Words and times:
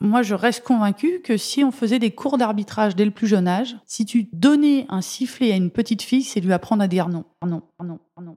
Moi, 0.00 0.22
je 0.22 0.34
reste 0.34 0.64
convaincue 0.64 1.20
que 1.22 1.36
si 1.36 1.62
on 1.62 1.70
faisait 1.70 1.98
des 1.98 2.10
cours 2.10 2.36
d'arbitrage 2.36 2.96
dès 2.96 3.04
le 3.04 3.10
plus 3.10 3.26
jeune 3.26 3.46
âge, 3.46 3.76
si 3.86 4.04
tu 4.04 4.28
donnais 4.32 4.86
un 4.88 5.00
sifflet 5.00 5.52
à 5.52 5.56
une 5.56 5.70
petite 5.70 6.02
fille, 6.02 6.24
c'est 6.24 6.40
lui 6.40 6.52
apprendre 6.52 6.82
à 6.82 6.88
dire 6.88 7.08
non, 7.08 7.24
non, 7.46 7.62
non, 7.82 7.98
non. 8.20 8.36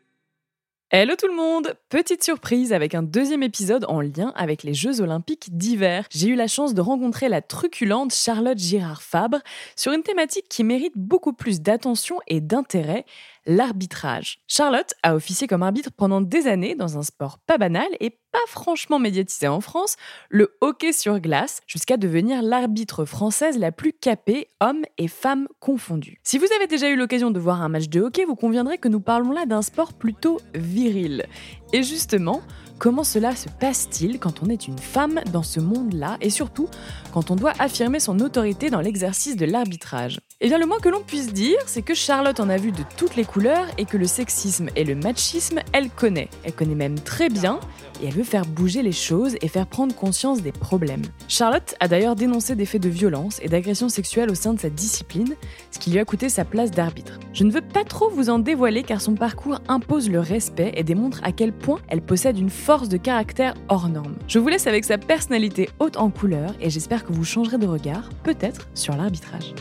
Hello 0.93 1.15
tout 1.17 1.27
le 1.27 1.33
monde 1.33 1.77
Petite 1.87 2.21
surprise 2.21 2.73
avec 2.73 2.95
un 2.95 3.01
deuxième 3.01 3.43
épisode 3.43 3.85
en 3.87 4.01
lien 4.01 4.33
avec 4.35 4.61
les 4.63 4.73
Jeux 4.73 4.99
olympiques 4.99 5.47
d'hiver. 5.55 6.03
J'ai 6.09 6.27
eu 6.27 6.35
la 6.35 6.47
chance 6.47 6.73
de 6.73 6.81
rencontrer 6.81 7.29
la 7.29 7.41
truculente 7.41 8.13
Charlotte 8.13 8.57
Girard-Fabre 8.57 9.37
sur 9.77 9.93
une 9.93 10.03
thématique 10.03 10.49
qui 10.49 10.65
mérite 10.65 10.91
beaucoup 10.97 11.31
plus 11.31 11.61
d'attention 11.61 12.19
et 12.27 12.41
d'intérêt, 12.41 13.05
l'arbitrage. 13.45 14.39
Charlotte 14.47 14.93
a 15.03 15.15
officié 15.15 15.47
comme 15.47 15.63
arbitre 15.63 15.91
pendant 15.95 16.21
des 16.21 16.47
années 16.47 16.75
dans 16.75 16.97
un 16.97 17.03
sport 17.03 17.39
pas 17.39 17.57
banal 17.57 17.87
et 17.99 18.09
pas 18.31 18.39
franchement 18.47 18.99
médiatisé 18.99 19.47
en 19.47 19.61
France, 19.61 19.97
le 20.29 20.55
hockey 20.61 20.93
sur 20.93 21.19
glace, 21.19 21.61
jusqu'à 21.67 21.97
devenir 21.97 22.41
l'arbitre 22.41 23.05
française 23.05 23.57
la 23.57 23.71
plus 23.71 23.93
capée, 23.93 24.47
hommes 24.61 24.83
et 24.97 25.07
femmes 25.07 25.47
confondus. 25.59 26.19
Si 26.23 26.37
vous 26.37 26.47
avez 26.55 26.67
déjà 26.67 26.89
eu 26.89 26.95
l'occasion 26.95 27.31
de 27.31 27.39
voir 27.39 27.61
un 27.61 27.69
match 27.69 27.89
de 27.89 28.01
hockey, 28.01 28.25
vous 28.25 28.35
conviendrez 28.35 28.77
que 28.77 28.87
nous 28.87 29.01
parlons 29.01 29.31
là 29.31 29.45
d'un 29.45 29.61
sport 29.61 29.93
plutôt 29.93 30.39
viril. 30.53 31.25
Et 31.73 31.83
justement, 31.83 32.41
Comment 32.81 33.03
cela 33.03 33.35
se 33.35 33.47
passe-t-il 33.47 34.17
quand 34.17 34.41
on 34.41 34.49
est 34.49 34.67
une 34.67 34.79
femme 34.79 35.19
dans 35.31 35.43
ce 35.43 35.59
monde-là 35.59 36.17
et 36.19 36.31
surtout 36.31 36.67
quand 37.13 37.29
on 37.29 37.35
doit 37.35 37.53
affirmer 37.59 37.99
son 37.99 38.19
autorité 38.21 38.71
dans 38.71 38.81
l'exercice 38.81 39.35
de 39.35 39.45
l'arbitrage? 39.45 40.19
Eh 40.39 40.47
bien 40.47 40.57
le 40.57 40.65
moins 40.65 40.79
que 40.79 40.89
l'on 40.89 41.03
puisse 41.03 41.31
dire, 41.31 41.59
c'est 41.67 41.83
que 41.83 41.93
Charlotte 41.93 42.39
en 42.39 42.49
a 42.49 42.57
vu 42.57 42.71
de 42.71 42.81
toutes 42.97 43.15
les 43.15 43.23
couleurs 43.23 43.67
et 43.77 43.85
que 43.85 43.97
le 43.97 44.07
sexisme 44.07 44.69
et 44.75 44.83
le 44.83 44.95
machisme, 44.95 45.59
elle 45.73 45.91
connaît. 45.91 46.29
Elle 46.43 46.53
connaît 46.53 46.73
même 46.73 46.99
très 46.99 47.29
bien 47.29 47.59
et 48.01 48.07
elle 48.07 48.13
veut 48.13 48.23
faire 48.23 48.45
bouger 48.45 48.81
les 48.81 48.91
choses 48.91 49.35
et 49.41 49.47
faire 49.47 49.67
prendre 49.67 49.95
conscience 49.95 50.41
des 50.41 50.51
problèmes. 50.51 51.03
Charlotte 51.27 51.75
a 51.79 51.87
d'ailleurs 51.87 52.15
dénoncé 52.15 52.55
des 52.55 52.65
faits 52.65 52.81
de 52.81 52.89
violence 52.89 53.39
et 53.41 53.47
d'agression 53.47 53.89
sexuelle 53.89 54.31
au 54.31 54.35
sein 54.35 54.53
de 54.53 54.59
sa 54.59 54.69
discipline, 54.69 55.35
ce 55.71 55.79
qui 55.79 55.91
lui 55.91 55.99
a 55.99 56.05
coûté 56.05 56.29
sa 56.29 56.45
place 56.45 56.71
d'arbitre. 56.71 57.19
Je 57.33 57.43
ne 57.43 57.51
veux 57.51 57.61
pas 57.61 57.83
trop 57.83 58.09
vous 58.09 58.29
en 58.29 58.39
dévoiler 58.39 58.83
car 58.83 59.01
son 59.01 59.15
parcours 59.15 59.59
impose 59.67 60.09
le 60.09 60.19
respect 60.19 60.71
et 60.75 60.83
démontre 60.83 61.21
à 61.23 61.31
quel 61.31 61.53
point 61.53 61.79
elle 61.87 62.01
possède 62.01 62.37
une 62.37 62.49
force 62.49 62.89
de 62.89 62.97
caractère 62.97 63.53
hors 63.69 63.89
norme. 63.89 64.15
Je 64.27 64.39
vous 64.39 64.47
laisse 64.47 64.67
avec 64.67 64.85
sa 64.85 64.97
personnalité 64.97 65.69
haute 65.79 65.97
en 65.97 66.09
couleur 66.09 66.53
et 66.59 66.69
j'espère 66.69 67.05
que 67.05 67.13
vous 67.13 67.23
changerez 67.23 67.57
de 67.57 67.67
regard, 67.67 68.09
peut-être 68.23 68.69
sur 68.73 68.95
l'arbitrage. 68.95 69.53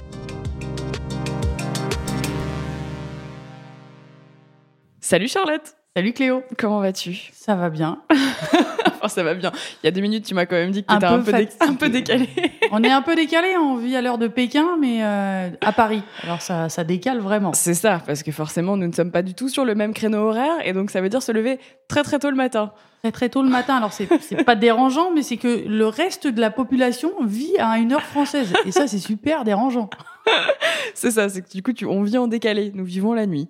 Salut 5.00 5.28
Charlotte 5.28 5.79
Salut 5.96 6.12
Cléo 6.12 6.44
Comment 6.56 6.78
vas-tu? 6.78 7.30
Ça 7.32 7.56
va 7.56 7.68
bien. 7.68 8.00
enfin, 8.12 9.08
ça 9.08 9.24
va 9.24 9.34
bien. 9.34 9.50
Il 9.82 9.86
y 9.86 9.88
a 9.88 9.90
deux 9.90 10.00
minutes, 10.00 10.24
tu 10.24 10.34
m'as 10.34 10.46
quand 10.46 10.54
même 10.54 10.70
dit 10.70 10.84
que 10.84 10.88
tu 10.88 10.94
étais 10.94 11.04
un, 11.04 11.18
peu, 11.18 11.34
un 11.58 11.74
peu 11.74 11.88
décalé. 11.88 12.28
on 12.70 12.84
est 12.84 12.92
un 12.92 13.02
peu 13.02 13.16
décalé, 13.16 13.56
on 13.56 13.76
vit 13.76 13.96
à 13.96 14.00
l'heure 14.00 14.16
de 14.16 14.28
Pékin, 14.28 14.76
mais 14.78 15.02
euh, 15.02 15.50
à 15.60 15.72
Paris. 15.72 16.04
Alors 16.22 16.42
ça, 16.42 16.68
ça 16.68 16.84
décale 16.84 17.18
vraiment. 17.18 17.52
C'est 17.54 17.74
ça, 17.74 18.00
parce 18.06 18.22
que 18.22 18.30
forcément, 18.30 18.76
nous 18.76 18.86
ne 18.86 18.92
sommes 18.92 19.10
pas 19.10 19.22
du 19.22 19.34
tout 19.34 19.48
sur 19.48 19.64
le 19.64 19.74
même 19.74 19.92
créneau 19.92 20.28
horaire, 20.28 20.64
et 20.64 20.72
donc 20.72 20.92
ça 20.92 21.00
veut 21.00 21.08
dire 21.08 21.24
se 21.24 21.32
lever 21.32 21.58
très 21.88 22.04
très 22.04 22.20
tôt 22.20 22.30
le 22.30 22.36
matin. 22.36 22.72
Très 23.02 23.10
très 23.10 23.28
tôt 23.28 23.42
le 23.42 23.48
matin. 23.48 23.74
Alors 23.74 23.92
c'est 23.92 24.06
pas 24.44 24.54
dérangeant, 24.54 25.10
mais 25.12 25.24
c'est 25.24 25.38
que 25.38 25.66
le 25.66 25.86
reste 25.88 26.28
de 26.28 26.40
la 26.40 26.52
population 26.52 27.10
vit 27.24 27.58
à 27.58 27.78
une 27.78 27.92
heure 27.92 28.02
française, 28.02 28.52
et 28.64 28.70
ça 28.70 28.86
c'est 28.86 29.00
super 29.00 29.42
dérangeant. 29.42 29.90
c'est 30.94 31.10
ça, 31.10 31.28
c'est 31.28 31.42
que 31.42 31.50
du 31.50 31.64
coup, 31.64 31.72
tu, 31.72 31.84
on 31.84 32.04
vit 32.04 32.16
en 32.16 32.28
décalé. 32.28 32.70
Nous 32.76 32.84
vivons 32.84 33.12
la 33.12 33.26
nuit. 33.26 33.48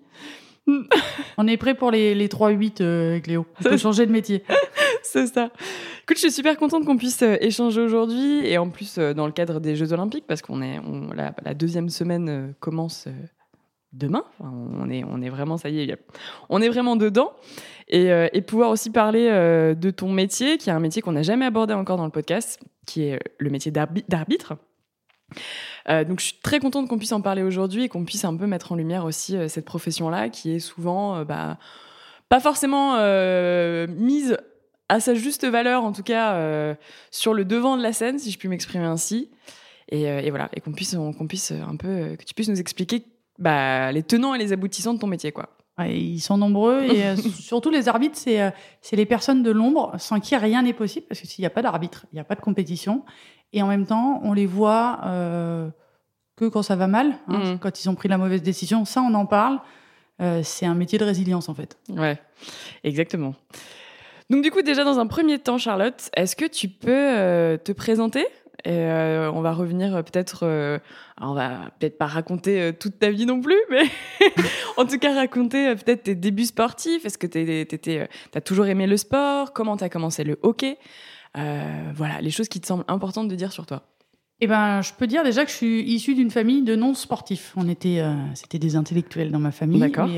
On 1.39 1.47
est 1.47 1.57
prêt 1.57 1.75
pour 1.75 1.91
les, 1.91 2.15
les 2.15 2.29
3-8, 2.29 2.77
euh, 2.81 3.21
Cléo. 3.21 3.47
On 3.61 3.63
peut 3.63 3.77
changer 3.77 4.07
de 4.07 4.13
métier. 4.13 4.45
C'est 5.03 5.27
ça. 5.27 5.51
Écoute, 6.03 6.17
je 6.17 6.23
suis 6.23 6.33
super 6.33 6.57
contente 6.57 6.85
qu'on 6.85 6.97
puisse 6.97 7.23
euh, 7.23 7.37
échanger 7.41 7.81
aujourd'hui 7.81 8.47
et 8.47 8.59
en 8.59 8.69
plus 8.69 8.99
euh, 8.99 9.15
dans 9.15 9.27
le 9.27 9.33
cadre 9.33 9.61
des 9.61 9.77
Jeux 9.77 9.93
Olympiques 9.93 10.27
parce 10.27 10.43
qu'on 10.43 10.63
est 10.63 10.79
on, 10.79 11.13
la, 11.13 11.35
la, 11.45 11.55
deuxième 11.55 11.89
semaine 11.89 12.55
commence 12.61 13.09
demain. 13.93 14.25
on 14.39 14.89
est 14.89 15.03
on 15.05 15.21
est 15.21 15.31
vraiment 15.31 15.57
ça 15.57 15.69
y 15.69 15.81
est, 15.81 15.97
on 16.49 16.63
est 16.63 16.69
vraiment 16.69 16.95
dedans 16.95 17.33
et, 17.89 18.09
et 18.33 18.41
pouvoir 18.41 18.71
aussi 18.71 18.91
parler 18.91 19.29
de 19.29 19.91
ton 19.91 20.13
métier 20.13 20.59
qui 20.59 20.71
est 20.71 20.73
un 20.73 20.79
métier 20.79 21.03
qu'on 21.03 21.13
n'a 21.13 21.23
jamais 21.23 21.45
abordé 21.45 21.75
encore 21.75 21.97
dans 21.97 22.05
le 22.05 22.13
podcast, 22.13 22.61
qui 22.87 23.03
est 23.03 23.19
le 23.39 23.51
métier 23.51 23.73
d'arbitre. 23.73 24.55
Euh, 25.89 26.05
donc 26.05 26.21
je 26.21 26.27
suis 26.27 26.39
très 26.43 26.61
contente 26.61 26.89
qu'on 26.89 26.99
puisse 26.99 27.13
en 27.13 27.21
parler 27.21 27.43
aujourd'hui 27.43 27.85
et 27.85 27.89
qu'on 27.89 28.05
puisse 28.05 28.25
un 28.25 28.37
peu 28.37 28.47
mettre 28.47 28.73
en 28.73 28.77
lumière 28.77 29.05
aussi 29.05 29.37
euh, 29.37 29.49
cette 29.49 29.65
profession-là 29.65 30.29
qui 30.29 30.53
est 30.53 30.59
souvent 30.59 31.17
euh, 31.17 31.25
bah, 31.25 31.59
pas 32.29 32.41
forcément 32.41 32.97
mise 33.89 34.37
à 34.89 35.01
sa 35.01 35.15
juste 35.15 35.47
valeur, 35.47 35.85
en 35.85 35.93
tout 35.93 36.03
cas 36.03 36.77
sur 37.11 37.35
le 37.35 37.45
devant 37.45 37.77
de 37.77 37.83
la 37.83 37.93
scène, 37.93 38.19
si 38.19 38.31
je 38.31 38.39
puis 38.39 38.49
m'exprimer 38.49 38.85
ainsi. 38.85 39.31
Et, 39.89 40.31
voilà, 40.31 40.49
et 40.55 40.61
qu'on 40.61 40.71
puisse, 40.71 40.95
qu'on 40.95 41.27
puisse 41.27 41.51
un 41.51 41.75
peu, 41.75 42.15
que 42.17 42.23
tu 42.23 42.35
puisses 42.35 42.49
nous 42.49 42.61
expliquer 42.61 43.05
bah, 43.41 43.91
les 43.91 44.05
tenants 44.05 44.35
et 44.35 44.39
les 44.39 44.53
aboutissants 44.53 44.95
de 44.95 45.01
ton 45.01 45.09
métier, 45.09 45.33
quoi. 45.33 45.49
Ils 45.79 46.21
sont 46.21 46.37
nombreux 46.37 46.83
et 46.83 47.17
surtout 47.41 47.71
les 47.71 47.89
arbitres, 47.89 48.17
c'est 48.17 48.53
c'est 48.81 48.97
les 48.97 49.07
personnes 49.07 49.43
de 49.43 49.51
l'ombre 49.51 49.95
sans 49.99 50.21
qui 50.21 50.37
rien 50.37 50.63
n'est 50.63 50.75
possible 50.75 51.07
parce 51.09 51.21
que 51.21 51.27
s'il 51.27 51.43
n'y 51.43 51.47
a 51.47 51.51
pas 51.51 51.63
d'arbitre, 51.63 52.07
il 52.13 52.17
n'y 52.17 52.21
a 52.21 52.25
pas 52.25 52.35
de 52.35 52.41
compétition 52.41 53.05
et 53.53 53.63
en 53.63 53.67
même 53.67 53.87
temps, 53.87 54.21
on 54.23 54.33
les 54.33 54.47
voit 54.47 55.01
euh, 55.05 55.69
que 56.37 56.47
quand 56.47 56.63
ça 56.63 56.77
va 56.77 56.87
mal, 56.87 57.15
hein, 57.29 57.55
mmh. 57.55 57.59
quand 57.59 57.83
ils 57.83 57.89
ont 57.89 57.95
pris 57.95 58.09
la 58.09 58.19
mauvaise 58.19 58.43
décision. 58.43 58.85
Ça, 58.85 59.03
on 59.03 59.15
en 59.15 59.27
parle. 59.27 59.61
Euh, 60.21 60.43
c'est 60.45 60.67
un 60.67 60.75
métier 60.75 60.99
de 60.99 61.05
résilience, 61.05 61.49
en 61.49 61.55
fait. 61.55 61.79
Ouais, 61.89 62.19
exactement. 62.85 63.35
Donc, 64.29 64.43
du 64.43 64.51
coup, 64.51 64.63
déjà, 64.63 64.85
dans 64.85 64.99
un 64.99 65.07
premier 65.07 65.39
temps, 65.39 65.59
Charlotte, 65.59 66.11
est-ce 66.15 66.37
que 66.37 66.45
tu 66.45 66.69
peux 66.69 66.91
euh, 66.91 67.57
te 67.57 67.73
présenter? 67.73 68.27
Et 68.65 68.71
euh, 68.73 69.31
on 69.33 69.41
va 69.41 69.53
revenir 69.53 69.97
euh, 69.97 70.03
peut-être, 70.03 70.41
euh, 70.43 70.79
on 71.21 71.33
va 71.33 71.71
peut-être 71.79 71.97
pas 71.97 72.07
raconter 72.07 72.73
toute 72.79 72.99
ta 72.99 73.11
vie 73.11 73.27
non 73.27 73.41
plus, 73.41 73.59
mais 73.71 73.85
en 74.77 74.85
tout 74.85 74.99
cas 74.99 75.15
raconter 75.15 75.75
peut-être 75.77 76.05
tes 76.05 76.15
débuts 76.15 76.47
sportifs. 76.47 77.05
Est-ce 77.05 77.19
que 77.19 77.27
tu 77.27 78.09
as 78.35 78.41
toujours 78.41 78.67
aimé 78.67 78.87
le 78.87 78.97
sport? 78.97 79.53
Comment 79.53 79.77
tu 79.77 79.85
as 79.85 79.89
commencé 79.89 80.25
le 80.25 80.39
hockey? 80.43 80.79
Voilà, 81.35 82.21
les 82.21 82.31
choses 82.31 82.49
qui 82.49 82.61
te 82.61 82.67
semblent 82.67 82.85
importantes 82.89 83.29
de 83.29 83.35
dire 83.35 83.53
sur 83.53 83.67
toi. 83.67 83.83
Eh 84.43 84.47
ben, 84.47 84.81
je 84.81 84.95
peux 84.95 85.07
dire 85.07 85.23
déjà 85.23 85.45
que 85.45 85.51
je 85.51 85.57
suis 85.57 85.83
issue 85.83 86.15
d'une 86.15 86.31
famille 86.31 86.63
de 86.63 86.75
non 86.75 86.95
sportifs. 86.95 87.53
On 87.57 87.69
était, 87.69 88.03
c'était 88.35 88.59
des 88.59 88.75
intellectuels 88.75 89.31
dans 89.31 89.39
ma 89.39 89.53
famille. 89.53 89.81
D'accord. 89.81 90.09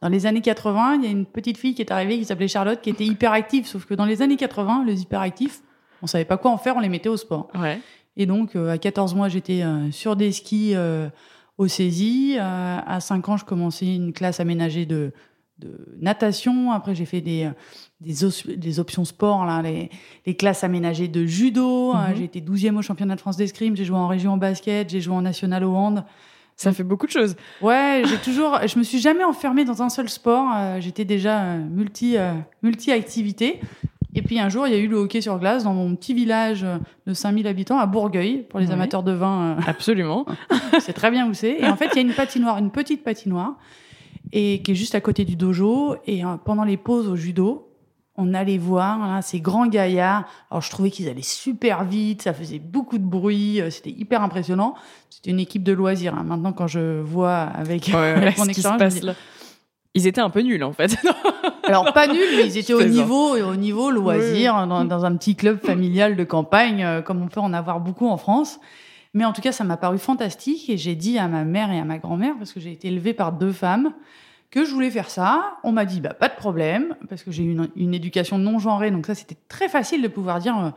Dans 0.00 0.08
les 0.08 0.26
années 0.26 0.40
80, 0.40 0.94
il 0.96 1.04
y 1.04 1.06
a 1.08 1.10
une 1.10 1.26
petite 1.26 1.58
fille 1.58 1.74
qui 1.74 1.82
est 1.82 1.92
arrivée 1.92 2.18
qui 2.18 2.24
s'appelait 2.24 2.48
Charlotte, 2.48 2.80
qui 2.80 2.90
était 2.90 3.04
hyperactive. 3.04 3.66
Sauf 3.66 3.84
que 3.84 3.94
dans 3.94 4.06
les 4.06 4.22
années 4.22 4.36
80, 4.36 4.84
les 4.86 5.02
hyperactifs, 5.02 5.62
on 6.02 6.06
savait 6.06 6.24
pas 6.24 6.36
quoi 6.36 6.50
en 6.50 6.58
faire, 6.58 6.76
on 6.76 6.80
les 6.80 6.88
mettait 6.88 7.08
au 7.08 7.16
sport. 7.16 7.48
Ouais. 7.54 7.80
Et 8.16 8.26
donc, 8.26 8.56
à 8.56 8.76
14 8.76 9.14
mois, 9.14 9.28
j'étais 9.28 9.62
sur 9.90 10.16
des 10.16 10.32
skis 10.32 10.74
au 11.56 11.68
saisie. 11.68 12.36
à 12.38 12.98
5 13.00 13.28
ans, 13.30 13.36
je 13.38 13.44
commençais 13.44 13.94
une 13.94 14.12
classe 14.12 14.38
aménagée 14.38 14.84
de 14.84 15.12
de 15.62 15.96
natation. 16.00 16.72
Après, 16.72 16.94
j'ai 16.94 17.04
fait 17.04 17.20
des, 17.20 17.50
des, 18.00 18.80
options 18.80 19.04
sport, 19.04 19.44
là, 19.44 19.62
les, 19.62 19.90
les, 20.26 20.34
classes 20.34 20.64
aménagées 20.64 21.08
de 21.08 21.24
judo. 21.24 21.94
Mhm. 21.94 22.16
J'ai 22.16 22.24
été 22.24 22.40
12e 22.40 22.76
au 22.76 22.82
championnat 22.82 23.14
de 23.14 23.20
France 23.20 23.36
d'escrime. 23.36 23.76
J'ai 23.76 23.84
joué 23.84 23.96
en 23.96 24.08
région 24.08 24.32
en 24.32 24.36
basket. 24.36 24.90
J'ai 24.90 25.00
joué 25.00 25.14
en 25.14 25.22
national 25.22 25.64
au 25.64 25.74
hand. 25.74 26.04
Ça 26.56 26.72
fait 26.72 26.84
beaucoup 26.84 27.06
de 27.06 27.12
choses. 27.12 27.34
Ouais, 27.60 28.02
j'ai 28.04 28.18
toujours, 28.18 28.58
je 28.66 28.78
me 28.78 28.84
suis 28.84 29.00
jamais 29.00 29.24
enfermée 29.24 29.64
dans 29.64 29.82
un 29.82 29.88
seul 29.88 30.08
sport. 30.08 30.50
Euh, 30.54 30.80
j'étais 30.80 31.04
déjà 31.04 31.40
euh, 31.40 31.58
multi, 31.58 32.16
euh, 32.16 32.34
multi-activité. 32.62 33.60
Et 34.14 34.22
puis 34.22 34.38
un 34.38 34.48
jour, 34.48 34.66
il 34.66 34.72
y 34.72 34.76
a 34.76 34.78
eu 34.78 34.88
le 34.88 34.96
hockey 34.96 35.20
sur 35.20 35.38
glace 35.38 35.64
dans 35.64 35.72
mon 35.72 35.94
petit 35.96 36.12
village 36.12 36.66
de 37.06 37.14
5000 37.14 37.46
habitants 37.46 37.78
à 37.78 37.86
Bourgueil, 37.86 38.46
pour 38.48 38.60
les 38.60 38.70
amateurs 38.70 39.02
de 39.02 39.12
vin. 39.12 39.56
Absolument. 39.66 40.26
c'est 40.80 40.92
très 40.92 41.10
bien 41.10 41.28
où 41.28 41.34
c'est. 41.34 41.58
Et 41.60 41.66
en 41.66 41.76
fait, 41.76 41.88
il 41.92 41.96
y 41.96 41.98
a 41.98 42.02
une 42.02 42.12
patinoire, 42.12 42.58
une 42.58 42.70
petite 42.70 43.02
patinoire 43.04 43.56
et 44.32 44.62
qui 44.62 44.72
est 44.72 44.74
juste 44.74 44.94
à 44.94 45.00
côté 45.00 45.24
du 45.24 45.36
dojo. 45.36 45.96
Et 46.06 46.24
euh, 46.24 46.36
pendant 46.44 46.64
les 46.64 46.76
pauses 46.76 47.08
au 47.08 47.16
judo, 47.16 47.68
on 48.16 48.34
allait 48.34 48.58
voir 48.58 49.22
ces 49.22 49.40
grands 49.40 49.66
gaillards. 49.66 50.24
Alors 50.50 50.62
je 50.62 50.70
trouvais 50.70 50.90
qu'ils 50.90 51.08
allaient 51.08 51.22
super 51.22 51.84
vite, 51.84 52.22
ça 52.22 52.34
faisait 52.34 52.58
beaucoup 52.58 52.98
de 52.98 53.04
bruit, 53.04 53.60
euh, 53.60 53.70
c'était 53.70 53.90
hyper 53.90 54.22
impressionnant. 54.22 54.74
C'était 55.10 55.30
une 55.30 55.40
équipe 55.40 55.62
de 55.62 55.72
loisirs. 55.72 56.14
Hein. 56.14 56.24
Maintenant, 56.24 56.52
quand 56.52 56.66
je 56.66 57.00
vois 57.00 57.40
avec, 57.40 57.90
mon 57.92 58.48
expérience, 58.48 59.00
ils 59.94 60.06
étaient 60.06 60.20
un 60.20 60.30
peu 60.30 60.40
nuls 60.40 60.64
en 60.64 60.72
fait. 60.72 60.96
Alors 61.64 61.92
pas 61.92 62.06
nuls, 62.06 62.36
mais 62.36 62.46
ils 62.46 62.58
étaient 62.58 62.74
au 62.74 62.82
niveau, 62.82 63.36
au 63.36 63.56
niveau 63.56 63.90
loisir, 63.90 64.66
dans, 64.66 65.04
un 65.04 65.16
petit 65.16 65.36
club 65.36 65.64
familial 65.64 66.16
de 66.16 66.24
campagne, 66.24 66.84
euh, 66.84 67.02
comme 67.02 67.22
on 67.22 67.28
peut 67.28 67.40
en 67.40 67.52
avoir 67.52 67.80
beaucoup 67.80 68.08
en 68.08 68.16
France. 68.16 68.60
Mais 69.14 69.24
en 69.24 69.32
tout 69.32 69.42
cas, 69.42 69.52
ça 69.52 69.64
m'a 69.64 69.76
paru 69.76 69.98
fantastique 69.98 70.70
et 70.70 70.76
j'ai 70.76 70.94
dit 70.94 71.18
à 71.18 71.28
ma 71.28 71.44
mère 71.44 71.70
et 71.70 71.78
à 71.78 71.84
ma 71.84 71.98
grand-mère, 71.98 72.34
parce 72.38 72.52
que 72.52 72.60
j'ai 72.60 72.72
été 72.72 72.88
élevée 72.88 73.12
par 73.12 73.32
deux 73.32 73.52
femmes, 73.52 73.92
que 74.50 74.64
je 74.64 74.72
voulais 74.72 74.90
faire 74.90 75.10
ça. 75.10 75.58
On 75.62 75.72
m'a 75.72 75.84
dit, 75.84 76.00
bah, 76.00 76.14
pas 76.14 76.28
de 76.28 76.34
problème, 76.34 76.96
parce 77.08 77.22
que 77.22 77.30
j'ai 77.30 77.42
eu 77.42 77.56
une, 77.76 77.94
éducation 77.94 78.38
non 78.38 78.58
genrée, 78.58 78.90
donc 78.90 79.06
ça, 79.06 79.14
c'était 79.14 79.36
très 79.48 79.68
facile 79.68 80.02
de 80.02 80.08
pouvoir 80.08 80.38
dire, 80.38 80.58
euh, 80.58 80.70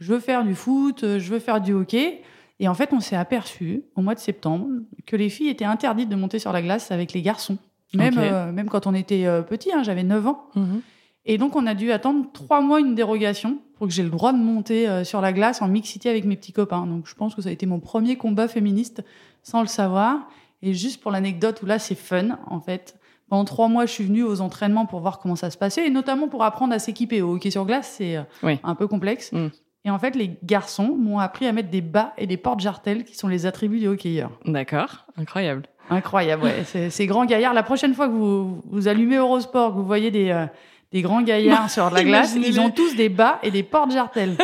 je 0.00 0.12
veux 0.12 0.20
faire 0.20 0.44
du 0.44 0.54
foot, 0.54 1.04
euh, 1.04 1.18
je 1.18 1.32
veux 1.32 1.38
faire 1.38 1.60
du 1.60 1.72
hockey. 1.72 2.22
Et 2.58 2.68
en 2.68 2.74
fait, 2.74 2.92
on 2.92 3.00
s'est 3.00 3.16
aperçu, 3.16 3.82
au 3.94 4.00
mois 4.00 4.14
de 4.14 4.20
septembre, 4.20 4.66
que 5.04 5.14
les 5.14 5.28
filles 5.28 5.48
étaient 5.48 5.64
interdites 5.64 6.08
de 6.08 6.16
monter 6.16 6.38
sur 6.38 6.52
la 6.52 6.62
glace 6.62 6.90
avec 6.90 7.12
les 7.12 7.22
garçons. 7.22 7.58
Même, 7.94 8.18
euh, 8.18 8.52
même 8.52 8.68
quand 8.68 8.86
on 8.86 8.94
était 8.94 9.26
petit, 9.48 9.72
hein, 9.72 9.82
j'avais 9.82 10.02
9 10.02 10.26
ans. 10.26 10.48
Mhm. 10.54 10.80
Et 11.24 11.38
donc, 11.38 11.56
on 11.56 11.66
a 11.66 11.74
dû 11.74 11.90
attendre 11.92 12.26
trois 12.32 12.60
mois 12.60 12.78
une 12.80 12.94
dérogation 12.94 13.58
pour 13.76 13.88
que 13.88 13.92
j'ai 13.92 14.04
le 14.04 14.10
droit 14.10 14.32
de 14.32 14.38
monter 14.38 15.04
sur 15.04 15.20
la 15.20 15.32
glace 15.32 15.60
en 15.60 15.66
mixité 15.66 16.08
avec 16.08 16.24
mes 16.24 16.36
petits 16.36 16.52
copains. 16.52 16.86
Donc, 16.86 17.06
je 17.06 17.14
pense 17.14 17.34
que 17.34 17.42
ça 17.42 17.48
a 17.48 17.52
été 17.52 17.66
mon 17.66 17.80
premier 17.80 18.16
combat 18.16 18.46
féministe 18.46 19.02
sans 19.42 19.60
le 19.60 19.66
savoir. 19.66 20.28
Et 20.62 20.72
juste 20.72 21.00
pour 21.00 21.10
l'anecdote 21.10 21.62
où 21.62 21.66
là, 21.66 21.78
c'est 21.78 21.96
fun, 21.96 22.38
en 22.46 22.60
fait. 22.60 22.96
Pendant 23.28 23.44
trois 23.44 23.68
mois, 23.68 23.86
je 23.86 23.92
suis 23.92 24.04
venue 24.04 24.22
aux 24.22 24.40
entraînements 24.40 24.86
pour 24.86 25.00
voir 25.00 25.18
comment 25.18 25.36
ça 25.36 25.50
se 25.50 25.58
passait, 25.58 25.86
et 25.86 25.90
notamment 25.90 26.28
pour 26.28 26.44
apprendre 26.44 26.72
à 26.72 26.78
s'équiper. 26.78 27.22
Au 27.22 27.34
hockey 27.34 27.50
sur 27.50 27.66
glace, 27.66 27.94
c'est 27.98 28.16
euh, 28.16 28.56
un 28.62 28.74
peu 28.74 28.86
complexe. 28.86 29.32
Mm. 29.32 29.48
Et 29.84 29.90
en 29.90 29.98
fait, 29.98 30.16
les 30.16 30.36
garçons 30.42 30.96
m'ont 30.96 31.18
appris 31.18 31.46
à 31.46 31.52
mettre 31.52 31.70
des 31.70 31.80
bas 31.80 32.12
et 32.18 32.26
des 32.26 32.36
portes-jartelles, 32.36 33.04
qui 33.04 33.16
sont 33.16 33.28
les 33.28 33.46
attributs 33.46 33.80
des 33.80 33.88
hockeyeurs. 33.88 34.32
D'accord, 34.44 35.06
incroyable. 35.16 35.68
Incroyable, 35.90 36.44
ouais. 36.44 36.90
Ces 36.90 37.06
grands 37.06 37.24
gaillards. 37.24 37.54
La 37.54 37.62
prochaine 37.62 37.94
fois 37.94 38.08
que 38.08 38.12
vous, 38.12 38.62
vous 38.70 38.88
allumez 38.88 39.16
Eurosport, 39.16 39.72
que 39.72 39.76
vous 39.76 39.86
voyez 39.86 40.10
des, 40.10 40.30
euh, 40.30 40.46
des 40.92 41.02
grands 41.02 41.22
gaillards 41.22 41.70
sur 41.70 41.90
la 41.90 42.04
glace, 42.04 42.34
ils 42.36 42.60
ont 42.60 42.70
tous 42.70 42.96
des 42.96 43.08
bas 43.08 43.38
et 43.42 43.50
des 43.50 43.62
portes-jartelles. 43.62 44.36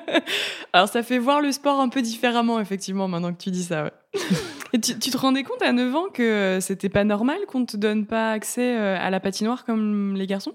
Alors, 0.72 0.88
ça 0.88 1.02
fait 1.02 1.18
voir 1.18 1.40
le 1.40 1.52
sport 1.52 1.80
un 1.80 1.88
peu 1.88 2.02
différemment, 2.02 2.60
effectivement, 2.60 3.08
maintenant 3.08 3.32
que 3.32 3.42
tu 3.42 3.50
dis 3.50 3.64
ça. 3.64 3.90
Et 4.72 4.80
tu, 4.80 4.98
te 4.98 5.16
rendais 5.16 5.44
compte 5.44 5.62
à 5.62 5.72
9 5.72 5.94
ans 5.94 6.06
que 6.12 6.58
c'était 6.60 6.88
pas 6.88 7.04
normal 7.04 7.38
qu'on 7.46 7.64
te 7.64 7.76
donne 7.76 8.04
pas 8.04 8.32
accès 8.32 8.76
euh, 8.76 8.98
à 9.00 9.10
la 9.10 9.20
patinoire 9.20 9.64
comme 9.64 10.14
les 10.16 10.26
garçons? 10.26 10.52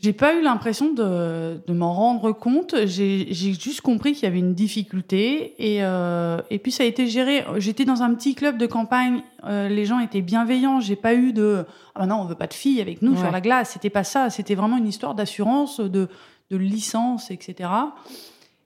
J'ai 0.00 0.12
pas 0.12 0.34
eu 0.34 0.42
l'impression 0.42 0.92
de, 0.92 1.60
de 1.66 1.72
m'en 1.72 1.92
rendre 1.92 2.32
compte. 2.32 2.74
J'ai 2.86 3.32
juste 3.32 3.80
compris 3.82 4.14
qu'il 4.14 4.24
y 4.24 4.26
avait 4.26 4.38
une 4.38 4.54
difficulté 4.54 5.54
et, 5.58 5.84
euh, 5.84 6.40
et 6.50 6.58
puis 6.58 6.72
ça 6.72 6.84
a 6.84 6.86
été 6.86 7.06
géré. 7.06 7.44
J'étais 7.58 7.84
dans 7.84 8.02
un 8.02 8.14
petit 8.14 8.34
club 8.34 8.56
de 8.56 8.66
campagne. 8.66 9.22
Euh, 9.44 9.68
les 9.68 9.84
gens 9.84 10.00
étaient 10.00 10.22
bienveillants. 10.22 10.80
J'ai 10.80 10.96
pas 10.96 11.14
eu 11.14 11.32
de 11.32 11.64
ah 11.94 12.06
non 12.06 12.16
on 12.16 12.24
veut 12.24 12.34
pas 12.34 12.46
de 12.46 12.54
filles 12.54 12.80
avec 12.80 13.02
nous 13.02 13.16
sur 13.16 13.30
la 13.30 13.40
glace. 13.40 13.70
C'était 13.70 13.90
pas 13.90 14.04
ça. 14.04 14.30
C'était 14.30 14.54
vraiment 14.54 14.78
une 14.78 14.88
histoire 14.88 15.14
d'assurance, 15.14 15.80
de, 15.80 16.08
de 16.50 16.56
licence, 16.56 17.30
etc. 17.30 17.68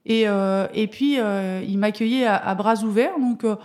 Et, 0.05 0.27
euh, 0.27 0.67
et 0.73 0.87
puis, 0.87 1.19
euh, 1.19 1.61
il 1.67 1.77
m'accueillait 1.77 2.25
à, 2.25 2.35
à, 2.35 2.55
bras 2.55 2.83
ouverts. 2.83 3.17
Donc, 3.19 3.43
euh, 3.43 3.55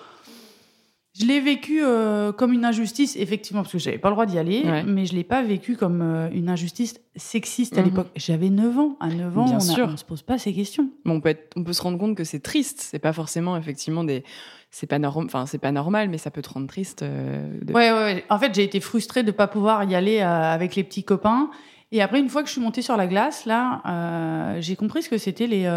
je 1.20 1.26
l'ai 1.26 1.40
vécu 1.40 1.81
euh, 1.82 2.32
comme 2.32 2.52
une 2.52 2.64
injustice, 2.64 3.17
effectivement, 3.17 3.62
parce 3.62 3.72
que 3.72 3.78
j'avais 3.78 3.99
pas 3.99 4.08
le 4.08 4.14
droit 4.14 4.26
d'y 4.26 4.38
aller, 4.38 4.64
mais 4.87 5.06
je 5.06 5.14
l'ai 5.14 5.25
pas 5.25 5.43
vécu 5.43 5.76
comme 5.76 6.00
euh, 6.02 6.31
une 6.32 6.49
injustice 6.49 6.94
sexiste 7.17 7.76
à 7.76 7.81
mhm. 7.81 7.88
l'époque. 7.88 8.06
J'avais 8.17 8.49
9 8.49 8.78
ans. 8.78 8.96
À 9.00 9.08
9 9.08 9.38
ans, 9.38 9.46
on, 9.50 9.55
ne 9.55 9.96
se 9.96 10.05
pose 10.05 10.22
pas 10.22 10.38
ces 10.38 10.55
questions. 10.55 10.88
Bon, 11.05 11.14
on, 11.14 11.20
peut 11.20 11.37
on 11.56 11.64
peut 11.64 11.72
se 11.72 11.82
rendre 11.82 11.99
compte 11.99 12.17
que 12.17 12.25
c'est 12.25 12.40
triste. 12.40 12.81
C'est 12.81 12.99
pas 12.99 13.12
forcément, 13.12 13.56
effectivement, 13.56 14.05
des 14.05 14.25
c'est 14.72 14.87
pas 14.87 15.00
normal 15.00 15.26
enfin 15.26 15.46
c'est 15.46 15.58
pas 15.58 15.72
normal 15.72 16.08
mais 16.11 16.17
ça 16.17 16.31
peut 16.31 16.43
te 16.43 16.49
rendre 16.49 16.69
triste 16.69 17.02
de... 17.02 17.73
ouais, 17.73 17.90
ouais, 17.90 18.25
en 18.31 18.38
fait 18.38 18.55
j'ai 18.55 18.62
été 18.62 18.78
frustrée 18.78 19.25
de 19.25 19.32
pas 19.32 19.49
pouvoir 19.49 19.82
y 19.82 19.96
aller 19.96 20.20
avec 20.20 20.76
les 20.76 20.84
petits 20.84 21.02
copains 21.02 21.50
et 21.90 22.00
après 22.00 22.20
une 22.20 22.28
fois 22.28 22.43
que 22.43 22.46
je 22.46 22.52
suis 22.52 22.61
montée 22.61 22.81
sur 22.81 22.96
la 22.96 23.08
glace 23.08 23.46
là 23.46 24.55
j'ai 24.61 24.76
compris 24.76 25.02
ce 25.02 25.08
que 25.08 25.19
c'était 25.19 25.49
les 25.49 25.69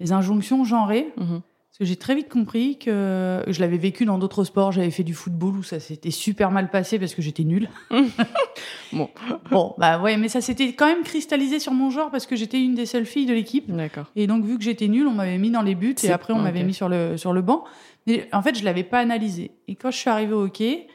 les 0.00 0.12
injonctions 0.12 0.64
genrées. 0.64 1.12
Mhm. 1.16 1.40
Parce 1.74 1.80
que 1.80 1.84
j'ai 1.86 1.96
très 1.96 2.14
vite 2.14 2.28
compris 2.28 2.78
que 2.78 3.42
je 3.48 3.58
l'avais 3.58 3.78
vécu 3.78 4.04
dans 4.04 4.16
d'autres 4.16 4.44
sports. 4.44 4.70
J'avais 4.70 4.92
fait 4.92 5.02
du 5.02 5.12
football 5.12 5.56
où 5.56 5.62
ça 5.64 5.80
s'était 5.80 6.12
super 6.12 6.52
mal 6.52 6.70
passé 6.70 7.00
parce 7.00 7.16
que 7.16 7.20
j'étais 7.20 7.42
nulle. 7.42 7.68
bon. 8.92 9.10
bon, 9.50 9.74
bah 9.76 9.98
ouais, 10.00 10.16
mais 10.16 10.28
ça 10.28 10.40
s'était 10.40 10.74
quand 10.74 10.86
même 10.86 11.02
cristallisé 11.02 11.58
sur 11.58 11.72
mon 11.72 11.90
genre 11.90 12.12
parce 12.12 12.26
que 12.26 12.36
j'étais 12.36 12.62
une 12.62 12.76
des 12.76 12.86
seules 12.86 13.06
filles 13.06 13.26
de 13.26 13.34
l'équipe. 13.34 13.68
D'accord. 13.68 14.04
Et 14.14 14.28
donc, 14.28 14.44
vu 14.44 14.56
que 14.56 14.62
j'étais 14.62 14.86
nulle, 14.86 15.08
on 15.08 15.14
m'avait 15.14 15.36
mis 15.36 15.50
dans 15.50 15.62
les 15.62 15.74
buts 15.74 15.96
et 16.04 16.12
après, 16.12 16.32
on 16.32 16.38
m'avait 16.38 16.62
mis 16.62 16.74
sur 16.74 16.88
le, 16.88 17.16
sur 17.16 17.32
le 17.32 17.42
banc. 17.42 17.64
Mais 18.06 18.28
en 18.32 18.40
fait, 18.40 18.56
je 18.56 18.64
l'avais 18.64 18.84
pas 18.84 19.00
analysé. 19.00 19.50
Et 19.66 19.74
quand 19.74 19.90
je 19.90 19.96
suis 19.96 20.10
arrivée 20.10 20.34
au 20.34 20.44
hockey, 20.44 20.86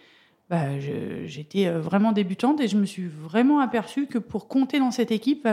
bah, 0.50 0.80
j'étais 0.80 1.68
euh, 1.68 1.80
vraiment 1.80 2.12
débutante 2.12 2.60
et 2.60 2.68
je 2.68 2.76
me 2.76 2.86
suis 2.86 3.08
vraiment 3.08 3.60
aperçue 3.60 4.08
que 4.08 4.18
pour 4.18 4.48
compter 4.48 4.80
dans 4.80 4.90
cette 4.90 5.12
équipe, 5.12 5.48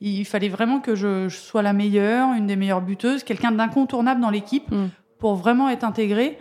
il 0.00 0.24
fallait 0.24 0.48
vraiment 0.48 0.80
que 0.80 0.94
je, 0.94 1.28
sois 1.28 1.60
la 1.60 1.74
meilleure, 1.74 2.32
une 2.32 2.46
des 2.46 2.56
meilleures 2.56 2.80
buteuses, 2.80 3.22
quelqu'un 3.22 3.52
d'incontournable 3.52 4.22
dans 4.22 4.30
l'équipe 4.30 4.70
mm. 4.70 4.88
pour 5.18 5.34
vraiment 5.34 5.68
être 5.68 5.84
intégrée 5.84 6.38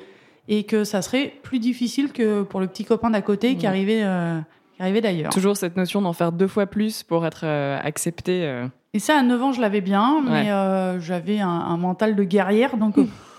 et 0.48 0.64
que 0.64 0.86
ça 0.86 1.02
serait 1.02 1.34
plus 1.44 1.60
difficile 1.60 2.14
que 2.14 2.44
pour 2.44 2.62
le 2.62 2.68
petit 2.68 2.86
copain 2.86 3.10
d'à 3.10 3.22
côté 3.22 3.58
qui 3.58 3.66
mm. 3.66 3.70
arrivait, 3.70 4.04
euh, 4.04 4.40
arrivait 4.80 5.02
d'ailleurs. 5.02 5.34
Toujours 5.34 5.58
cette 5.58 5.76
notion 5.76 6.02
d'en 6.02 6.14
faire 6.14 6.32
deux 6.32 6.48
fois 6.48 6.68
plus 6.68 7.04
pour 7.04 7.26
être 7.26 7.42
euh, 7.44 7.78
accepté. 7.84 8.64
Et 8.94 9.00
ça, 9.00 9.18
à 9.18 9.24
9 9.24 9.44
ans, 9.44 9.52
je 9.52 9.60
l'avais 9.60 9.82
bien, 9.82 10.22
mais 10.22 10.48
j'avais 11.02 11.42
un, 11.42 11.50
un, 11.50 11.76
mental 11.76 12.16
de 12.16 12.24
guerrière, 12.24 12.78
donc 12.78 12.96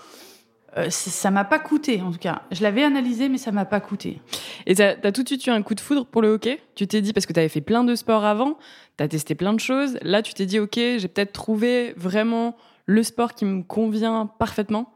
euh, 0.77 0.89
ça 0.89 1.31
m'a 1.31 1.45
pas 1.45 1.59
coûté, 1.59 2.01
en 2.01 2.11
tout 2.11 2.17
cas. 2.17 2.41
Je 2.51 2.61
l'avais 2.61 2.83
analysé, 2.83 3.29
mais 3.29 3.37
ça 3.37 3.51
m'a 3.51 3.63
pas 3.63 3.79
coûté. 3.79 4.21
Et 4.65 4.75
tu 4.75 4.81
as, 4.81 4.95
tout 5.11 5.23
de 5.23 5.27
suite 5.27 5.45
eu 5.47 5.49
un 5.49 5.61
coup 5.61 5.73
de 5.73 5.79
foudre 5.79 6.05
pour 6.05 6.21
le 6.21 6.29
hockey? 6.29 6.59
Tu 6.75 6.85
t'es 6.85 7.01
dit, 7.01 7.13
parce 7.13 7.25
que 7.25 7.31
tu 7.31 7.39
avais 7.39 7.49
fait 7.49 7.61
plein 7.61 7.85
de 7.85 7.95
sports 7.95 8.25
avant, 8.25 8.57
tu 8.97 9.03
as 9.03 9.07
testé 9.07 9.35
plein 9.35 9.53
de 9.53 9.59
choses. 9.59 9.97
Là, 10.01 10.21
tu 10.21 10.33
t'es 10.33 10.45
dit, 10.45 10.59
OK, 10.59 10.75
j'ai 10.75 11.07
peut-être 11.07 11.31
trouvé 11.31 11.93
vraiment 11.95 12.57
le 12.85 13.03
sport 13.03 13.33
qui 13.33 13.45
me 13.45 13.63
convient 13.63 14.29
parfaitement? 14.37 14.93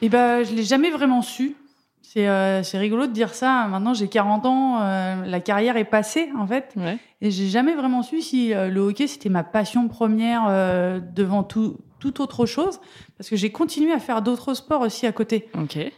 Eh 0.00 0.08
ben, 0.08 0.42
je 0.42 0.52
l'ai 0.52 0.64
jamais 0.64 0.90
vraiment 0.90 1.22
su. 1.22 1.54
C'est 2.02 2.28
euh, 2.28 2.62
rigolo 2.74 3.06
de 3.06 3.12
dire 3.12 3.34
ça. 3.34 3.68
Maintenant, 3.68 3.94
j'ai 3.94 4.08
40 4.08 4.46
ans, 4.46 4.80
euh, 4.82 5.24
la 5.24 5.40
carrière 5.40 5.76
est 5.76 5.84
passée, 5.84 6.28
en 6.36 6.46
fait. 6.46 6.72
Ouais. 6.76 6.98
Et 7.20 7.30
j'ai 7.30 7.46
jamais 7.46 7.76
vraiment 7.76 8.02
su 8.02 8.20
si 8.20 8.52
le 8.52 8.80
hockey, 8.80 9.06
c'était 9.06 9.28
ma 9.28 9.44
passion 9.44 9.86
première 9.86 11.00
devant 11.14 11.44
tout, 11.44 11.78
tout 12.02 12.20
autre 12.20 12.46
chose 12.46 12.80
parce 13.16 13.30
que 13.30 13.36
j'ai 13.36 13.50
continué 13.52 13.92
à 13.92 14.00
faire 14.00 14.22
d'autres 14.22 14.54
sports 14.54 14.80
aussi 14.80 15.06
à 15.06 15.12
côté. 15.12 15.48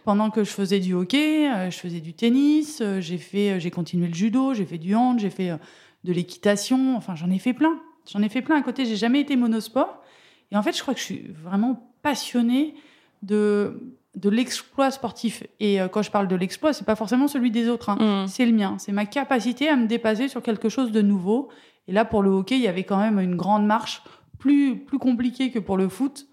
Pendant 0.04 0.30
que 0.30 0.44
je 0.44 0.50
faisais 0.50 0.78
du 0.78 0.92
hockey, 0.92 1.50
euh, 1.50 1.70
je 1.70 1.78
faisais 1.78 2.00
du 2.00 2.12
tennis, 2.12 2.82
euh, 2.82 3.00
j'ai 3.00 3.16
fait, 3.16 3.52
euh, 3.52 3.58
j'ai 3.58 3.70
continué 3.70 4.06
le 4.08 4.14
judo, 4.14 4.52
j'ai 4.52 4.66
fait 4.66 4.76
du 4.76 4.94
hand, 4.94 5.18
j'ai 5.18 5.30
fait 5.30 5.58
de 6.04 6.12
l'équitation. 6.12 6.94
Enfin, 6.96 7.14
j'en 7.14 7.30
ai 7.30 7.38
fait 7.38 7.54
plein. 7.54 7.80
J'en 8.12 8.20
ai 8.20 8.28
fait 8.28 8.42
plein 8.42 8.56
à 8.56 8.62
côté. 8.62 8.84
J'ai 8.84 8.96
jamais 8.96 9.20
été 9.20 9.34
monosport. 9.34 10.02
Et 10.52 10.58
en 10.58 10.62
fait, 10.62 10.76
je 10.76 10.82
crois 10.82 10.92
que 10.92 11.00
je 11.00 11.06
suis 11.06 11.28
vraiment 11.42 11.90
passionnée 12.02 12.74
de 13.22 13.80
de 14.14 14.28
l'exploit 14.28 14.92
sportif. 14.92 15.42
Et 15.58 15.80
quand 15.90 16.02
je 16.02 16.10
parle 16.12 16.28
de 16.28 16.36
l'exploit, 16.36 16.72
c'est 16.72 16.84
pas 16.84 16.94
forcément 16.94 17.26
celui 17.26 17.50
des 17.50 17.68
autres. 17.68 17.88
Hein. 17.88 18.24
Mm. 18.24 18.28
C'est 18.28 18.46
le 18.46 18.52
mien. 18.52 18.76
C'est 18.78 18.92
ma 18.92 19.06
capacité 19.06 19.68
à 19.68 19.74
me 19.74 19.88
dépasser 19.88 20.28
sur 20.28 20.40
quelque 20.40 20.68
chose 20.68 20.92
de 20.92 21.02
nouveau. 21.02 21.48
Et 21.88 21.92
là, 21.92 22.04
pour 22.04 22.22
le 22.22 22.30
hockey, 22.30 22.54
il 22.54 22.62
y 22.62 22.68
avait 22.68 22.84
quand 22.84 22.98
même 22.98 23.18
une 23.18 23.34
grande 23.34 23.66
marche 23.66 24.02
plus, 24.38 24.78
plus 24.78 24.98
compliqué 24.98 25.50
que 25.50 25.58
pour 25.58 25.76
le 25.76 25.88
foot, 25.88 26.26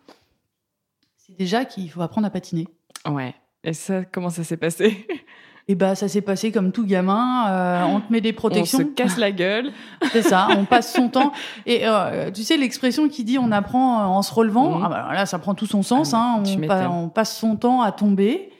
c'est 1.17 1.38
déjà 1.38 1.65
qu'il 1.65 1.89
faut 1.89 2.01
apprendre 2.01 2.27
à 2.27 2.29
patiner. 2.29 2.67
Ouais. 3.10 3.34
Et 3.63 3.74
ça, 3.74 4.03
comment 4.05 4.29
ça 4.29 4.43
s'est 4.43 4.58
passé? 4.58 4.86
Et 4.88 5.22
eh 5.70 5.75
bah, 5.75 5.96
ça 5.96 6.08
s'est 6.08 6.22
passé 6.22 6.51
comme 6.51 6.72
tout 6.72 6.86
gamin. 6.86 7.48
Euh, 7.50 7.84
on 7.84 8.01
te 8.01 8.12
met 8.12 8.22
des 8.22 8.34
protections. 8.34 8.79
On 8.79 8.81
se 8.81 8.88
casse 8.88 9.17
la 9.17 9.31
gueule. 9.31 9.72
c'est 10.12 10.24
ça. 10.24 10.48
On 10.58 10.65
passe 10.65 10.93
son 10.93 11.10
temps. 11.10 11.31
Et 11.65 11.81
euh, 11.84 12.31
tu 12.31 12.43
sais 12.43 12.58
l'expression 12.58 13.08
qui 13.08 13.24
dit 13.24 13.38
on 13.38 13.51
apprend 13.51 14.05
en 14.05 14.22
se 14.24 14.34
relevant. 14.34 14.77
Mhm. 14.77 14.84
Ah 14.86 14.89
bah, 14.89 15.10
là, 15.13 15.25
ça 15.25 15.38
prend 15.38 15.53
tout 15.53 15.67
son 15.67 15.84
sens. 15.84 16.13
Ah 16.13 16.38
hein. 16.38 16.43
on, 16.46 17.03
on, 17.03 17.10
passe 17.10 17.38
son 17.38 17.55
temps 17.55 17.81
à 17.81 17.91
tomber, 17.91 18.51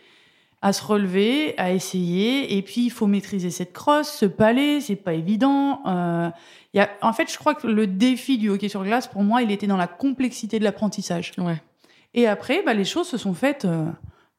à 0.62 0.74
se 0.74 0.84
relever, 0.84 1.58
à 1.58 1.72
essayer. 1.72 2.58
Et 2.58 2.62
puis 2.62 2.86
il 2.86 2.92
faut 2.92 3.08
maîtriser 3.08 3.50
cette 3.50 3.74
crosse, 3.74 4.10
ce 4.10 4.26
palais. 4.26 4.80
C'est 4.80 4.96
pas 4.96 5.14
évident. 5.14 5.82
Euh, 5.88 6.30
en 7.02 7.14
fait, 7.14 7.32
je 7.32 7.38
crois 7.38 7.56
que 7.56 7.68
le 7.68 7.88
défi 7.88 8.38
du 8.38 8.50
hockey 8.50 8.70
sur 8.70 8.84
glace, 8.84 9.08
pour 9.08 9.24
moi, 9.24 9.42
il 9.42 9.52
était 9.52 9.68
dans 9.68 9.78
la 9.78 9.88
complexité 9.88 10.60
de 10.60 10.64
l'apprentissage. 10.64 11.34
Ouais. 11.38 11.62
Et 12.14 12.28
après, 12.28 12.62
bah, 12.64 12.74
les 12.74 12.86
choses 12.86 13.08
se 13.08 13.18
sont 13.18 13.34
faites 13.34 13.66
euh, 13.66 13.86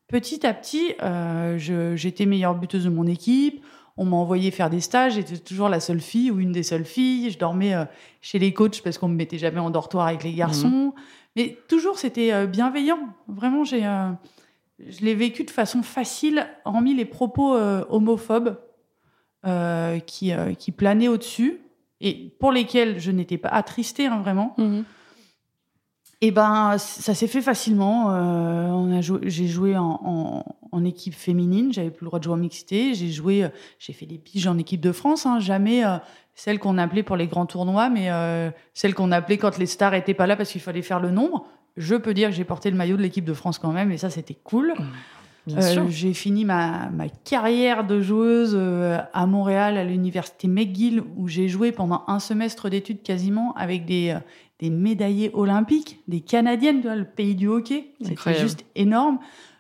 petit 0.09 0.47
à 0.47 0.55
petit. 0.55 0.95
Euh, 1.03 1.57
j'étais 1.97 2.27
meilleure 2.27 2.55
buteuse 2.55 2.85
de 2.85 2.91
mon 2.91 3.07
équipe. 3.07 3.63
On 3.97 4.05
m'a 4.07 4.17
envoyé 4.17 4.51
faire 4.51 4.71
des 4.71 4.81
stages. 4.81 5.15
J'étais 5.15 5.39
toujours 5.39 5.69
la 5.69 5.81
seule 5.81 6.01
fille 6.01 6.31
ou 6.31 6.41
une 6.41 6.53
des 6.53 6.63
seules 6.63 6.85
filles. 6.85 7.31
Je 7.31 7.39
dormais 7.39 7.75
euh, 7.75 7.85
chez 8.21 8.39
les 8.39 8.53
coachs 8.53 8.81
parce 8.83 8.99
qu'on 8.99 9.09
me 9.09 9.17
mettait 9.17 9.39
jamais 9.39 9.61
en 9.61 9.71
dortoir 9.71 10.07
avec 10.07 10.25
les 10.25 10.33
garçons. 10.33 10.69
Mhm. 10.69 10.93
Mais 11.37 11.59
toujours, 11.67 11.99
c'était 11.99 12.47
bienveillant. 12.47 13.09
Vraiment, 13.27 13.65
j'ai, 13.65 13.85
je 14.89 15.05
l'ai 15.05 15.15
vécu 15.15 15.45
de 15.45 15.51
façon 15.51 15.83
facile, 15.83 16.47
hormis 16.65 16.95
les 16.95 17.05
propos 17.05 17.55
homophobes 17.57 18.57
qui, 20.07 20.33
qui 20.59 20.73
planaient 20.73 21.09
au-dessus. 21.09 21.61
et 22.05 22.35
pour 22.41 22.51
lesquels 22.51 22.99
je 22.99 23.11
n'étais 23.13 23.39
pas 23.39 23.49
attristée, 23.51 24.07
hein, 24.07 24.21
vraiment, 24.21 24.55
Mhm. 24.59 24.85
et 26.21 26.31
ben, 26.33 26.77
ça 26.79 27.15
s'est 27.15 27.29
fait 27.29 27.43
facilement. 27.43 28.11
Euh, 28.11 28.67
on 28.71 28.93
a 28.97 29.01
joué, 29.01 29.21
j'ai 29.23 29.47
joué 29.47 29.77
en, 29.77 30.01
en, 30.05 30.45
en 30.73 30.85
équipe 30.85 31.15
féminine, 31.15 31.73
j'avais 31.73 31.91
plus 31.91 32.05
le 32.05 32.09
droit 32.09 32.19
de 32.19 32.25
jouer 32.25 32.35
en 32.35 32.39
mixité. 32.39 32.95
J'ai 32.95 33.11
joué, 33.13 33.45
euh, 33.45 33.49
j'ai 33.79 33.93
fait 33.93 34.07
des 34.07 34.19
piges 34.19 34.49
en 34.49 34.59
équipe 34.59 34.81
de 34.81 34.91
France, 34.91 35.27
hein, 35.27 35.39
jamais 35.39 35.85
euh, 35.85 35.99
celle 36.35 36.59
qu'on 36.59 36.77
appelait 36.77 37.05
pour 37.05 37.15
les 37.17 37.29
grands 37.29 37.47
tournois, 37.47 37.89
mais 37.89 38.11
euh, 38.11 38.51
celle 38.75 38.95
qu'on 38.95 39.13
appelait 39.13 39.39
quand 39.39 39.57
les 39.59 39.67
stars 39.67 39.95
étaient 39.95 40.15
pas 40.15 40.27
là 40.27 40.35
parce 40.37 40.51
qu'il 40.51 40.61
fallait 40.61 40.83
faire 40.83 40.99
le 40.99 41.11
nombre. 41.13 41.47
Je 41.77 41.95
peux 41.95 42.15
dire 42.15 42.29
que 42.31 42.35
j'ai 42.35 42.45
porté 42.45 42.71
le 42.71 42.77
maillot 42.77 42.97
de 42.97 43.03
l'équipe 43.03 43.25
de 43.25 43.35
France 43.35 43.59
quand 43.59 43.73
même, 43.73 43.91
et 43.91 43.99
ça 43.99 44.11
c'était 44.11 44.35
cool. 44.35 44.75
Bien 45.47 45.59
Euh, 45.59 45.89
j'ai 45.89 46.15
fini 46.15 46.45
ma, 46.45 46.89
ma 46.91 47.09
carrière 47.09 47.85
de 47.85 48.01
joueuse 48.01 48.53
euh, 48.55 48.99
à 49.13 49.27
Montréal, 49.27 49.77
à 49.77 49.85
l'université 49.85 50.47
McGill, 50.47 51.03
où 51.17 51.27
j'ai 51.27 51.49
joué 51.49 51.73
pendant 51.73 52.05
un 52.07 52.21
semestre 52.21 52.69
d'études 52.71 53.03
quasiment 53.03 53.53
avec 53.55 53.85
des, 53.85 54.11
euh, 54.11 54.21
des 54.61 54.71
médaillés 54.71 55.31
olympiques, 55.35 56.01
des 56.07 56.21
Canadiennes, 56.21 56.81
vois, 56.81 56.95
le 56.95 57.05
pays 57.05 57.35
du 57.35 57.49
hockey. 57.49 57.89
C'était 58.03 58.35
juste 58.35 58.65
énorme. 58.77 59.19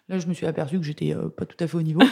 Là, 0.08 0.18
je 0.18 0.26
me 0.26 0.34
suis 0.34 0.46
aperçue 0.46 0.78
que 0.78 0.84
j'étais 0.84 1.14
pas 1.36 1.46
tout 1.46 1.56
à 1.58 1.66
fait 1.66 1.76
au 1.76 1.82
niveau. 1.82 2.02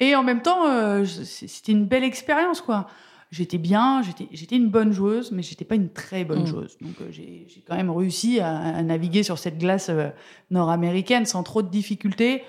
Et 0.00 0.14
en 0.14 0.22
même 0.22 0.42
temps, 0.42 1.04
c'était 1.04 1.72
une 1.72 1.86
belle 1.86 2.04
expérience, 2.04 2.60
quoi. 2.60 2.86
J'étais 3.32 3.58
bien, 3.58 4.02
j'étais 4.32 4.56
une 4.56 4.68
bonne 4.70 4.92
joueuse, 4.92 5.32
mais 5.32 5.42
j'étais 5.42 5.64
pas 5.64 5.74
une 5.74 5.90
très 5.90 6.24
bonne 6.24 6.42
Mm. 6.42 6.46
joueuse. 6.46 6.76
Donc 6.80 6.94
euh, 7.00 7.08
j'ai 7.10 7.44
j'ai 7.48 7.60
quand 7.66 7.74
même 7.76 7.90
réussi 7.90 8.38
à, 8.40 8.56
à 8.56 8.82
naviguer 8.82 9.22
sur 9.24 9.36
cette 9.38 9.58
glace 9.58 9.88
euh, 9.88 10.10
nord-américaine 10.50 11.26
sans 11.26 11.42
trop 11.42 11.62
de 11.62 11.68
difficultés. 11.68 12.42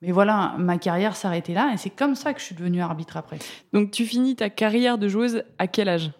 Mais 0.00 0.10
voilà, 0.10 0.54
ma 0.58 0.78
carrière 0.78 1.14
s'arrêtait 1.14 1.54
là, 1.54 1.70
et 1.72 1.76
c'est 1.76 1.90
comme 1.90 2.16
ça 2.16 2.32
que 2.34 2.40
je 2.40 2.46
suis 2.46 2.54
devenue 2.56 2.80
arbitre 2.80 3.16
après. 3.16 3.38
Donc 3.72 3.92
tu 3.92 4.04
finis 4.04 4.34
ta 4.34 4.50
carrière 4.50 4.98
de 4.98 5.06
joueuse 5.06 5.44
à 5.58 5.68
quel 5.68 5.88
âge? 5.88 6.10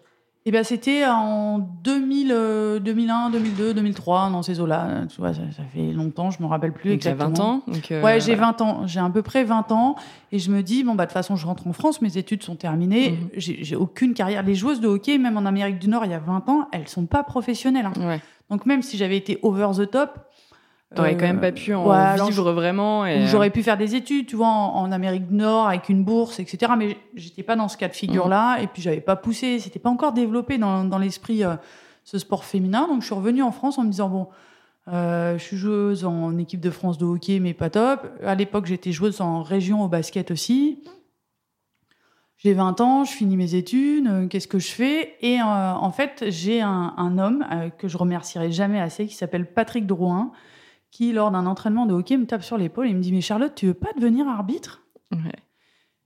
Et 0.45 0.51
ben 0.51 0.65
c'était 0.65 1.05
en 1.05 1.59
2000, 1.59 2.31
euh, 2.33 2.79
2001, 2.79 3.29
2002, 3.29 3.73
2003, 3.73 4.29
dans 4.29 4.41
ces 4.43 4.59
eaux-là. 4.59 5.05
Tu 5.07 5.21
vois, 5.21 5.33
ça, 5.33 5.39
ça 5.55 5.63
fait 5.73 5.93
longtemps, 5.93 6.31
je 6.31 6.41
me 6.43 6.47
rappelle 6.47 6.73
plus 6.73 6.89
Donc, 6.89 6.95
exactement. 6.95 7.29
20 7.29 7.39
ans. 7.39 7.61
Donc, 7.65 7.91
euh, 7.91 8.01
Ouais, 8.03 8.19
j'ai 8.19 8.35
voilà. 8.35 8.53
20 8.57 8.61
ans. 8.61 8.81
J'ai 8.87 8.99
à 8.99 9.09
peu 9.09 9.21
près 9.21 9.45
20 9.45 9.71
ans. 9.71 9.95
Et 10.33 10.39
je 10.39 10.51
me 10.51 10.61
dis, 10.61 10.83
bon, 10.83 10.95
bah, 10.95 11.05
de 11.05 11.09
toute 11.09 11.13
façon, 11.13 11.37
je 11.37 11.45
rentre 11.45 11.65
en 11.67 11.71
France, 11.71 12.01
mes 12.01 12.17
études 12.17 12.43
sont 12.43 12.55
terminées. 12.55 13.11
Mhm. 13.11 13.29
J'ai 13.37 13.63
j'ai 13.63 13.75
aucune 13.77 14.13
carrière. 14.13 14.43
Les 14.43 14.55
joueuses 14.55 14.81
de 14.81 14.87
hockey, 14.89 15.17
même 15.17 15.37
en 15.37 15.45
Amérique 15.45 15.79
du 15.79 15.87
Nord, 15.87 16.03
il 16.03 16.11
y 16.11 16.15
a 16.15 16.19
20 16.19 16.49
ans, 16.49 16.67
elles 16.73 16.89
sont 16.89 17.05
pas 17.05 17.23
professionnelles. 17.23 17.85
hein. 17.95 18.05
Ouais. 18.05 18.19
Donc, 18.49 18.65
même 18.65 18.81
si 18.81 18.97
j'avais 18.97 19.15
été 19.15 19.39
over 19.43 19.69
the 19.77 19.89
top. 19.89 20.19
T'aurais 20.95 21.15
euh, 21.15 21.17
quand 21.17 21.25
même 21.25 21.39
pas 21.39 21.51
pu 21.51 21.73
en 21.73 21.87
ouais, 21.87 21.95
alors, 21.95 22.27
vivre 22.27 22.51
vraiment. 22.51 23.05
Et... 23.05 23.23
ou 23.23 23.27
J'aurais 23.27 23.49
pu 23.49 23.63
faire 23.63 23.77
des 23.77 23.95
études, 23.95 24.27
tu 24.27 24.35
vois, 24.35 24.47
en, 24.47 24.75
en 24.75 24.91
Amérique 24.91 25.27
du 25.27 25.35
Nord 25.35 25.67
avec 25.67 25.89
une 25.89 26.03
bourse, 26.03 26.39
etc. 26.39 26.73
Mais 26.77 26.97
j'étais 27.15 27.43
pas 27.43 27.55
dans 27.55 27.67
ce 27.67 27.77
cas 27.77 27.87
de 27.87 27.93
figure-là. 27.93 28.59
Et 28.61 28.67
puis 28.67 28.81
j'avais 28.81 29.01
pas 29.01 29.15
poussé, 29.15 29.59
c'était 29.59 29.79
pas 29.79 29.89
encore 29.89 30.13
développé 30.13 30.57
dans, 30.57 30.83
dans 30.83 30.97
l'esprit 30.97 31.43
euh, 31.43 31.55
ce 32.03 32.17
sport 32.17 32.45
féminin. 32.45 32.87
Donc 32.87 33.01
je 33.01 33.05
suis 33.05 33.15
revenue 33.15 33.43
en 33.43 33.51
France 33.51 33.77
en 33.77 33.83
me 33.83 33.89
disant 33.89 34.09
bon, 34.09 34.27
euh, 34.87 35.37
je 35.37 35.43
suis 35.43 35.57
joueuse 35.57 36.05
en 36.05 36.37
équipe 36.37 36.59
de 36.59 36.69
France 36.69 36.97
de 36.97 37.05
hockey, 37.05 37.39
mais 37.39 37.53
pas 37.53 37.69
top. 37.69 38.07
À 38.25 38.35
l'époque, 38.35 38.65
j'étais 38.65 38.91
joueuse 38.91 39.21
en 39.21 39.41
région 39.41 39.83
au 39.83 39.87
basket 39.87 40.31
aussi. 40.31 40.83
J'ai 42.43 42.53
20 42.53 42.81
ans, 42.81 43.05
je 43.05 43.11
finis 43.13 43.37
mes 43.37 43.55
études, 43.55 44.05
euh, 44.07 44.27
qu'est-ce 44.27 44.49
que 44.49 44.59
je 44.59 44.69
fais? 44.69 45.15
Et 45.21 45.39
euh, 45.39 45.43
en 45.45 45.91
fait, 45.91 46.25
j'ai 46.27 46.59
un, 46.59 46.93
un 46.97 47.17
homme 47.17 47.45
euh, 47.49 47.69
que 47.69 47.87
je 47.87 47.97
remercierai 47.97 48.51
jamais 48.51 48.81
assez, 48.81 49.07
qui 49.07 49.15
s'appelle 49.15 49.45
Patrick 49.45 49.87
Drouin, 49.87 50.33
qui, 50.93 51.11
lors 51.11 51.31
d'un 51.31 51.47
entraînement 51.47 51.85
de 51.87 51.93
hockey, 51.93 52.17
me 52.17 52.25
tape 52.27 52.43
sur 52.43 52.55
l'épaule 52.57 52.87
et 52.87 52.93
me 52.93 52.99
dit 53.01 53.11
Mais 53.11 53.21
Charlotte, 53.21 53.53
tu 53.55 53.65
veux 53.65 53.73
pas 53.73 53.89
devenir 53.97 54.27
arbitre? 54.27 54.83
Ouais. 55.11 55.17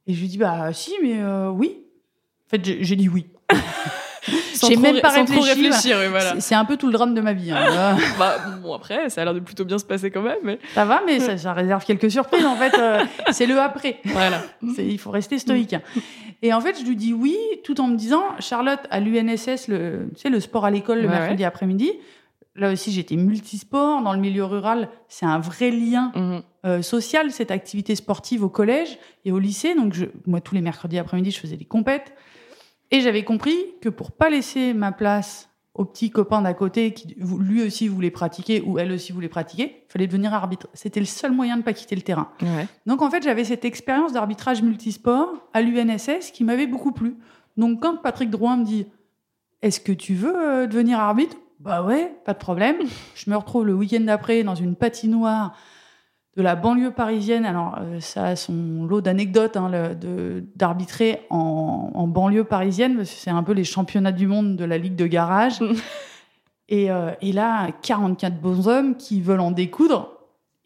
Et 0.08 0.14
je 0.14 0.22
lui 0.22 0.30
dis 0.30 0.38
Bah 0.38 0.72
si, 0.72 0.94
mais 1.04 1.20
euh, 1.22 1.50
oui. 1.50 1.84
En 2.48 2.50
fait, 2.50 2.64
j'ai 2.82 2.96
dit 2.96 3.10
oui. 3.10 3.28
J'ai 4.68 4.76
même 4.76 5.00
pas 5.02 5.10
réfléchi, 5.10 5.50
réfléchir, 5.50 5.98
voilà. 6.10 6.40
C'est- 6.40 6.56
un 6.56 6.66
peu 6.66 6.78
tout 6.78 6.88
le 6.88 6.92
drame 6.94 7.14
de 7.14 7.22
ma 7.22 7.34
vie. 7.34 7.52
hein. 7.52 7.96
Bah, 8.20 8.38
bon, 8.62 8.74
après, 8.74 9.10
ça 9.10 9.22
a 9.22 9.26
l'air 9.26 9.34
de 9.36 9.40
plutôt 9.40 9.64
bien 9.66 9.78
se 9.78 9.86
passer 9.86 10.10
quand 10.10 10.24
même. 10.24 10.40
Mais... 10.44 10.60
ça 10.74 10.84
va, 10.84 11.02
mais 11.06 11.20
ça, 11.20 11.38
ça 11.38 11.54
réserve 11.54 11.86
quelques 11.86 12.10
surprises. 12.10 12.44
En 12.46 12.56
fait, 12.56 12.74
euh, 12.80 13.04
c'est 13.32 13.46
le 13.46 13.60
après. 13.60 14.00
Voilà. 14.06 14.42
Il 14.80 14.98
faut 14.98 15.12
rester 15.12 15.38
stoïque. 15.38 15.74
hein. 15.74 15.82
Et 16.42 16.54
en 16.54 16.60
fait, 16.62 16.78
je 16.80 16.86
lui 16.86 16.96
dis 16.96 17.14
oui, 17.14 17.38
tout 17.64 17.80
en 17.80 17.88
me 17.88 17.96
disant, 17.96 18.24
Charlotte, 18.40 18.80
à 18.90 19.00
l'UNSS, 19.00 19.68
le, 19.68 20.10
tu 20.16 20.22
sais, 20.22 20.30
le 20.30 20.40
sport 20.40 20.66
à 20.66 20.72
l'école 20.72 21.00
le 21.02 21.08
Ouais, 21.08 21.14
mercredi 21.20 21.44
après-midi, 21.46 21.92
là 22.58 22.72
aussi, 22.72 22.92
j'étais 22.92 23.16
multisport. 23.16 24.02
Dans 24.02 24.14
le 24.14 24.20
milieu 24.20 24.44
rural, 24.44 24.90
c'est 25.08 25.26
un 25.26 25.40
vrai 25.40 25.72
lien 25.72 26.12
Mhm. 26.16 26.42
euh, 26.66 26.82
social, 26.82 27.32
cette 27.32 27.52
activité 27.52 27.96
sportive 27.96 28.44
au 28.44 28.50
collège 28.50 28.98
et 29.26 29.32
au 29.32 29.40
lycée. 29.40 29.76
Donc, 29.76 29.94
je, 29.94 30.06
moi, 30.26 30.42
tous 30.42 30.56
les 30.56 30.62
mercredis 30.62 30.98
après-midi, 30.98 31.32
je 31.32 31.40
faisais 31.40 31.56
des 31.58 31.66
compètes. 31.66 32.14
Et 32.92 33.02
j'avais 33.02 33.24
compris 33.24 33.56
que 33.82 33.90
pour 33.90 34.12
pas 34.12 34.30
laisser 34.30 34.74
ma 34.74 34.92
place 34.92 35.50
au 35.74 35.86
petit 35.86 36.10
copain 36.10 36.42
d'à 36.42 36.54
côté 36.56 36.92
qui 36.94 37.16
lui 37.20 37.62
aussi 37.62 37.88
voulait 37.88 38.10
pratiquer 38.10 38.62
ou 38.62 38.80
elle 38.80 38.92
aussi 38.92 39.12
voulait 39.12 39.28
pratiquer, 39.30 39.84
il 39.88 39.92
fallait 39.92 40.08
devenir 40.08 40.34
arbitre. 40.34 40.68
C'était 40.74 41.00
le 41.00 41.06
seul 41.06 41.32
moyen 41.32 41.58
de 41.58 41.62
pas 41.62 41.74
quitter 41.74 41.96
le 41.96 42.02
terrain. 42.02 42.30
Ouais. 42.42 42.66
Donc 42.88 43.02
en 43.04 43.12
fait, 43.12 43.22
j'avais 43.22 43.44
cette 43.44 43.64
expérience 43.64 44.14
d'arbitrage 44.14 44.64
multisport 44.64 45.30
à 45.54 45.62
l'UNSS 45.62 46.32
qui 46.34 46.44
m'avait 46.44 46.66
beaucoup 46.66 46.92
plu. 46.94 47.16
Donc 47.58 47.82
quand 47.82 47.98
Patrick 47.98 48.30
Drouin 48.32 48.58
me 48.58 48.66
dit 48.66 48.88
Est-ce 49.62 49.80
que 49.80 49.92
tu 49.92 50.16
veux 50.16 50.36
euh, 50.36 50.66
devenir 50.68 51.00
arbitre? 51.00 51.38
Bah 51.60 51.84
ouais, 51.84 52.14
pas 52.26 52.34
de 52.34 52.38
problème. 52.38 52.78
Je 53.16 53.30
me 53.30 53.36
retrouve 53.36 53.66
le 53.66 53.74
week-end 53.74 54.02
d'après 54.02 54.44
dans 54.44 54.56
une 54.56 54.76
patinoire 54.76 55.56
de 56.36 56.44
la 56.44 56.56
banlieue 56.56 56.92
parisienne. 56.92 57.46
Alors 57.46 57.80
euh, 57.82 58.00
ça 58.00 58.26
a 58.26 58.36
son 58.36 58.86
lot 58.86 59.02
d'anecdotes 59.02 59.58
hein, 59.58 59.72
d'arbitrer 60.56 61.22
en, 61.32 61.92
en 61.94 62.08
banlieue 62.08 62.44
parisienne, 62.44 62.96
parce 62.98 63.10
que 63.10 63.16
c'est 63.18 63.32
un 63.32 63.44
peu 63.44 63.54
les 63.54 63.64
championnats 63.64 64.12
du 64.12 64.28
monde 64.28 64.56
de 64.56 64.66
la 64.66 64.78
ligue 64.78 64.96
de 64.96 65.08
garage. 65.08 65.60
et, 66.70 66.92
euh, 66.92 67.12
et 67.22 67.32
là, 67.32 67.70
44 67.82 68.40
bonshommes 68.40 68.96
qui 68.96 69.22
veulent 69.22 69.40
en 69.40 69.52
découdre. 69.52 70.14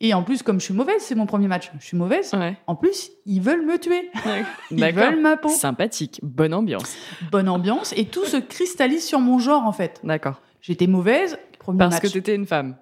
Et 0.04 0.16
en 0.16 0.24
plus, 0.24 0.42
comme 0.42 0.60
je 0.60 0.66
suis 0.66 0.74
mauvaise, 0.74 1.00
c'est 1.00 1.14
mon 1.14 1.28
premier 1.28 1.48
match. 1.48 1.72
Je 1.80 1.86
suis 1.86 1.96
mauvaise. 1.96 2.34
Ouais. 2.34 2.58
En 2.66 2.76
plus, 2.76 3.12
ils 3.28 3.40
veulent 3.40 3.66
me 3.66 3.78
tuer. 3.78 4.10
Ils 4.72 4.84
veulent 4.94 5.22
ma 5.22 5.38
peau. 5.38 5.50
Sympathique. 5.50 6.20
Bonne 6.24 6.56
ambiance. 6.56 6.98
Bonne 7.32 7.48
ambiance. 7.48 7.94
Et 7.96 8.06
tout 8.06 8.26
se 8.26 8.38
cristallise 8.38 9.06
sur 9.06 9.20
mon 9.20 9.38
genre, 9.38 9.64
en 9.64 9.72
fait. 9.72 10.00
D'accord. 10.04 10.42
J'étais 10.62 10.88
mauvaise, 10.88 11.38
premier 11.60 11.80
Parce 11.80 11.96
match. 11.96 12.03
que 12.03 12.08
t'étais 12.08 12.36
une 12.36 12.46
femme. 12.46 12.75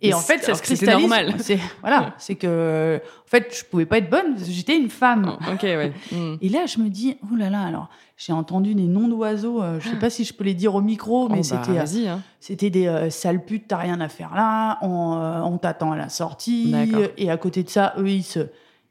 Et 0.00 0.14
en 0.14 0.20
fait, 0.20 0.38
ça 0.44 0.54
se 0.54 0.62
cristallise. 0.62 1.00
normal. 1.08 1.34
Voilà. 1.80 2.14
C'est 2.18 2.36
que, 2.36 3.00
en 3.02 3.28
fait, 3.28 3.52
je 3.58 3.64
pouvais 3.64 3.86
pas 3.86 3.98
être 3.98 4.08
bonne 4.08 4.36
j'étais 4.48 4.76
une 4.76 4.88
femme. 4.88 5.36
Ok, 5.52 5.62
ouais. 5.64 5.92
Mm. 6.12 6.34
Et 6.42 6.48
là, 6.48 6.66
je 6.66 6.78
me 6.78 6.88
dis, 6.88 7.16
oh 7.24 7.34
là 7.34 7.50
là, 7.50 7.62
alors, 7.62 7.88
j'ai 8.16 8.32
entendu 8.32 8.76
des 8.76 8.84
noms 8.84 9.08
d'oiseaux, 9.08 9.60
euh, 9.62 9.80
je 9.80 9.88
sais 9.88 9.98
pas 9.98 10.10
si 10.10 10.24
je 10.24 10.32
peux 10.32 10.44
les 10.44 10.54
dire 10.54 10.76
au 10.76 10.80
micro, 10.80 11.28
mais 11.28 11.40
Oh, 11.42 11.54
bah, 11.54 11.60
c'était, 11.64 11.76
euh, 11.76 11.82
Vas-y, 11.82 12.06
hein. 12.08 12.22
c'était 12.38 12.70
des 12.70 12.86
euh, 12.86 13.10
sales 13.10 13.44
putes, 13.44 13.64
t'as 13.66 13.78
rien 13.78 14.00
à 14.00 14.08
faire 14.08 14.32
là, 14.36 14.78
on, 14.82 15.14
euh, 15.16 15.40
on 15.40 15.58
t'attend 15.58 15.90
à 15.90 15.96
la 15.96 16.08
sortie. 16.08 16.70
D'accord. 16.70 17.08
Et 17.18 17.28
à 17.30 17.36
côté 17.36 17.64
de 17.64 17.68
ça, 17.68 17.94
eux, 17.98 18.08
ils 18.08 18.22
se, 18.22 18.38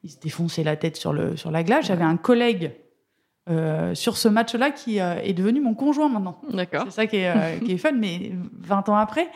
ils 0.03 0.11
se 0.11 0.19
défonçaient 0.19 0.65
la 0.65 0.75
tête 0.75 0.97
sur, 0.97 1.13
le, 1.13 1.37
sur 1.37 1.49
la 1.51 1.63
glace. 1.63 1.85
J'avais 1.85 2.03
un 2.03 2.17
collègue 2.17 2.73
euh, 3.49 3.93
sur 3.95 4.15
ce 4.17 4.27
match-là 4.29 4.71
qui 4.71 4.99
euh, 5.01 5.15
est 5.21 5.33
devenu 5.33 5.59
mon 5.61 5.73
conjoint 5.73 6.07
maintenant. 6.09 6.39
D'accord. 6.49 6.83
C'est 6.85 6.91
ça 6.91 7.07
qui 7.07 7.17
est, 7.17 7.29
euh, 7.29 7.59
qui 7.59 7.73
est 7.73 7.77
fun, 7.77 7.91
mais 7.91 8.31
20 8.59 8.87
ans 8.89 8.95
après, 8.95 9.29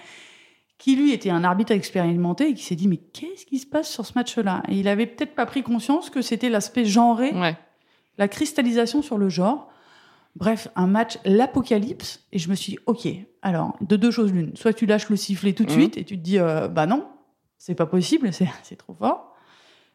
qui 0.77 0.95
lui 0.95 1.11
était 1.11 1.29
un 1.29 1.43
arbitre 1.43 1.71
expérimenté 1.73 2.49
et 2.49 2.53
qui 2.53 2.63
s'est 2.63 2.75
dit 2.75 2.87
mais 2.87 2.97
qu'est-ce 2.97 3.45
qui 3.45 3.59
se 3.59 3.65
passe 3.65 3.89
sur 3.91 4.05
ce 4.05 4.13
match-là? 4.15 4.63
Et 4.69 4.75
il 4.75 4.87
avait 4.87 5.07
peut-être 5.07 5.35
pas 5.35 5.45
pris 5.45 5.61
conscience 5.63 6.09
que 6.09 6.21
c'était 6.21 6.49
l'aspect 6.49 6.85
genré, 6.85 7.31
Ouais. 7.33 7.57
la 8.17 8.27
cristallisation 8.27 9.01
sur 9.01 9.17
le 9.17 9.27
genre. 9.29 9.69
Bref, 10.35 10.67
un 10.75 10.85
match, 10.85 11.17
l'apocalypse, 11.25 12.23
et 12.31 12.37
je 12.37 12.47
me 12.49 12.53
suis 12.55 12.73
dit, 12.73 12.79
ok, 12.85 13.07
alors, 13.41 13.75
de 13.81 13.95
deux 13.95 14.11
choses 14.11 14.31
l'une, 14.31 14.55
soit 14.55 14.71
tu 14.71 14.85
lâches 14.85 15.09
le 15.09 15.15
sifflet 15.15 15.53
tout 15.53 15.63
de 15.65 15.71
Mhm. 15.71 15.77
suite 15.79 15.97
et 15.97 16.03
tu 16.03 16.15
te 16.15 16.21
dis, 16.23 16.37
bah 16.37 16.85
non, 16.85 17.07
c'est 17.57 17.73
pas 17.73 17.87
possible, 17.87 18.31
c'est 18.33 18.47
c'est 18.61 18.75
trop 18.75 18.93
fort. 18.93 19.33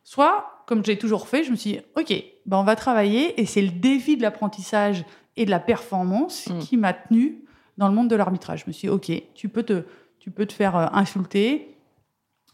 Soit, 0.02 0.64
comme 0.66 0.84
j'ai 0.84 0.98
toujours 0.98 1.28
fait, 1.28 1.44
je 1.44 1.52
me 1.52 1.56
suis 1.56 1.74
dit, 1.74 1.80
ok, 1.96 2.12
bah 2.46 2.58
on 2.58 2.64
va 2.64 2.76
travailler, 2.76 3.40
et 3.40 3.46
c'est 3.46 3.62
le 3.62 3.70
défi 3.70 4.16
de 4.16 4.22
l'apprentissage 4.22 5.04
et 5.36 5.44
de 5.44 5.50
la 5.50 5.60
performance 5.60 6.48
Mhm. 6.48 6.58
qui 6.60 6.76
m'a 6.76 6.92
tenu 6.92 7.38
dans 7.78 7.88
le 7.88 7.94
monde 7.94 8.08
de 8.08 8.16
l'arbitrage. 8.16 8.60
Je 8.60 8.64
me 8.66 8.72
suis 8.72 8.88
dit, 8.88 8.92
ok, 8.94 9.10
tu 9.34 9.48
peux 9.48 9.62
te, 9.62 9.84
tu 10.18 10.30
peux 10.30 10.46
te 10.46 10.52
faire 10.52 10.76
euh, 10.76 10.86
insulter, 10.92 11.74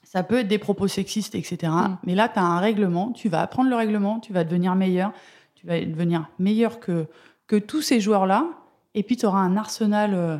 ça 0.04 0.22
peut 0.22 0.38
être 0.38 0.48
des 0.48 0.58
propos 0.58 0.88
sexistes, 0.88 1.34
etc. 1.34 1.70
Mm. 1.72 1.96
Mais 2.04 2.14
là, 2.14 2.28
tu 2.28 2.38
as 2.38 2.42
un 2.44 2.60
règlement, 2.60 3.12
tu 3.12 3.28
vas 3.28 3.42
apprendre 3.42 3.68
le 3.68 3.76
règlement, 3.76 4.20
tu 4.20 4.32
vas 4.32 4.44
devenir 4.44 4.74
meilleur, 4.74 5.12
tu 5.54 5.66
vas 5.66 5.80
devenir 5.80 6.28
meilleur 6.38 6.80
que, 6.80 7.06
que 7.46 7.56
tous 7.56 7.82
ces 7.82 8.00
joueurs-là, 8.00 8.46
et 8.94 9.02
puis 9.02 9.16
tu 9.16 9.26
auras 9.26 9.40
un 9.40 9.56
arsenal 9.56 10.14
euh, 10.14 10.38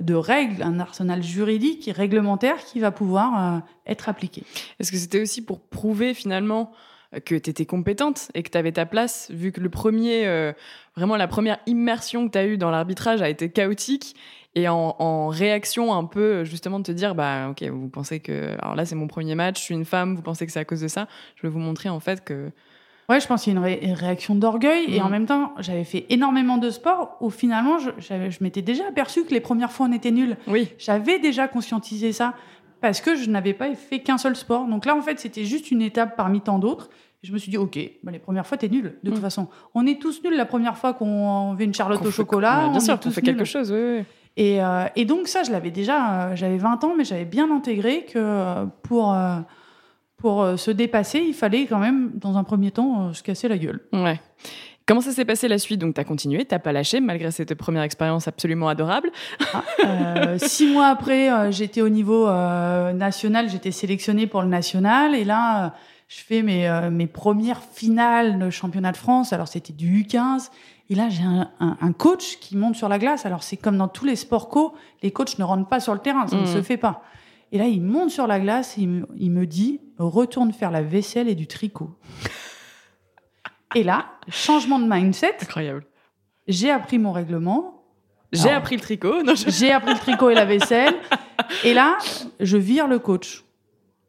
de 0.00 0.14
règles, 0.14 0.62
un 0.62 0.78
arsenal 0.78 1.22
juridique 1.22 1.88
et 1.88 1.92
réglementaire 1.92 2.58
qui 2.64 2.78
va 2.78 2.90
pouvoir 2.92 3.56
euh, 3.56 3.58
être 3.86 4.08
appliqué. 4.08 4.44
Est-ce 4.78 4.92
que 4.92 4.96
c'était 4.98 5.20
aussi 5.20 5.42
pour 5.42 5.60
prouver 5.60 6.14
finalement 6.14 6.70
que 7.24 7.34
tu 7.34 7.50
étais 7.50 7.66
compétente 7.66 8.28
et 8.34 8.42
que 8.42 8.50
tu 8.50 8.56
avais 8.58 8.72
ta 8.72 8.86
place, 8.86 9.30
vu 9.32 9.50
que 9.52 9.60
le 9.60 9.68
premier, 9.68 10.26
euh, 10.26 10.52
vraiment 10.96 11.16
la 11.16 11.26
première 11.28 11.58
immersion 11.66 12.26
que 12.28 12.32
tu 12.32 12.38
as 12.38 12.46
eue 12.46 12.56
dans 12.58 12.70
l'arbitrage 12.70 13.20
a 13.22 13.28
été 13.28 13.50
chaotique 13.50 14.14
et 14.54 14.68
en, 14.68 14.96
en 14.98 15.28
réaction 15.28 15.92
un 15.94 16.04
peu 16.04 16.44
justement 16.44 16.78
de 16.78 16.84
te 16.84 16.92
dire 16.92 17.14
bah 17.14 17.48
ok 17.50 17.62
vous 17.68 17.88
pensez 17.88 18.18
que 18.18 18.56
alors 18.60 18.74
là 18.74 18.84
c'est 18.84 18.96
mon 18.96 19.06
premier 19.06 19.36
match 19.36 19.58
je 19.60 19.62
suis 19.64 19.74
une 19.74 19.84
femme 19.84 20.16
vous 20.16 20.22
pensez 20.22 20.44
que 20.44 20.50
c'est 20.50 20.58
à 20.58 20.64
cause 20.64 20.80
de 20.80 20.88
ça 20.88 21.06
je 21.36 21.42
vais 21.42 21.48
vous 21.48 21.60
montrer 21.60 21.88
en 21.88 22.00
fait 22.00 22.24
que 22.24 22.50
Ouais, 23.08 23.18
je 23.18 23.26
pense 23.26 23.42
qu'il 23.42 23.52
y 23.52 23.56
a 23.56 23.58
une, 23.58 23.64
ré- 23.64 23.80
une 23.82 23.92
réaction 23.94 24.36
d'orgueil. 24.36 24.84
Et 24.94 25.00
en 25.00 25.08
même 25.08 25.26
temps, 25.26 25.52
j'avais 25.58 25.82
fait 25.82 26.06
énormément 26.10 26.58
de 26.58 26.70
sport 26.70 27.16
où 27.20 27.28
finalement, 27.28 27.78
je 27.80 28.36
m'étais 28.40 28.62
déjà 28.62 28.86
aperçu 28.86 29.24
que 29.24 29.32
les 29.34 29.40
premières 29.40 29.72
fois, 29.72 29.88
on 29.90 29.92
était 29.92 30.12
nuls. 30.12 30.36
Oui. 30.46 30.68
J'avais 30.78 31.18
déjà 31.18 31.48
conscientisé 31.48 32.12
ça 32.12 32.34
parce 32.80 33.00
que 33.00 33.14
je 33.16 33.28
n'avais 33.30 33.54
pas 33.54 33.74
fait 33.74 34.00
qu'un 34.00 34.18
seul 34.18 34.36
sport. 34.36 34.66
Donc 34.66 34.86
là, 34.86 34.96
en 34.96 35.02
fait, 35.02 35.18
c'était 35.20 35.44
juste 35.44 35.70
une 35.70 35.82
étape 35.82 36.16
parmi 36.16 36.40
tant 36.40 36.58
d'autres. 36.58 36.90
Je 37.22 37.32
me 37.32 37.38
suis 37.38 37.50
dit, 37.50 37.58
OK, 37.58 37.78
bah, 38.02 38.12
les 38.12 38.18
premières 38.18 38.46
fois, 38.46 38.56
t'es 38.56 38.68
nul, 38.68 38.94
de 39.02 39.10
toute 39.10 39.18
Mm. 39.18 39.22
façon. 39.22 39.48
On 39.74 39.86
est 39.86 40.00
tous 40.00 40.22
nuls 40.24 40.34
la 40.36 40.46
première 40.46 40.76
fois 40.78 40.94
qu'on 40.94 41.54
fait 41.58 41.64
une 41.64 41.74
charlotte 41.74 42.00
au 42.00 42.04
fait- 42.04 42.10
chocolat. 42.12 42.62
On 42.66 42.70
bien 42.70 42.78
est 42.78 42.84
sûr, 42.84 42.94
on 43.04 43.10
fait 43.10 43.20
nuls. 43.20 43.34
quelque 43.36 43.44
chose, 43.44 43.70
oui, 43.70 43.98
oui. 43.98 44.04
Et, 44.36 44.62
euh, 44.62 44.86
et 44.96 45.04
donc 45.04 45.28
ça, 45.28 45.42
je 45.42 45.50
l'avais 45.50 45.70
déjà, 45.70 46.28
euh, 46.30 46.36
j'avais 46.36 46.56
20 46.56 46.82
ans, 46.84 46.94
mais 46.96 47.04
j'avais 47.04 47.24
bien 47.26 47.50
intégré 47.54 48.04
que 48.06 48.18
euh, 48.18 48.64
pour, 48.84 49.14
pour 50.16 50.46
se 50.58 50.70
dépasser, 50.70 51.18
il 51.18 51.34
fallait 51.34 51.66
quand 51.66 51.78
même, 51.78 52.12
dans 52.14 52.36
un 52.38 52.44
premier 52.44 52.70
temps, 52.70 53.12
se 53.12 53.22
casser 53.22 53.48
la 53.48 53.58
gueule. 53.58 53.80
Ouais. 53.92 54.20
Comment 54.90 55.02
ça 55.02 55.12
s'est 55.12 55.24
passé 55.24 55.46
la 55.46 55.58
suite? 55.60 55.80
Donc, 55.80 55.94
tu 55.94 56.00
as 56.00 56.04
continué, 56.04 56.44
tu 56.44 56.58
pas 56.58 56.72
lâché 56.72 56.98
malgré 56.98 57.30
cette 57.30 57.54
première 57.54 57.84
expérience 57.84 58.26
absolument 58.26 58.66
adorable. 58.66 59.12
Euh, 59.84 60.36
six 60.42 60.66
mois 60.66 60.86
après, 60.88 61.30
euh, 61.32 61.52
j'étais 61.52 61.80
au 61.80 61.88
niveau 61.88 62.26
euh, 62.26 62.92
national, 62.92 63.48
j'étais 63.48 63.70
sélectionnée 63.70 64.26
pour 64.26 64.42
le 64.42 64.48
national, 64.48 65.14
et 65.14 65.22
là, 65.22 65.76
je 66.08 66.16
fais 66.18 66.42
mes, 66.42 66.68
mes 66.90 67.06
premières 67.06 67.62
finales 67.62 68.40
de 68.40 68.50
championnat 68.50 68.90
de 68.90 68.96
France. 68.96 69.32
Alors 69.32 69.46
c'était 69.46 69.72
du 69.72 70.02
U15, 70.02 70.48
et 70.90 70.96
là 70.96 71.08
j'ai 71.08 71.22
un, 71.22 71.48
un- 71.60 71.76
un 71.80 71.92
coach 71.92 72.38
qui 72.40 72.56
monte 72.56 72.74
sur 72.74 72.88
la 72.88 72.98
glace. 72.98 73.24
Alors 73.26 73.44
c'est 73.44 73.56
comme 73.56 73.76
dans 73.76 73.86
tous 73.86 74.06
les 74.06 74.16
sports 74.16 74.48
co, 74.48 74.74
les 75.04 75.12
coachs 75.12 75.38
ne 75.38 75.44
rentrent 75.44 75.68
pas 75.68 75.78
sur 75.78 75.92
le 75.94 76.00
terrain, 76.00 76.26
ça 76.26 76.34
ne 76.34 76.40
Mhm. 76.40 76.46
se 76.48 76.62
fait 76.62 76.78
pas. 76.78 77.04
Et 77.52 77.58
là, 77.58 77.66
il 77.66 77.80
monte 77.80 78.10
sur 78.10 78.26
la 78.26 78.40
glace, 78.40 78.76
et 78.76 78.80
il 78.80 78.88
me, 78.88 79.06
il 79.16 79.30
me 79.30 79.46
dit 79.46 79.80
retourne 79.98 80.52
faire 80.52 80.72
la 80.72 80.82
vaisselle 80.82 81.28
et 81.28 81.36
du 81.36 81.46
tricot. 81.46 81.90
Et 83.74 83.82
là, 83.84 84.06
changement 84.28 84.78
de 84.78 84.86
mindset. 84.88 85.36
Incroyable. 85.42 85.84
J'ai 86.48 86.70
appris 86.70 86.98
mon 86.98 87.12
règlement, 87.12 87.76
J'ai 88.32 88.50
appris 88.50 88.76
le 88.76 88.80
tricot. 88.82 89.14
Je- 89.26 89.50
j'ai 89.50 89.72
appris 89.72 89.92
le 89.94 89.98
tricot 89.98 90.30
et 90.30 90.34
la 90.34 90.44
vaisselle. 90.44 90.94
Et 91.64 91.74
là, 91.74 91.98
je 92.38 92.56
vire 92.56 92.86
le 92.86 93.00
coach. 93.00 93.44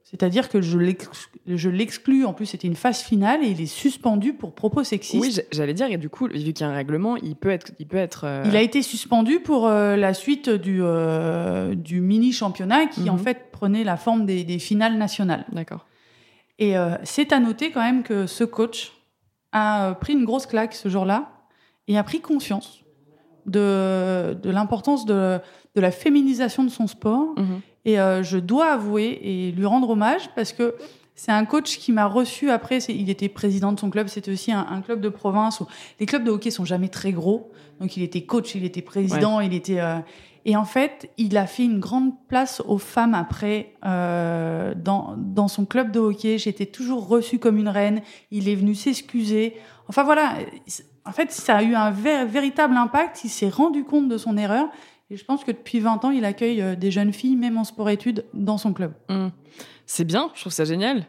C'est-à-dire 0.03 0.49
que 0.49 0.61
je 0.61 0.77
l'ex- 0.77 1.29
je 1.47 1.69
l'exclus. 1.69 2.25
En 2.25 2.33
plus, 2.33 2.45
c'était 2.45 2.67
une 2.67 2.75
phase 2.75 3.01
finale 3.01 3.43
et 3.43 3.47
il 3.47 3.61
est 3.61 3.65
suspendu 3.65 4.33
pour 4.33 4.53
propos 4.53 4.83
sexistes. 4.83 5.21
Oui, 5.23 5.31
j'a- 5.31 5.41
j'allais 5.51 5.73
dire, 5.73 5.87
et 5.89 5.97
du 5.97 6.09
coup, 6.09 6.27
vu 6.27 6.33
qu'il 6.53 6.59
y 6.59 6.63
a 6.63 6.67
un 6.69 6.73
règlement, 6.75 7.15
il 7.17 7.35
peut 7.35 7.49
être. 7.49 7.71
Il, 7.79 7.87
peut 7.87 7.97
être, 7.97 8.25
euh, 8.25 8.43
Il 8.45 8.55
a 8.55 8.61
été 8.61 8.81
suspendu 8.83 9.39
pour 9.39 9.67
euh, 9.67 9.95
la 9.95 10.13
suite 10.13 10.49
du, 10.49 10.81
euh, 10.83 11.73
du 11.73 12.01
mini-championnat 12.01 12.87
qui, 12.87 13.09
en 13.09 13.13
Mhm. 13.13 13.19
fait, 13.23 13.51
prenait 13.51 13.83
la 13.83 13.97
forme 13.97 14.25
des, 14.25 14.43
des 14.43 14.59
finales 14.59 14.97
nationales. 14.97 15.45
D'accord. 15.51 15.85
Et 16.59 16.75
c'est 17.03 17.33
à 17.33 17.39
noter 17.39 17.71
quand 17.71 17.81
même 17.81 18.03
que 18.03 18.27
ce 18.27 18.43
coach 18.43 18.91
a 19.51 19.89
euh, 19.89 19.93
pris 19.93 20.13
une 20.13 20.25
grosse 20.25 20.45
claque 20.45 20.73
ce 20.73 20.89
jour-là 20.89 21.31
et 21.87 21.97
a 21.97 22.03
pris 22.03 22.21
conscience 22.21 22.83
de, 23.45 24.37
de 24.41 24.49
l'importance 24.49 25.05
de, 25.05 25.39
de 25.75 25.81
la 25.81 25.91
féminisation 25.91 26.63
de 26.63 26.69
son 26.69 26.87
sport. 26.87 27.33
Mhm. 27.37 27.61
Et 27.85 27.99
euh, 27.99 28.21
je 28.23 28.37
dois 28.37 28.73
avouer 28.73 29.19
et 29.23 29.51
lui 29.51 29.65
rendre 29.65 29.89
hommage 29.89 30.29
parce 30.35 30.53
que 30.53 30.75
c'est 31.15 31.31
un 31.31 31.45
coach 31.45 31.77
qui 31.79 31.91
m'a 31.91 32.05
reçu 32.05 32.49
après. 32.51 32.77
Il 32.83 33.09
était 33.09 33.29
président 33.29 33.71
de 33.71 33.79
son 33.79 33.89
club. 33.89 34.07
C'était 34.07 34.31
aussi 34.31 34.51
un, 34.51 34.65
un 34.69 34.81
club 34.81 35.01
de 35.01 35.09
province 35.09 35.59
où 35.59 35.67
les 35.99 36.05
clubs 36.05 36.23
de 36.23 36.31
hockey 36.31 36.51
sont 36.51 36.65
jamais 36.65 36.89
très 36.89 37.11
gros. 37.11 37.51
Donc 37.79 37.97
il 37.97 38.03
était 38.03 38.21
coach, 38.21 38.53
il 38.55 38.63
était 38.63 38.81
président, 38.81 39.39
il 39.39 39.53
était. 39.53 39.79
euh, 39.79 39.97
et 40.45 40.55
en 40.55 40.65
fait, 40.65 41.09
il 41.17 41.37
a 41.37 41.45
fait 41.45 41.65
une 41.65 41.79
grande 41.79 42.13
place 42.27 42.61
aux 42.67 42.77
femmes 42.77 43.13
après 43.13 43.73
euh, 43.85 44.73
dans, 44.75 45.15
dans 45.17 45.47
son 45.47 45.65
club 45.65 45.91
de 45.91 45.99
hockey. 45.99 46.37
J'étais 46.37 46.65
toujours 46.65 47.07
reçue 47.07 47.37
comme 47.39 47.57
une 47.57 47.69
reine. 47.69 48.01
Il 48.31 48.49
est 48.49 48.55
venu 48.55 48.73
s'excuser. 48.73 49.55
Enfin 49.87 50.03
voilà. 50.03 50.35
En 51.05 51.11
fait, 51.11 51.31
ça 51.31 51.57
a 51.57 51.63
eu 51.63 51.75
un 51.75 51.91
vé- 51.91 52.25
véritable 52.25 52.75
impact. 52.75 53.23
Il 53.23 53.29
s'est 53.29 53.49
rendu 53.49 53.83
compte 53.83 54.07
de 54.07 54.17
son 54.17 54.37
erreur. 54.37 54.67
Et 55.09 55.17
je 55.17 55.25
pense 55.25 55.43
que 55.43 55.51
depuis 55.51 55.79
20 55.79 56.05
ans, 56.05 56.11
il 56.11 56.25
accueille 56.25 56.61
euh, 56.61 56.75
des 56.75 56.89
jeunes 56.89 57.11
filles, 57.13 57.35
même 57.35 57.57
en 57.57 57.63
sport-études, 57.63 58.25
dans 58.33 58.57
son 58.57 58.73
club. 58.73 58.93
Mm. 59.09 59.27
C'est 59.85 60.05
bien, 60.05 60.31
je 60.35 60.41
trouve 60.41 60.53
ça 60.53 60.63
génial. 60.65 61.05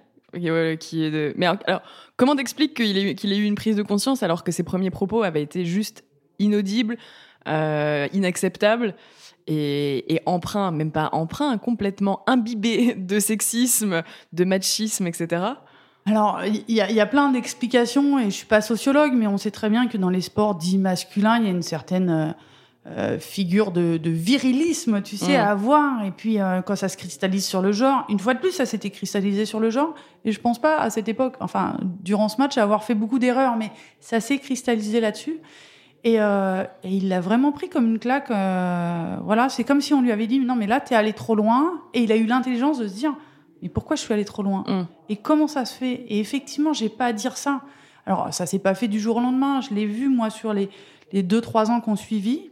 Qui 0.81 1.05
est. 1.05 1.37
Mais 1.37 1.47
alors, 1.47 1.83
comment 2.16 2.35
t'expliques 2.35 2.75
qu'il 2.75 2.97
ait, 2.97 3.14
qu'il 3.14 3.33
ait 3.33 3.37
eu 3.37 3.45
une 3.45 3.55
prise 3.55 3.77
de 3.77 3.83
conscience 3.83 4.23
alors 4.23 4.45
que 4.45 4.51
ses 4.51 4.62
premiers 4.62 4.90
propos 4.90 5.23
avaient 5.23 5.42
été 5.42 5.66
juste 5.66 6.05
inaudibles, 6.38 6.97
euh, 7.49 8.09
inacceptables? 8.14 8.95
Et, 9.47 10.15
et 10.15 10.21
empreints, 10.27 10.71
même 10.71 10.91
pas 10.93 11.09
empreints, 11.13 11.59
complètement 11.59 12.23
imbibés 12.27 12.95
de 12.97 13.19
sexisme, 13.21 14.03
de 14.33 14.45
machisme, 14.45 15.07
etc. 15.07 15.43
Alors, 16.07 16.41
il 16.45 16.65
y, 16.75 16.81
a- 16.81 16.91
il 16.91 16.97
y 16.97 17.01
a 17.01 17.07
plein 17.07 17.31
d'explications, 17.31 18.19
et 18.19 18.25
je 18.25 18.31
suis 18.31 18.47
pas 18.47 18.61
sociologue, 18.61 19.13
mais 19.15 19.27
on 19.27 19.39
sait 19.39 19.51
très 19.53 19.71
bien 19.71 19.87
que 19.87 19.97
dans 19.97 20.11
les 20.11 20.21
sports 20.21 20.55
dits 20.57 20.79
masculins, 20.79 21.39
il 21.39 21.45
y 21.45 21.47
a 21.47 21.51
une 21.51 21.63
certaine 21.63 22.11
euh, 22.11 22.33
euh, 22.89 23.19
figure 23.21 23.71
de, 23.71 23.97
de 23.99 24.11
virilisme, 24.11 25.01
tu 25.03 25.17
sais, 25.17 25.37
Mm. 25.39 25.41
à 25.41 25.51
avoir. 25.51 26.05
Et 26.05 26.11
puis, 26.11 26.41
euh, 26.41 26.61
quand 26.63 26.75
ça 26.75 26.89
se 26.89 26.97
cristallise 26.97 27.45
sur 27.47 27.63
le 27.63 27.71
genre, 27.71 28.05
une 28.09 28.19
fois 28.19 28.35
de 28.35 28.41
plus, 28.41 28.51
ça 28.51 28.67
s'était 28.67 28.91
cristallisé 28.91 29.45
sur 29.47 29.61
le 29.61 29.71
genre. 29.71 29.95
Et 30.25 30.33
je 30.33 30.41
pense 30.41 30.61
pas, 30.61 30.79
à 30.79 30.91
cette 30.91 31.09
époque, 31.09 31.35
enfin, 31.39 31.77
durant 32.03 32.29
ce 32.29 32.39
match, 32.39 32.59
avoir 32.59 32.83
fait 32.83 32.97
beaucoup 32.97 33.21
d'erreurs, 33.21 33.57
mais 33.57 33.71
ça 34.01 34.19
s'est 34.19 34.39
cristallisé 34.39 35.01
là-dessus. 35.01 35.37
Et, 36.05 36.21
euh, 36.21 36.65
et 36.83 36.88
il 36.97 37.09
l'a 37.09 37.21
vraiment 37.21 37.53
pris 37.53 37.69
comme 37.69 37.87
une 37.87 37.99
claque. 37.99 38.31
euh, 38.31 39.17
voilà, 39.23 39.49
c'est 39.49 39.62
comme 39.65 39.81
si 39.81 39.95
on 39.95 40.03
lui 40.03 40.11
avait 40.11 40.27
dit, 40.27 40.41
non, 40.41 40.57
mais 40.57 40.67
là, 40.67 40.81
t'es 40.81 40.95
allé 40.97 41.12
trop 41.12 41.35
loin. 41.37 41.81
Et 41.95 42.03
il 42.03 42.11
a 42.12 42.17
eu 42.17 42.27
l'intelligence 42.27 42.79
de 42.79 42.88
se 42.88 42.95
dire, 42.95 43.15
mais 43.62 43.69
pourquoi 43.69 43.95
je 43.97 44.03
suis 44.03 44.12
allé 44.12 44.25
trop 44.25 44.43
loin 44.43 44.65
Mm. 44.67 44.87
Et 45.11 45.17
comment 45.17 45.47
ça 45.47 45.65
se 45.65 45.75
fait? 45.77 45.93
Et 46.09 46.19
effectivement, 46.19 46.73
j'ai 46.73 46.88
pas 46.88 47.07
à 47.07 47.12
dire 47.12 47.37
ça. 47.37 47.61
Alors, 48.07 48.35
ça 48.35 48.47
s'est 48.47 48.59
pas 48.59 48.75
fait 48.75 48.88
du 48.88 48.99
jour 48.99 49.19
au 49.19 49.21
lendemain. 49.21 49.61
Je 49.61 49.73
l'ai 49.75 49.87
vu, 49.87 50.09
moi, 50.09 50.29
sur 50.31 50.53
les, 50.53 50.71
les 51.12 51.23
deux, 51.23 51.41
trois 51.41 51.71
ans 51.71 51.81
qu'on 51.81 51.95
suivit. 51.97 52.51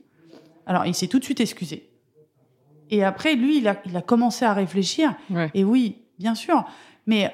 Alors, 0.66 0.86
il 0.86 0.94
s'est 0.94 1.08
tout 1.08 1.18
de 1.18 1.24
suite 1.24 1.40
excusé. 1.40 1.88
Et 2.90 3.02
après, 3.02 3.34
lui, 3.34 3.58
il 3.58 3.66
a, 3.66 3.76
il 3.86 3.96
a 3.96 4.02
commencé 4.02 4.44
à 4.44 4.52
réfléchir. 4.52 5.14
Ouais. 5.30 5.50
Et 5.54 5.64
oui, 5.64 5.96
bien 6.20 6.36
sûr. 6.36 6.64
Mais 7.06 7.32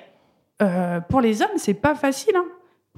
euh, 0.62 1.00
pour 1.00 1.20
les 1.20 1.42
hommes, 1.42 1.48
c'est 1.56 1.74
pas 1.74 1.94
facile. 1.94 2.34
hein. 2.36 2.44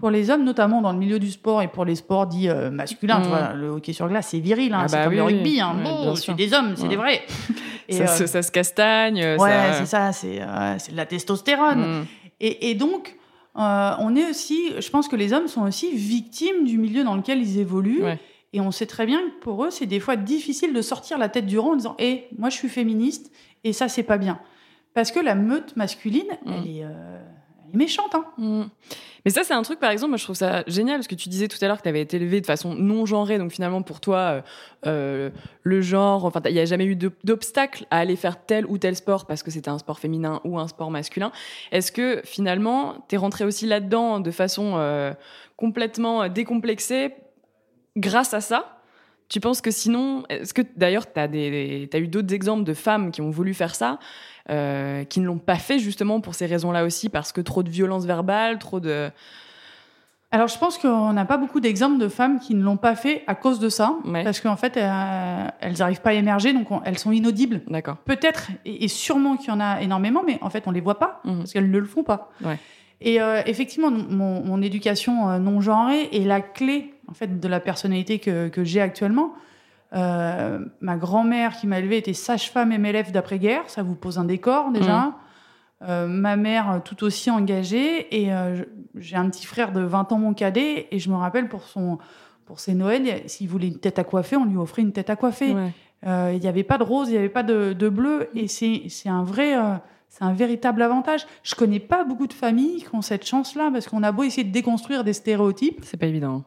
Pour 0.01 0.11
les 0.11 0.31
hommes, 0.31 0.45
notamment 0.45 0.81
dans 0.81 0.93
le 0.93 0.99
milieu 0.99 1.19
du 1.19 1.31
sport 1.31 1.61
et 1.63 1.69
pour 1.69 1.85
les 1.85 1.95
sports 1.97 2.27
dits 2.27 2.49
euh, 2.49 2.71
masculins, 2.71 3.19
Mm. 3.19 3.23
tu 3.23 3.29
vois, 3.29 3.53
le 3.55 3.69
hockey 3.69 3.93
sur 3.93 4.09
glace, 4.09 4.29
c'est 4.31 4.39
viril. 4.39 4.73
hein. 4.73 4.81
Ah 4.83 4.89
c'est 4.89 4.97
bah 4.97 5.05
comme 5.05 5.13
oui, 5.13 5.19
le 5.19 5.25
oui. 5.25 5.33
rugby. 5.35 5.61
Hein. 5.61 5.77
Ouais, 5.79 5.83
Bon, 5.85 6.15
c'est 6.15 6.35
des 6.35 6.53
hommes, 6.55 6.75
c'est 6.77 6.83
Ouais. 6.85 6.89
des 6.89 6.97
vrais. 6.97 7.23
Et, 7.89 7.95
ça, 7.95 8.03
euh, 8.05 8.07
se- 8.07 8.27
ça 8.27 8.43
se 8.43 8.53
castagne. 8.53 9.37
ouais, 9.39 9.73
c'est 9.73 9.87
ça, 9.87 10.13
c'est 10.13 10.41
euh, 10.41 10.77
de 10.91 10.97
la 10.97 11.07
testostérone. 11.07 11.81
Mm. 12.03 12.07
Et, 12.41 12.71
et 12.71 12.75
donc, 12.75 13.17
euh, 13.59 13.91
on 13.99 14.15
est 14.15 14.29
aussi, 14.31 14.73
je 14.79 14.91
pense 14.91 15.09
que 15.09 15.17
les 15.17 15.33
hommes 15.33 15.49
sont 15.49 15.63
aussi 15.63 15.91
victimes 15.95 16.65
du 16.65 16.79
milieu 16.79 17.03
dans 17.03 17.17
lequel 17.17 17.41
ils 17.41 17.59
évoluent. 17.59 18.05
Ouais. 18.05 18.19
Et 18.53 18.61
on 18.61 18.71
sait 18.71 18.87
très 18.87 19.05
bien 19.05 19.19
que 19.21 19.41
pour 19.43 19.65
eux, 19.65 19.71
c'est 19.71 19.87
des 19.87 20.01
fois 20.01 20.17
difficile 20.17 20.73
de 20.73 20.81
sortir 20.81 21.19
la 21.19 21.29
tête 21.29 21.47
du 21.47 21.59
rang 21.59 21.73
en 21.73 21.77
disant 21.77 21.97
Hé, 21.99 22.29
moi 22.39 22.49
je 22.51 22.57
suis 22.57 22.69
féministe 22.69 23.31
et 23.65 23.73
ça, 23.73 23.89
c'est 23.89 24.03
pas 24.05 24.17
bien. 24.19 24.39
Parce 24.95 25.11
que 25.11 25.19
la 25.21 25.35
meute 25.35 25.77
masculine, 25.77 26.25
Mm. 26.47 26.53
elle, 26.53 26.71
est, 26.71 26.79
elle 26.79 27.75
est 27.75 27.77
méchante. 27.77 28.15
Hein. 28.15 28.69
Mais 29.29 29.35
ça, 29.35 29.45
c'est 29.45 29.53
un 29.53 29.61
truc, 29.61 29.79
par 29.79 29.91
exemple, 29.91 30.09
moi, 30.09 30.17
je 30.17 30.25
trouve 30.25 30.37
ça 30.37 30.65
génial, 30.67 30.97
parce 30.97 31.07
que 31.07 31.15
tu 31.15 31.29
disais 31.29 31.49
tout 31.49 31.59
à 31.61 31.69
l'heure 31.69 31.77
que 31.77 31.83
tu 31.83 31.89
avais 31.91 32.01
été 32.01 32.17
élevé 32.17 32.41
de 32.41 32.47
façon 32.47 32.75
non 32.75 33.05
genrée, 33.05 33.37
donc 33.37 33.53
finalement, 33.53 33.83
pour 33.83 34.01
toi, 34.01 34.17
euh, 34.17 34.41
euh, 34.87 35.31
le 35.65 35.83
genre, 35.83 36.25
enfin, 36.25 36.41
il 36.47 36.55
n'y 36.55 36.61
a 36.61 36.65
jamais 36.65 36.87
eu 36.87 36.97
d'obstacle 36.97 37.85
à 37.91 37.99
aller 37.99 38.17
faire 38.17 38.43
tel 38.47 38.65
ou 38.65 38.79
tel 38.79 38.97
sport 38.97 39.27
parce 39.27 39.43
que 39.43 39.51
c'était 39.51 39.69
un 39.69 39.77
sport 39.77 39.99
féminin 39.99 40.41
ou 40.45 40.59
un 40.59 40.67
sport 40.67 40.91
masculin. 40.91 41.31
Est-ce 41.73 41.93
que 41.93 42.23
finalement, 42.25 43.05
tu 43.11 43.17
es 43.17 43.19
rentré 43.19 43.45
aussi 43.45 43.67
là-dedans 43.67 44.21
de 44.21 44.31
façon 44.31 44.77
euh, 44.77 45.13
complètement 45.59 46.27
décomplexée 46.31 47.13
grâce 47.99 48.33
à 48.33 48.41
ça? 48.41 48.79
Tu 49.29 49.41
penses 49.41 49.61
que 49.61 49.71
sinon, 49.71 50.25
est-ce 50.31 50.55
que 50.55 50.63
d'ailleurs 50.77 51.05
tu 51.13 51.21
as 51.21 51.99
eu 51.99 52.09
d'autres 52.09 52.33
exemples 52.33 52.65
de 52.65 52.73
femmes 52.73 53.11
qui 53.11 53.21
ont 53.21 53.29
voulu 53.29 53.53
faire 53.53 53.75
ça, 53.75 53.99
euh, 54.51 55.05
qui 55.05 55.21
ne 55.21 55.27
l'ont 55.27 55.39
pas 55.39 55.57
fait 55.57 55.79
justement 55.79 56.21
pour 56.21 56.35
ces 56.35 56.47
raisons-là 56.47 56.85
aussi, 56.85 57.09
parce 57.09 57.33
que 57.33 57.41
trop 57.41 57.63
de 57.63 57.69
violence 57.71 58.05
verbale, 58.07 58.59
trop 58.59 58.81
de... 58.81 59.11
Alors, 60.31 60.49
je 60.49 60.59
pense 60.59 60.77
qu'on 60.77 61.15
n'a 61.15 61.25
pas 61.25 61.39
beaucoup 61.39 61.59
d'exemples 61.59 61.97
de 61.99 62.09
femmes 62.09 62.39
qui 62.39 62.55
ne 62.55 62.63
l'ont 62.63 62.77
pas 62.77 62.95
fait 62.95 63.23
à 63.27 63.35
cause 63.35 63.59
de 63.61 63.71
ça. 63.71 63.97
Ouais. 64.05 64.25
Parce 64.25 64.41
qu'en 64.41 64.57
fait, 64.57 64.77
euh, 64.77 65.47
elles 65.61 65.79
n'arrivent 65.79 66.03
pas 66.03 66.11
à 66.11 66.15
émerger, 66.15 66.53
donc 66.53 66.71
on- 66.71 66.83
elles 66.85 66.99
sont 66.99 67.13
inaudibles. 67.13 67.63
D'accord. 67.67 67.97
Peut-être, 68.05 68.49
et, 68.67 68.85
et 68.85 68.89
sûrement 68.89 69.39
qu'il 69.39 69.49
y 69.49 69.53
en 69.53 69.61
a 69.61 69.81
énormément, 69.81 70.23
mais 70.27 70.39
en 70.43 70.51
fait, 70.51 70.65
on 70.67 70.71
les 70.71 70.83
voit 70.83 70.99
pas 70.99 71.23
Mhm. 71.25 71.39
parce 71.39 71.53
qu'elles 71.55 71.71
ne 71.71 71.79
le 71.79 71.87
font 71.87 72.03
pas. 72.03 72.31
Ouais. 72.45 72.59
Et 73.01 73.23
euh, 73.23 73.41
effectivement, 73.47 73.91
mon, 73.91 74.45
mon 74.45 74.61
éducation 74.61 75.39
non 75.39 75.61
genrée 75.63 76.09
est 76.13 76.25
la 76.27 76.41
clé 76.43 76.93
en 77.11 77.15
fait 77.15 77.41
de 77.41 77.49
la 77.49 77.61
personnalité 77.61 78.19
que, 78.19 78.49
que 78.49 78.65
j'ai 78.65 78.83
actuellement. 78.83 79.33
Euh, 79.95 80.59
ma 80.81 80.97
grand-mère 80.97 81.57
qui 81.57 81.67
m'a 81.67 81.79
élevée 81.79 81.99
était 81.99 82.13
sage-femme 82.13 82.77
MLF 82.77 83.11
d'après-guerre, 83.13 83.69
ça 83.69 83.83
vous 83.83 83.95
pose 83.95 84.19
un 84.19 84.25
décor 84.25 84.71
déjà. 84.71 85.15
Euh, 85.83 86.09
ma 86.09 86.35
mère 86.35 86.71
euh, 86.71 86.79
tout 86.81 87.05
aussi 87.05 87.31
engagée 87.31 88.23
et 88.23 88.33
euh, 88.33 88.65
j'ai 88.97 89.15
un 89.15 89.31
petit 89.31 89.47
frère 89.47 89.71
de 89.71 89.81
20 89.81 90.11
ans 90.11 90.19
mon 90.19 90.35
cadet 90.35 90.89
et 90.91 90.99
je 90.99 91.09
me 91.09 91.15
rappelle 91.15 91.49
pour 91.49 91.63
son 91.63 91.99
pour 92.47 92.59
ses 92.59 92.75
Noëls, 92.75 93.23
s'il 93.27 93.47
voulait 93.49 93.69
une 93.69 93.79
tête 93.79 93.99
à 93.99 94.05
coiffer, 94.05 94.37
on 94.37 94.47
lui 94.47 94.57
offrait 94.57 94.81
une 94.83 94.93
tête 94.93 95.11
à 95.11 95.17
coiffer. 95.17 95.55
Ouais. 95.55 96.35
Il 96.35 96.41
n'y 96.41 96.49
avait 96.49 96.65
pas 96.65 96.79
de 96.79 96.83
rose, 96.83 97.09
il 97.09 97.13
n'y 97.13 97.19
avait 97.19 97.29
pas 97.29 97.43
de, 97.43 97.75
de 97.75 97.89
bleu. 97.91 98.31
Et 98.35 98.49
c'est 98.49 98.89
un 99.05 99.23
vrai, 99.23 99.55
c'est 100.09 100.25
un 100.25 100.33
véritable 100.33 100.81
avantage. 100.81 101.27
Je 101.43 101.55
connais 101.55 101.79
pas 101.79 102.05
beaucoup 102.05 102.27
de 102.27 102.33
familles 102.33 102.85
qui 102.85 102.95
ont 102.95 103.03
cette 103.03 103.27
chance-là 103.27 103.69
parce 103.71 103.87
qu'on 103.87 104.03
a 104.03 104.13
beau 104.13 104.23
essayer 104.23 104.45
de 104.45 104.53
déconstruire 104.53 105.05
des 105.05 105.13
stéréotypes. 105.13 105.81
C'est 105.83 105.99
pas 105.99 106.07
évident. 106.07 106.43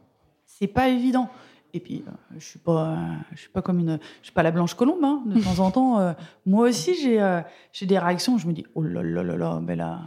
C'est 0.48 0.66
pas 0.66 0.90
évident. 0.90 1.30
Et 1.74 1.80
puis, 1.80 2.04
euh, 2.08 2.12
je 2.38 2.46
suis 2.46 2.60
pas, 2.60 2.98
je 3.32 3.40
suis 3.40 3.50
pas 3.50 3.62
comme 3.62 3.80
une, 3.80 4.00
je 4.20 4.26
suis 4.26 4.34
pas 4.34 4.44
la 4.44 4.52
blanche 4.52 4.74
colombe. 4.74 5.04
Hein. 5.04 5.24
De 5.26 5.42
temps 5.42 5.60
en 5.60 5.72
temps, 5.72 6.00
euh, 6.00 6.14
moi 6.46 6.70
aussi, 6.70 6.96
j'ai, 6.96 7.22
euh, 7.22 7.42
j'ai 7.72 7.86
des 7.86 7.98
réactions. 7.98 8.38
Je 8.38 8.48
me 8.48 8.54
dis, 8.54 8.66
oh 8.76 8.84
là 8.84 9.02
là 9.02 9.24
là 9.24 9.38
là, 9.38 9.62
mais 9.62 9.76
là, 9.76 10.02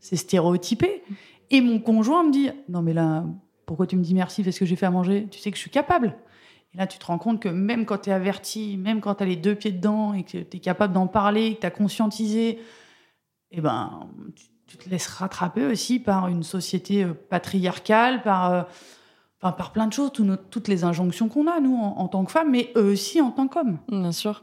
c'est 0.00 0.16
stéréotypé. 0.16 1.02
Et 1.50 1.60
mon 1.60 1.80
conjoint 1.80 2.24
me 2.24 2.30
dit, 2.30 2.50
non 2.68 2.82
mais 2.82 2.92
là, 2.92 3.24
pourquoi 3.66 3.86
tu 3.86 3.96
me 3.96 4.02
dis 4.02 4.14
merci 4.14 4.42
Parce 4.42 4.58
que 4.58 4.66
j'ai 4.66 4.76
fait 4.76 4.86
à 4.86 4.90
manger? 4.90 5.26
Tu 5.30 5.38
sais 5.38 5.50
que 5.50 5.56
je 5.56 5.62
suis 5.62 5.70
capable. 5.70 6.14
Et 6.74 6.78
là, 6.78 6.86
tu 6.86 6.98
te 6.98 7.06
rends 7.06 7.18
compte 7.18 7.40
que 7.40 7.48
même 7.48 7.86
quand 7.86 7.98
tu 7.98 8.10
es 8.10 8.12
averti, 8.12 8.76
même 8.76 9.00
quand 9.00 9.16
tu 9.16 9.22
as 9.22 9.26
les 9.26 9.36
deux 9.36 9.54
pieds 9.54 9.72
dedans 9.72 10.12
et 10.12 10.22
que 10.22 10.38
tu 10.38 10.56
es 10.56 10.60
capable 10.60 10.92
d'en 10.92 11.06
parler, 11.06 11.54
que 11.54 11.60
tu 11.60 11.66
as 11.66 11.70
conscientisé, 11.70 12.60
eh 13.50 13.60
ben, 13.60 14.06
tu, 14.66 14.76
te 14.76 14.88
laisses 14.90 15.06
rattraper 15.06 15.64
aussi 15.64 15.98
par 15.98 16.28
une 16.28 16.42
société 16.42 17.06
patriarcale, 17.30 18.22
par 18.22 18.66
Enfin, 19.40 19.52
par 19.52 19.72
plein 19.72 19.86
de 19.86 19.92
choses, 19.92 20.10
toutes 20.50 20.68
les 20.68 20.84
injonctions 20.84 21.28
qu'on 21.28 21.46
a, 21.46 21.60
nous, 21.60 21.76
en, 21.76 22.08
tant 22.08 22.24
que 22.24 22.32
femmes, 22.32 22.50
mais 22.50 22.72
eux 22.76 22.92
aussi 22.92 23.20
en 23.20 23.30
tant 23.30 23.46
qu'hommes. 23.46 23.78
Bien 23.88 24.10
sûr. 24.10 24.42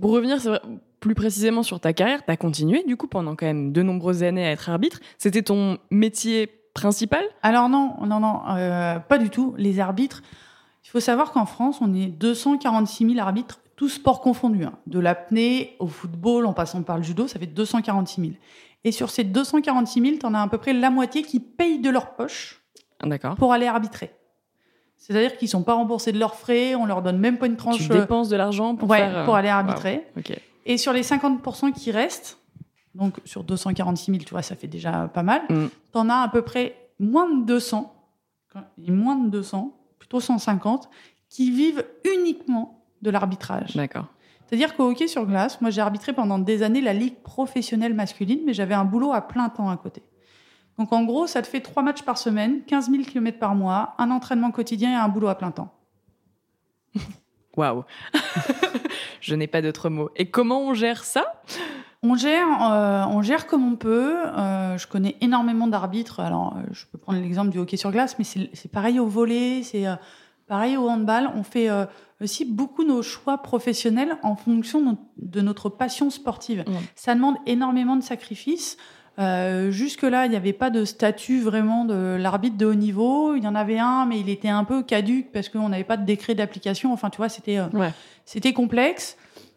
Pour 0.00 0.12
revenir 0.12 0.38
plus 1.00 1.14
précisément 1.14 1.64
sur 1.64 1.80
ta 1.80 1.92
carrière, 1.92 2.24
tu 2.24 2.30
as 2.30 2.36
continué, 2.36 2.84
du 2.86 2.96
coup, 2.96 3.08
pendant 3.08 3.34
quand 3.34 3.46
même 3.46 3.72
de 3.72 3.82
nombreuses 3.82 4.22
années 4.22 4.46
à 4.46 4.52
être 4.52 4.70
arbitre. 4.70 5.00
C'était 5.18 5.42
ton 5.42 5.78
métier 5.90 6.48
principal? 6.74 7.24
Alors 7.42 7.68
non, 7.68 7.96
non, 8.04 8.20
non, 8.20 8.42
euh, 8.50 8.98
pas 8.98 9.18
du 9.18 9.30
tout. 9.30 9.54
Les 9.56 9.80
arbitres, 9.80 10.22
il 10.84 10.90
faut 10.90 11.00
savoir 11.00 11.32
qu'en 11.32 11.46
France, 11.46 11.78
on 11.80 11.94
est 11.94 12.06
246 12.06 13.14
000 13.14 13.18
arbitres, 13.18 13.60
tous 13.76 13.88
sports 13.88 14.20
confondus. 14.20 14.64
Hein. 14.64 14.74
De 14.86 14.98
l'apnée 14.98 15.76
au 15.78 15.86
football, 15.86 16.46
en 16.46 16.52
passant 16.52 16.82
par 16.82 16.96
le 16.96 17.02
judo, 17.02 17.26
ça 17.26 17.38
fait 17.38 17.46
246 17.46 18.20
000. 18.20 18.32
Et 18.84 18.92
sur 18.92 19.10
ces 19.10 19.24
246 19.24 20.00
000, 20.00 20.16
tu 20.18 20.26
en 20.26 20.34
as 20.34 20.42
à 20.42 20.48
peu 20.48 20.58
près 20.58 20.72
la 20.74 20.90
moitié 20.90 21.22
qui 21.22 21.40
payent 21.40 21.80
de 21.80 21.90
leur 21.90 22.14
poche 22.14 22.63
pour 23.36 23.52
aller 23.52 23.66
arbitrer. 23.66 24.10
C'est-à-dire 24.96 25.36
qu'ils 25.36 25.48
sont 25.48 25.62
pas 25.62 25.74
remboursés 25.74 26.12
de 26.12 26.18
leurs 26.18 26.34
frais, 26.34 26.74
on 26.74 26.86
leur 26.86 27.02
donne 27.02 27.18
même 27.18 27.38
pas 27.38 27.46
une 27.46 27.56
tranche. 27.56 27.78
Tu 27.78 27.88
dépenses 27.88 28.28
de 28.28 28.36
l'argent 28.36 28.74
pour, 28.74 28.92
euh, 28.92 29.24
pour 29.24 29.36
aller 29.36 29.48
arbitrer. 29.48 30.06
Et 30.66 30.78
sur 30.78 30.92
les 30.92 31.02
50% 31.02 31.72
qui 31.72 31.90
restent, 31.90 32.38
donc 32.94 33.20
sur 33.24 33.44
246 33.44 34.12
000, 34.12 34.24
tu 34.24 34.30
vois, 34.30 34.42
ça 34.42 34.56
fait 34.56 34.66
déjà 34.66 35.10
pas 35.12 35.22
mal, 35.22 35.42
mm. 35.50 35.66
tu 35.92 35.98
en 35.98 36.08
as 36.08 36.22
à 36.22 36.28
peu 36.28 36.42
près 36.42 36.74
moins 36.98 37.28
de 37.28 37.44
200, 37.44 37.94
moins 38.78 39.16
de 39.16 39.28
200, 39.28 39.76
plutôt 39.98 40.20
150, 40.20 40.88
qui 41.28 41.50
vivent 41.50 41.84
uniquement 42.04 42.84
de 43.02 43.10
l'arbitrage. 43.10 43.74
D'accord. 43.74 44.06
C'est-à-dire 44.46 44.76
qu'au 44.76 44.90
hockey 44.90 45.08
sur 45.08 45.26
glace, 45.26 45.60
moi 45.60 45.70
j'ai 45.70 45.80
arbitré 45.80 46.12
pendant 46.12 46.38
des 46.38 46.62
années 46.62 46.80
la 46.80 46.92
ligue 46.92 47.16
professionnelle 47.16 47.94
masculine, 47.94 48.40
mais 48.46 48.54
j'avais 48.54 48.74
un 48.74 48.84
boulot 48.84 49.12
à 49.12 49.20
plein 49.20 49.48
temps 49.48 49.68
à 49.68 49.76
côté. 49.76 50.02
Donc 50.78 50.92
en 50.92 51.04
gros, 51.04 51.26
ça 51.26 51.42
te 51.42 51.46
fait 51.46 51.60
trois 51.60 51.82
matchs 51.82 52.02
par 52.02 52.18
semaine, 52.18 52.62
15 52.66 52.90
000 52.90 53.04
km 53.04 53.38
par 53.38 53.54
mois, 53.54 53.94
un 53.98 54.10
entraînement 54.10 54.50
quotidien 54.50 54.92
et 54.92 54.96
un 54.96 55.08
boulot 55.08 55.28
à 55.28 55.36
plein 55.36 55.50
temps. 55.50 55.72
Waouh 57.56 57.84
Je 59.20 59.34
n'ai 59.34 59.46
pas 59.46 59.62
d'autres 59.62 59.88
mots. 59.88 60.10
Et 60.16 60.30
comment 60.30 60.60
on 60.60 60.74
gère 60.74 61.04
ça? 61.04 61.42
On 62.02 62.16
gère, 62.16 62.46
euh, 62.70 63.04
on 63.08 63.22
gère 63.22 63.46
comme 63.46 63.66
on 63.66 63.76
peut. 63.76 64.16
Euh, 64.18 64.76
je 64.76 64.86
connais 64.86 65.16
énormément 65.22 65.66
d'arbitres. 65.66 66.20
Alors, 66.20 66.54
euh, 66.56 66.62
je 66.72 66.84
peux 66.92 66.98
prendre 66.98 67.18
l'exemple 67.18 67.48
du 67.48 67.58
hockey 67.58 67.78
sur 67.78 67.90
glace, 67.90 68.16
mais 68.18 68.24
c'est 68.24 68.70
pareil 68.70 69.00
au 69.00 69.06
volet, 69.06 69.62
c'est 69.62 69.86
pareil 70.46 70.76
au 70.76 70.86
handball. 70.86 71.30
On 71.34 71.42
fait 71.42 71.70
aussi 72.20 72.44
beaucoup 72.44 72.84
nos 72.84 73.00
choix 73.00 73.38
professionnels 73.38 74.18
en 74.22 74.36
fonction 74.36 74.98
de 75.16 75.40
notre 75.40 75.70
passion 75.70 76.10
sportive. 76.10 76.64
Ça 76.94 77.14
demande 77.14 77.36
énormément 77.46 77.96
de 77.96 78.02
sacrifices. 78.02 78.76
Euh, 79.18 79.70
jusque-là, 79.70 80.26
il 80.26 80.30
n'y 80.30 80.36
avait 80.36 80.52
pas 80.52 80.70
de 80.70 80.84
statut 80.84 81.40
vraiment 81.40 81.84
de 81.84 82.16
l'arbitre 82.18 82.56
de 82.56 82.66
haut 82.66 82.74
niveau. 82.74 83.36
Il 83.36 83.44
y 83.44 83.46
en 83.46 83.54
avait 83.54 83.78
un, 83.78 84.06
mais 84.06 84.18
il 84.18 84.28
était 84.28 84.48
un 84.48 84.64
peu 84.64 84.82
caduque 84.82 85.30
parce 85.32 85.48
qu'on 85.48 85.68
n'avait 85.68 85.84
pas 85.84 85.96
de 85.96 86.04
décret 86.04 86.34
d'application. 86.34 86.92
Enfin, 86.92 87.10
tu 87.10 87.18
vois, 87.18 87.28
c'était 87.28 87.58
euh, 87.58 88.52
complexe. 88.54 89.16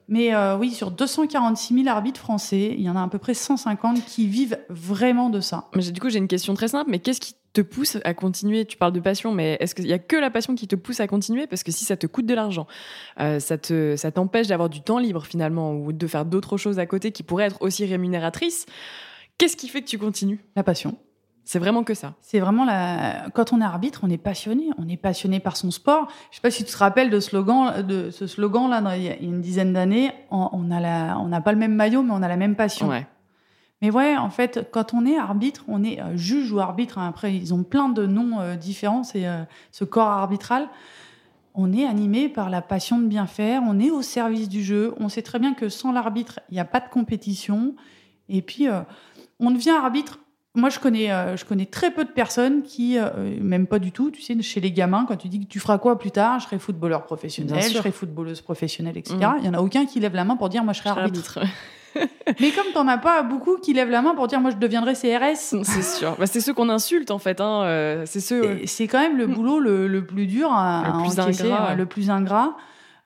Mais 0.10 0.34
euh, 0.34 0.56
oui, 0.56 0.72
sur 0.72 0.92
246 0.92 1.84
000 1.84 1.88
arbitres 1.90 2.22
français, 2.22 2.74
il 2.78 2.82
y 2.82 2.90
en 2.90 2.96
a 2.96 3.04
à 3.04 3.08
peu 3.10 3.18
près 3.18 3.34
150 3.34 4.06
qui 4.06 4.28
vivent 4.28 4.58
vraiment 4.70 5.30
de 5.30 5.42
ça. 5.42 5.68
Mais 5.76 5.82
du 5.84 6.00
coup, 6.00 6.10
j'ai 6.10 6.20
une 6.20 6.30
question 6.30 6.54
très 6.54 6.70
simple. 6.70 6.90
Mais 6.90 7.00
qu'est-ce 7.00 7.20
qui 7.20 7.34
te 7.52 7.60
pousse 7.60 7.98
à 8.06 8.14
continuer? 8.14 8.64
Tu 8.64 8.78
parles 8.78 8.94
de 8.94 9.02
passion, 9.02 9.34
mais 9.34 9.58
est-ce 9.60 9.76
qu'il 9.76 9.88
y 9.88 9.92
a 9.92 10.00
que 10.00 10.16
la 10.16 10.30
passion 10.30 10.56
qui 10.56 10.68
te 10.68 10.78
pousse 10.78 11.02
à 11.02 11.08
continuer? 11.08 11.46
Parce 11.46 11.64
que 11.64 11.74
si 11.74 11.84
ça 11.84 11.98
te 11.98 12.08
coûte 12.08 12.26
de 12.26 12.36
l'argent, 12.36 12.68
ça 13.18 13.58
te 13.58 13.96
ça 13.98 14.12
t'empêche 14.12 14.48
d'avoir 14.48 14.70
du 14.70 14.82
temps 14.82 15.00
libre 15.00 15.26
finalement 15.26 15.74
ou 15.74 15.92
de 15.92 16.08
faire 16.08 16.24
d'autres 16.24 16.58
choses 16.58 16.78
à 16.78 16.86
côté 16.86 17.12
qui 17.12 17.24
pourraient 17.24 17.48
être 17.48 17.62
aussi 17.62 17.84
rémunératrices. 17.86 18.68
Qu'est-ce 19.38 19.56
qui 19.56 19.68
fait 19.68 19.82
que 19.82 19.88
tu 19.88 19.98
continues? 19.98 20.40
La 20.56 20.64
passion. 20.64 20.98
C'est 21.48 21.60
vraiment 21.60 21.84
que 21.84 21.94
ça? 21.94 22.16
C'est 22.22 22.42
vraiment 22.42 22.66
la. 22.66 23.30
Quand 23.34 23.54
on 23.54 23.62
est 23.62 23.64
arbitre, 23.64 24.02
on 24.04 24.10
est 24.10 24.18
passionné. 24.18 24.66
On 24.78 24.90
est 24.90 24.98
passionné 24.98 25.40
par 25.40 25.56
son 25.56 25.72
sport. 25.72 26.10
Je 26.30 26.36
sais 26.36 26.42
pas 26.42 26.52
si 26.52 26.66
tu 26.66 26.72
te 26.72 26.78
rappelles 26.78 27.10
de, 27.10 27.22
slogan, 27.22 27.82
de 27.84 28.10
ce 28.12 28.28
slogan 28.28 28.70
là, 28.70 28.98
il 28.98 29.04
y 29.04 29.08
a 29.08 29.16
une 29.16 29.40
dizaine 29.40 29.72
d'années. 29.72 30.12
On 30.30 30.64
n'a 30.64 31.18
on 31.20 31.28
n'a 31.28 31.40
pas 31.40 31.54
le 31.54 31.58
même 31.58 31.74
maillot, 31.74 32.04
mais 32.04 32.12
on 32.12 32.22
a 32.22 32.28
la 32.28 32.36
même 32.36 32.56
passion. 32.56 32.90
Ouais. 32.90 33.08
Mais 33.82 33.92
ouais, 33.92 34.18
en 34.18 34.30
fait, 34.30 34.68
quand 34.72 34.94
on 34.94 35.06
est 35.06 35.18
arbitre, 35.18 35.64
on 35.68 35.84
est 35.84 36.02
euh, 36.02 36.18
juge 36.18 36.52
ou 36.52 36.60
arbitre. 36.60 36.98
Hein. 36.98 37.08
après, 37.08 37.34
ils 37.34 37.54
ont 37.54 37.64
plein 37.64 37.90
de 37.90 38.06
noms 38.06 38.40
euh, 38.40 38.56
différents. 38.56 39.04
C'est 39.04 39.28
euh, 39.28 39.44
ce 39.72 39.86
corps 39.86 40.10
arbitral. 40.10 40.68
On 41.54 41.72
est 41.72 41.86
animé 41.86 42.28
par 42.28 42.50
la 42.50 42.62
passion 42.62 43.00
de 43.00 43.06
bien 43.06 43.26
faire. 43.26 43.62
On 43.66 43.80
est 43.80 43.92
au 43.92 44.02
service 44.02 44.50
du 44.50 44.64
jeu. 44.64 44.94
On 45.00 45.10
sait 45.10 45.22
très 45.22 45.40
bien 45.40 45.54
que 45.54 45.70
sans 45.70 45.92
l'arbitre, 45.94 46.42
il 46.50 46.56
n'y 46.56 46.60
a 46.60 46.66
pas 46.66 46.80
de 46.80 46.90
compétition. 46.90 47.76
Et 48.30 48.42
puis 48.42 48.68
on 49.40 49.52
devient 49.52 49.72
arbitre. 49.72 50.20
Moi, 50.56 50.70
je 50.70 50.80
connais, 50.80 51.12
euh, 51.12 51.38
je 51.38 51.46
connais 51.46 51.68
très 51.68 51.92
peu 51.92 52.04
de 52.04 52.10
personnes 52.10 52.64
qui, 52.64 52.98
euh, 52.98 53.10
même 53.40 53.68
pas 53.68 53.78
du 53.78 53.92
tout, 53.92 54.10
tu 54.10 54.22
sais, 54.22 54.42
chez 54.42 54.60
les 54.60 54.72
gamins, 54.72 55.06
quand 55.08 55.16
tu 55.16 55.28
dis 55.28 55.40
que 55.40 55.46
tu 55.46 55.60
feras 55.60 55.78
quoi 55.78 56.00
plus 56.00 56.10
tard, 56.10 56.40
je 56.40 56.46
serai 56.46 56.58
footballeur 56.58 57.04
professionnel, 57.04 57.62
je 57.62 57.70
serai 57.70 57.92
footballeuse 57.92 58.42
professionnelle, 58.42 58.98
etc. 58.98 59.18
Mm. 59.18 59.36
Il 59.42 59.46
y 59.46 59.50
en 59.50 59.54
a 59.54 59.60
aucun 59.60 59.86
qui 59.86 60.00
lève 60.00 60.16
la 60.16 60.24
main 60.24 60.36
pour 60.36 60.50
dire 60.50 60.64
moi 60.64 60.74
je 60.74 60.80
serai 60.80 60.90
arbitre. 60.90 61.40
Mais 62.40 62.52
comme 62.52 62.72
t'en 62.74 62.88
as 62.88 62.98
pas 62.98 63.24
beaucoup 63.24 63.58
qui 63.58 63.74
lèvent 63.74 63.90
la 63.90 64.02
main 64.02 64.14
pour 64.14 64.28
dire 64.28 64.40
moi 64.40 64.52
je 64.52 64.58
deviendrai 64.58 64.94
CRS. 64.94 65.64
C'est 65.64 65.84
sûr. 65.84 66.16
Bah, 66.18 66.26
c'est 66.26 66.42
ceux 66.42 66.54
qu'on 66.54 66.70
insulte 66.70 67.12
en 67.12 67.20
fait. 67.20 67.40
Hein. 67.40 67.64
Euh, 67.64 68.04
c'est 68.06 68.20
ceux. 68.20 68.66
C'est 68.66 68.88
quand 68.88 69.00
même 69.00 69.18
le 69.18 69.28
boulot 69.28 69.60
le, 69.60 70.06
plus 70.06 70.28
dur 70.28 70.52
à, 70.52 70.84
le 70.88 71.04
plus 71.04 71.20
ingrat, 71.20 71.76
le 71.76 71.86
plus 71.86 72.10
ingrat. 72.10 72.56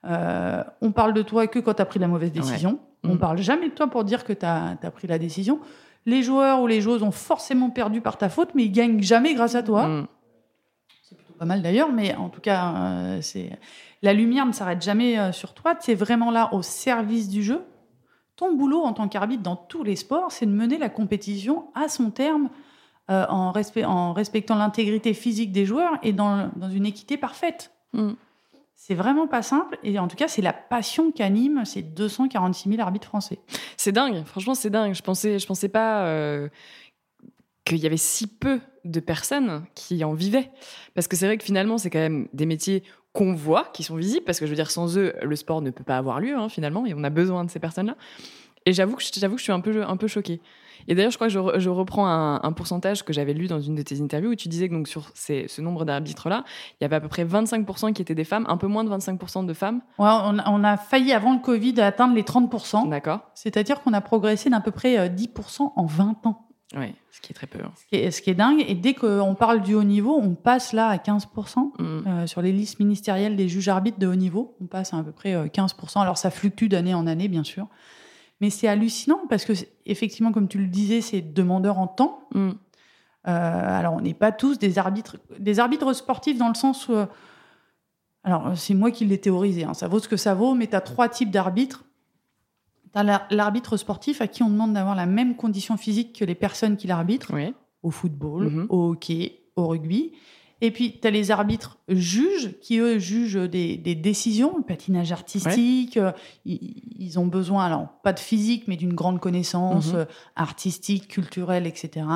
on 0.04 0.92
parle 0.92 1.12
de 1.12 1.22
toi 1.22 1.46
que 1.46 1.58
quand 1.58 1.74
tu 1.74 1.82
as 1.82 1.86
pris 1.86 1.98
la 1.98 2.08
mauvaise 2.08 2.32
décision. 2.32 2.78
On 3.04 3.14
mm. 3.14 3.18
parle 3.18 3.38
jamais 3.38 3.68
de 3.68 3.74
toi 3.74 3.88
pour 3.88 4.04
dire 4.04 4.24
que 4.24 4.32
tu 4.32 4.46
as, 4.46 4.76
pris 4.94 5.06
la 5.06 5.18
décision 5.18 5.60
les 6.06 6.22
joueurs 6.22 6.60
ou 6.60 6.66
les 6.66 6.80
joueuses 6.80 7.02
ont 7.02 7.12
forcément 7.12 7.70
perdu 7.70 8.00
par 8.00 8.18
ta 8.18 8.28
faute, 8.28 8.50
mais 8.54 8.64
ils 8.64 8.72
gagnent 8.72 9.02
jamais 9.02 9.34
grâce 9.34 9.54
à 9.54 9.62
toi. 9.62 9.86
Mm. 9.86 10.06
C'est 11.02 11.16
plutôt 11.16 11.34
pas 11.34 11.44
mal 11.44 11.62
d'ailleurs, 11.62 11.92
mais 11.92 12.14
en 12.14 12.28
tout 12.28 12.40
cas, 12.40 12.74
euh, 12.74 13.18
c'est 13.22 13.50
la 14.02 14.12
lumière 14.12 14.46
ne 14.46 14.52
s'arrête 14.52 14.82
jamais 14.82 15.18
euh, 15.18 15.32
sur 15.32 15.54
toi. 15.54 15.74
Tu 15.74 15.92
es 15.92 15.94
vraiment 15.94 16.30
là 16.30 16.52
au 16.52 16.62
service 16.62 17.28
du 17.28 17.42
jeu. 17.42 17.64
Ton 18.36 18.54
boulot 18.54 18.82
en 18.82 18.92
tant 18.92 19.08
qu'arbitre 19.08 19.42
dans 19.42 19.56
tous 19.56 19.84
les 19.84 19.96
sports, 19.96 20.32
c'est 20.32 20.46
de 20.46 20.50
mener 20.50 20.76
la 20.78 20.88
compétition 20.88 21.66
à 21.74 21.88
son 21.88 22.10
terme 22.10 22.48
euh, 23.10 23.26
en, 23.28 23.52
respectant 23.52 24.56
l'intégrité 24.56 25.14
physique 25.14 25.52
des 25.52 25.66
joueurs 25.66 25.98
et 26.02 26.12
dans, 26.12 26.50
une 26.72 26.86
équité 26.86 27.16
parfaite. 27.16 27.72
Mm. 27.92 28.12
C'est 28.84 28.96
vraiment 28.96 29.28
pas 29.28 29.42
simple. 29.42 29.78
Et 29.84 29.96
en 30.00 30.08
tout 30.08 30.16
cas, 30.16 30.26
c'est 30.26 30.42
la 30.42 30.52
passion 30.52 31.12
qu'anime 31.12 31.64
ces 31.64 31.82
246 31.82 32.68
000 32.68 32.82
arbitres 32.82 33.06
français. 33.06 33.38
C'est 33.76 33.92
dingue. 33.92 34.24
Franchement, 34.24 34.56
c'est 34.56 34.70
dingue. 34.70 34.92
Je 34.92 35.02
pensais, 35.02 35.38
je 35.38 35.46
pensais 35.46 35.68
pas 35.68 36.04
euh, 36.06 36.48
qu'il 37.64 37.78
y 37.78 37.86
avait 37.86 37.96
si 37.96 38.26
peu 38.26 38.58
de 38.84 38.98
personnes 38.98 39.64
qui 39.76 40.02
en 40.02 40.14
vivaient. 40.14 40.50
Parce 40.96 41.06
que 41.06 41.14
c'est 41.14 41.26
vrai 41.26 41.38
que 41.38 41.44
finalement, 41.44 41.78
c'est 41.78 41.90
quand 41.90 42.00
même 42.00 42.26
des 42.32 42.44
métiers 42.44 42.82
qu'on 43.12 43.34
voit, 43.34 43.70
qui 43.72 43.84
sont 43.84 43.94
visibles. 43.94 44.24
Parce 44.24 44.40
que 44.40 44.46
je 44.46 44.50
veux 44.50 44.56
dire, 44.56 44.72
sans 44.72 44.98
eux, 44.98 45.14
le 45.22 45.36
sport 45.36 45.62
ne 45.62 45.70
peut 45.70 45.84
pas 45.84 45.96
avoir 45.96 46.18
lieu, 46.18 46.36
hein, 46.36 46.48
finalement. 46.48 46.84
Et 46.84 46.92
on 46.92 47.04
a 47.04 47.10
besoin 47.10 47.44
de 47.44 47.52
ces 47.52 47.60
personnes-là. 47.60 47.96
Et 48.66 48.72
j'avoue 48.72 48.96
que, 48.96 49.04
que 49.04 49.36
je 49.36 49.42
suis 49.44 49.52
un 49.52 49.60
peu, 49.60 49.84
un 49.84 49.96
peu 49.96 50.08
choquée. 50.08 50.40
Et 50.88 50.94
d'ailleurs, 50.94 51.10
je 51.10 51.16
crois 51.16 51.28
que 51.28 51.58
je, 51.58 51.70
reprends 51.70 52.06
un, 52.06 52.52
pourcentage 52.52 53.04
que 53.04 53.12
j'avais 53.12 53.34
lu 53.34 53.46
dans 53.46 53.60
une 53.60 53.74
de 53.74 53.82
tes 53.82 54.00
interviews 54.00 54.32
où 54.32 54.34
tu 54.34 54.48
disais 54.48 54.68
que 54.68 54.74
donc, 54.74 54.88
sur 54.88 55.10
ce 55.14 55.60
nombre 55.60 55.84
d'arbitres-là, 55.84 56.44
il 56.80 56.84
y 56.84 56.86
avait 56.86 56.96
à 56.96 57.00
peu 57.00 57.08
près 57.08 57.24
25% 57.24 57.92
qui 57.92 58.02
étaient 58.02 58.14
des 58.14 58.24
femmes, 58.24 58.46
un 58.48 58.56
peu 58.56 58.66
moins 58.66 58.84
de 58.84 58.90
25% 58.90 59.46
de 59.46 59.54
femmes. 59.54 59.80
Ouais, 59.98 60.08
on, 60.08 60.64
a 60.64 60.76
failli 60.76 61.12
avant 61.12 61.32
le 61.32 61.40
Covid 61.40 61.80
atteindre 61.80 62.14
les 62.14 62.22
30%. 62.22 62.88
D'accord. 62.88 63.20
C'est-à-dire 63.34 63.82
qu'on 63.82 63.92
a 63.92 64.00
progressé 64.00 64.50
d'à 64.50 64.60
peu 64.60 64.70
près 64.70 65.08
10% 65.08 65.62
euh, 65.62 65.66
en 65.76 65.86
20 65.86 66.26
ans. 66.26 66.48
Oui, 66.74 66.94
ce 67.10 67.20
qui 67.20 67.32
est 67.32 67.34
très 67.34 67.46
peu. 67.46 67.58
Hein. 67.62 67.70
Ce, 67.76 67.86
qui 67.86 67.96
est, 67.96 68.10
ce, 68.10 68.22
qui 68.22 68.30
est, 68.30 68.34
dingue. 68.34 68.64
Et 68.66 68.74
dès 68.74 68.94
qu'on 68.94 69.34
parle 69.34 69.60
du 69.60 69.74
haut 69.74 69.84
niveau, 69.84 70.18
on 70.20 70.34
passe 70.34 70.72
là 70.72 70.88
à 70.88 70.96
15%. 70.96 71.26
Mm. 71.58 71.82
Euh, 72.06 72.26
sur 72.26 72.40
les 72.40 72.52
listes 72.52 72.80
ministérielles 72.80 73.36
des 73.36 73.48
juges 73.48 73.68
arbitres 73.68 73.98
de 73.98 74.06
haut 74.06 74.14
niveau, 74.14 74.56
on 74.60 74.66
passe 74.66 74.94
à 74.94 74.98
à 74.98 75.02
peu 75.02 75.12
près 75.12 75.34
15%. 75.34 75.98
Euh, 75.98 76.00
Alors 76.00 76.16
ça 76.16 76.30
fluctue 76.30 76.66
d'année 76.66 76.94
en 76.94 77.06
année, 77.06 77.28
bien 77.28 77.44
sûr. 77.44 77.66
Mais 78.42 78.50
c'est 78.50 78.68
hallucinant 78.68 79.20
parce 79.30 79.44
que, 79.46 79.52
effectivement, 79.86 80.32
comme 80.32 80.48
tu 80.48 80.58
le 80.58 80.66
disais, 80.66 81.00
c'est 81.00 81.22
demandeur 81.22 81.78
en 81.78 81.86
temps. 81.86 82.28
Mm. 82.34 82.48
Euh, 82.48 83.78
alors, 83.78 83.94
on 83.94 84.00
n'est 84.00 84.14
pas 84.14 84.32
tous 84.32 84.58
des 84.58 84.78
arbitres, 84.78 85.16
des 85.38 85.60
arbitres 85.60 85.92
sportifs 85.94 86.36
dans 86.36 86.48
le 86.48 86.54
sens 86.54 86.88
où. 86.88 86.92
Euh, 86.92 87.06
alors, 88.24 88.52
c'est 88.56 88.74
moi 88.74 88.90
qui 88.90 89.04
l'ai 89.04 89.18
théorisé, 89.20 89.64
hein, 89.64 89.74
ça 89.74 89.88
vaut 89.88 89.98
ce 90.00 90.08
que 90.08 90.16
ça 90.16 90.34
vaut, 90.34 90.54
mais 90.54 90.66
tu 90.66 90.74
as 90.76 90.80
trois 90.80 91.08
types 91.08 91.30
d'arbitres. 91.30 91.84
T'as 92.92 93.02
l'ar- 93.04 93.26
l'arbitre 93.30 93.76
sportif 93.76 94.20
à 94.20 94.26
qui 94.26 94.42
on 94.42 94.50
demande 94.50 94.74
d'avoir 94.74 94.94
la 94.94 95.06
même 95.06 95.34
condition 95.36 95.76
physique 95.76 96.18
que 96.18 96.24
les 96.24 96.34
personnes 96.34 96.76
qui 96.76 96.86
l'arbitrent, 96.88 97.32
Oui. 97.32 97.54
au 97.82 97.90
football, 97.90 98.48
Mhm. 98.48 98.66
au 98.68 98.90
hockey, 98.90 99.40
au 99.56 99.68
rugby. 99.68 100.12
Et 100.64 100.70
puis, 100.70 100.98
tu 101.00 101.06
as 101.08 101.10
les 101.10 101.30
arbitres 101.32 101.76
juges 101.88 102.54
qui, 102.60 102.78
eux, 102.78 102.98
jugent 103.00 103.34
des, 103.50 103.76
des 103.76 103.94
décisions, 103.96 104.56
le 104.56 104.62
patinage 104.62 105.10
artistique. 105.10 105.96
euh, 105.96 106.12
Ils, 106.46 106.82
ils 106.98 107.18
ont 107.18 107.26
besoin, 107.26 107.64
alors, 107.66 107.88
pas 108.04 108.12
de 108.12 108.20
physique, 108.20 108.64
mais 108.68 108.76
d'une 108.76 108.94
grande 108.94 109.18
connaissance 109.20 109.88
Mhm. 109.92 109.96
euh, 109.98 110.04
artistique, 110.36 111.08
culturelle, 111.08 111.66
etc. 111.66 112.06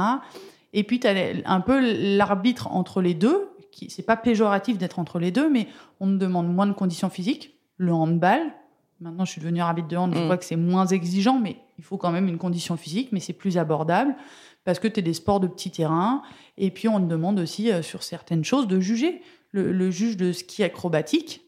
Et 0.72 0.84
puis, 0.84 1.00
tu 1.00 1.08
as 1.08 1.14
un 1.44 1.60
peu 1.60 1.80
l'arbitre 2.16 2.68
entre 2.70 3.02
les 3.02 3.14
deux. 3.14 3.48
qui 3.72 3.90
C'est 3.90 4.02
pas 4.06 4.16
péjoratif 4.16 4.78
d'être 4.78 4.98
entre 4.98 5.18
les 5.18 5.30
deux, 5.32 5.50
mais 5.50 5.66
on 6.00 6.06
me 6.06 6.16
demande 6.16 6.48
moins 6.48 6.66
de 6.66 6.72
conditions 6.72 7.10
physiques. 7.10 7.58
Le 7.78 7.92
handball, 7.92 8.40
maintenant, 9.00 9.24
je 9.26 9.32
suis 9.32 9.40
devenue 9.42 9.60
arbitre 9.60 9.88
de 9.88 9.96
hand, 9.96 10.14
je 10.14 10.20
Mhm. 10.20 10.26
vois 10.26 10.38
que 10.38 10.44
c'est 10.46 10.56
moins 10.56 10.86
exigeant, 10.86 11.38
mais 11.38 11.56
il 11.78 11.84
faut 11.84 11.98
quand 11.98 12.10
même 12.10 12.26
une 12.28 12.38
condition 12.38 12.76
physique, 12.78 13.08
mais 13.12 13.20
c'est 13.20 13.34
plus 13.34 13.58
abordable 13.58 14.14
parce 14.66 14.78
que 14.78 14.88
tu 14.88 15.00
es 15.00 15.02
des 15.02 15.14
sports 15.14 15.40
de 15.40 15.46
petit 15.46 15.70
terrain. 15.70 16.22
Et 16.58 16.70
puis, 16.70 16.88
on 16.88 17.00
te 17.00 17.06
demande 17.06 17.40
aussi, 17.40 17.72
euh, 17.72 17.80
sur 17.80 18.02
certaines 18.02 18.44
choses, 18.44 18.68
de 18.68 18.80
juger. 18.80 19.22
Le, 19.52 19.72
le 19.72 19.90
juge 19.90 20.18
de 20.18 20.32
ski 20.32 20.62
acrobatique, 20.64 21.40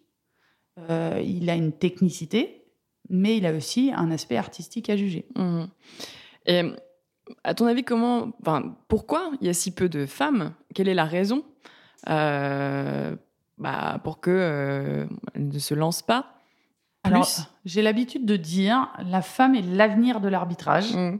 euh, 0.88 1.20
il 1.22 1.50
a 1.50 1.54
une 1.54 1.72
technicité, 1.72 2.64
mais 3.10 3.36
il 3.36 3.44
a 3.44 3.52
aussi 3.52 3.92
un 3.94 4.10
aspect 4.10 4.36
artistique 4.36 4.88
à 4.88 4.96
juger. 4.96 5.26
Mhm. 5.36 5.68
Et 6.46 6.62
à 7.44 7.54
ton 7.54 7.66
avis, 7.66 7.82
comment, 7.82 8.32
enfin, 8.40 8.76
pourquoi 8.86 9.32
il 9.40 9.46
y 9.46 9.50
a 9.50 9.54
si 9.54 9.72
peu 9.74 9.88
de 9.88 10.06
femmes? 10.06 10.54
Quelle 10.74 10.88
est 10.88 10.94
la 10.94 11.04
raison? 11.04 11.44
Euh, 12.08 13.16
bah, 13.58 14.00
pour 14.04 14.20
que 14.20 14.30
euh, 14.30 15.06
elles 15.34 15.48
ne 15.48 15.58
se 15.58 15.74
lancent 15.74 16.02
pas 16.02 16.36
Alors, 17.02 17.28
j'ai 17.64 17.82
l'habitude 17.82 18.24
de 18.24 18.36
dire, 18.36 18.92
la 19.04 19.22
femme 19.22 19.56
est 19.56 19.62
l'avenir 19.62 20.20
de 20.20 20.28
l'arbitrage. 20.28 20.94
Mhm. 20.94 21.18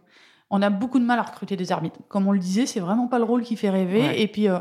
On 0.51 0.63
a 0.63 0.71
beaucoup 0.71 0.99
de 0.99 1.05
mal 1.05 1.19
à 1.19 1.23
recruter 1.23 1.57
des 1.57 1.73
arbitres. 1.73 2.01
Comme 2.09 2.27
on 2.27 2.33
le 2.33 2.39
disait, 2.39 2.67
c'est 2.67 2.81
vraiment 2.81 3.07
pas 3.07 3.19
le 3.19 3.25
rôle 3.25 3.43
qui 3.43 3.57
fait 3.57 3.71
rêver. 3.71 4.01
Ouais. 4.01 4.23
Et 4.23 4.29
puis, 4.29 4.49
euh, 4.49 4.61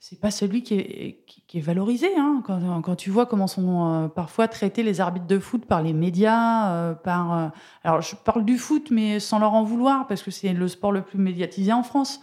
c'est 0.00 0.20
pas 0.20 0.30
celui 0.30 0.62
qui 0.62 0.74
est, 0.74 1.24
qui, 1.26 1.42
qui 1.46 1.58
est 1.58 1.62
valorisé. 1.62 2.08
hein. 2.16 2.42
Quand, 2.44 2.82
quand 2.82 2.94
tu 2.94 3.10
vois 3.10 3.26
comment 3.26 3.46
sont 3.46 4.04
euh, 4.04 4.08
parfois 4.08 4.46
traités 4.48 4.82
les 4.82 5.00
arbitres 5.00 5.26
de 5.26 5.38
foot 5.38 5.64
par 5.64 5.82
les 5.82 5.92
médias, 5.92 6.70
euh, 6.72 6.94
par. 6.94 7.36
euh, 7.36 7.48
alors, 7.84 8.00
je 8.02 8.14
parle 8.16 8.44
du 8.44 8.58
foot, 8.58 8.90
mais 8.90 9.18
sans 9.18 9.38
leur 9.38 9.54
en 9.54 9.64
vouloir, 9.64 10.06
parce 10.06 10.22
que 10.22 10.30
c'est 10.30 10.52
le 10.52 10.68
sport 10.68 10.92
le 10.92 11.02
plus 11.02 11.18
médiatisé 11.18 11.72
en 11.72 11.82
France. 11.82 12.20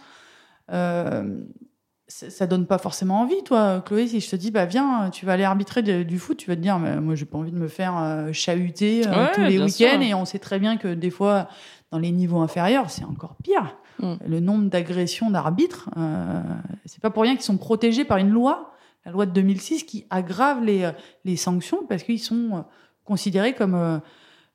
Ça, 2.08 2.30
ça 2.30 2.46
donne 2.46 2.66
pas 2.66 2.78
forcément 2.78 3.20
envie, 3.22 3.42
toi, 3.44 3.82
Chloé. 3.84 4.06
Si 4.06 4.20
je 4.20 4.30
te 4.30 4.36
dis, 4.36 4.52
bah 4.52 4.64
viens, 4.64 5.10
tu 5.10 5.26
vas 5.26 5.32
aller 5.32 5.42
arbitrer 5.42 5.82
de- 5.82 6.04
du 6.04 6.20
foot, 6.20 6.36
tu 6.36 6.48
vas 6.48 6.54
te 6.54 6.60
dire, 6.60 6.78
mais 6.78 7.00
moi, 7.00 7.16
j'ai 7.16 7.24
pas 7.24 7.36
envie 7.38 7.50
de 7.50 7.56
me 7.58 7.66
faire 7.66 7.98
euh, 7.98 8.32
chahuter 8.32 9.04
euh, 9.08 9.10
Ouais, 9.10 9.32
tous 9.32 9.40
les 9.40 9.58
week-ends. 9.60 10.00
Et 10.00 10.14
on 10.14 10.24
sait 10.24 10.38
très 10.38 10.60
bien 10.60 10.76
que 10.76 10.94
des 10.94 11.10
fois, 11.10 11.48
dans 11.90 11.98
les 11.98 12.12
niveaux 12.12 12.38
inférieurs, 12.38 12.90
c'est 12.90 13.04
encore 13.04 13.34
pire. 13.42 13.76
Mm. 13.98 14.14
Le 14.24 14.38
nombre 14.40 14.70
d'agressions 14.70 15.30
d'arbitres, 15.30 15.90
euh, 15.96 16.42
c'est 16.84 17.00
pas 17.00 17.10
pour 17.10 17.24
rien 17.24 17.34
qu'ils 17.34 17.44
sont 17.44 17.56
protégés 17.56 18.04
par 18.04 18.18
une 18.18 18.30
loi, 18.30 18.72
la 19.04 19.10
loi 19.10 19.26
de 19.26 19.32
2006, 19.32 19.82
qui 19.82 20.06
aggrave 20.08 20.62
les, 20.62 20.84
euh, 20.84 20.92
les 21.24 21.34
sanctions 21.36 21.84
parce 21.88 22.04
qu'ils 22.04 22.20
sont 22.20 22.64
considérés 23.04 23.54
comme, 23.54 24.00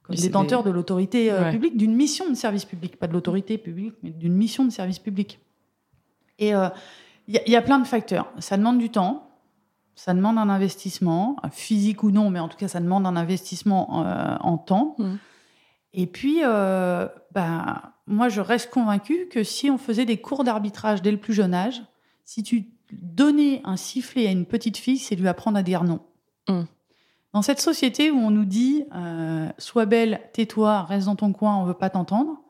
comme 0.03 0.15
des- 0.15 0.29
de 0.29 0.69
l'autorité 0.69 1.33
Ouais. 1.33 1.51
publique, 1.51 1.75
d'une 1.75 1.95
mission 1.95 2.29
de 2.29 2.35
service 2.35 2.63
public, 2.63 2.95
pas 2.97 3.07
de 3.07 3.13
l'autorité 3.13 3.57
publique, 3.57 3.95
mais 4.03 4.11
d'une 4.11 4.33
mission 4.35 4.63
de 4.63 4.71
service 4.71 4.99
public. 4.99 5.39
Et 6.39 6.55
euh, 6.55 6.69
il 7.27 7.35
y, 7.35 7.37
a- 7.37 7.43
il 7.45 7.51
y 7.51 7.55
a 7.55 7.61
plein 7.61 7.79
de 7.79 7.87
facteurs. 7.87 8.31
Ça 8.39 8.57
demande 8.57 8.77
du 8.77 8.89
temps, 8.89 9.27
ça 9.95 10.13
demande 10.13 10.37
un 10.37 10.49
investissement, 10.49 11.35
physique 11.51 12.03
ou 12.03 12.11
non, 12.11 12.29
mais 12.29 12.39
en 12.39 12.47
tout 12.47 12.57
cas, 12.57 12.67
ça 12.67 12.79
demande 12.79 13.05
un 13.05 13.15
investissement 13.15 14.05
euh, 14.05 14.35
en 14.39 14.57
temps. 14.57 14.95
Mm. 14.97 15.15
Et 15.93 16.07
puis, 16.07 16.39
euh, 16.43 17.07
ben, 17.33 17.81
moi, 18.07 18.29
je 18.29 18.41
reste 18.41 18.69
convaincue 18.71 19.27
que 19.29 19.43
si 19.43 19.69
on 19.69 19.77
faisait 19.77 20.05
des 20.05 20.17
cours 20.17 20.43
d'arbitrage 20.43 21.01
dès 21.01 21.11
le 21.11 21.17
plus 21.17 21.33
jeune 21.33 21.53
âge, 21.53 21.81
si 22.23 22.43
tu 22.43 22.67
donnais 22.93 23.61
un 23.65 23.77
sifflet 23.77 24.27
à 24.27 24.31
une 24.31 24.45
petite 24.45 24.77
fille, 24.77 24.97
c'est 24.97 25.15
lui 25.15 25.27
apprendre 25.27 25.57
à 25.57 25.63
dire 25.63 25.83
non. 25.83 25.99
Mm. 26.47 26.61
Dans 27.33 27.41
cette 27.41 27.61
société 27.61 28.11
où 28.11 28.17
on 28.17 28.31
nous 28.31 28.43
dit 28.45 28.83
euh, 28.93 29.47
sois 29.57 29.85
belle, 29.85 30.21
tais-toi, 30.33 30.81
reste 30.83 31.05
dans 31.05 31.15
ton 31.15 31.31
coin, 31.31 31.55
on 31.57 31.65
veut 31.65 31.73
pas 31.73 31.89
t'entendre, 31.89 32.41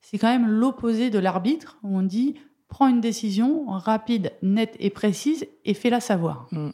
c'est 0.00 0.18
quand 0.18 0.28
même 0.28 0.48
l'opposé 0.48 1.10
de 1.10 1.18
l'arbitre 1.18 1.78
où 1.82 1.96
on 1.96 2.02
dit 2.02 2.34
prends 2.70 2.88
une 2.88 3.00
décision 3.02 3.66
rapide, 3.66 4.32
nette 4.42 4.76
et 4.78 4.88
précise 4.88 5.46
et 5.64 5.74
fais-la 5.74 6.00
savoir. 6.00 6.48
Mm. 6.52 6.70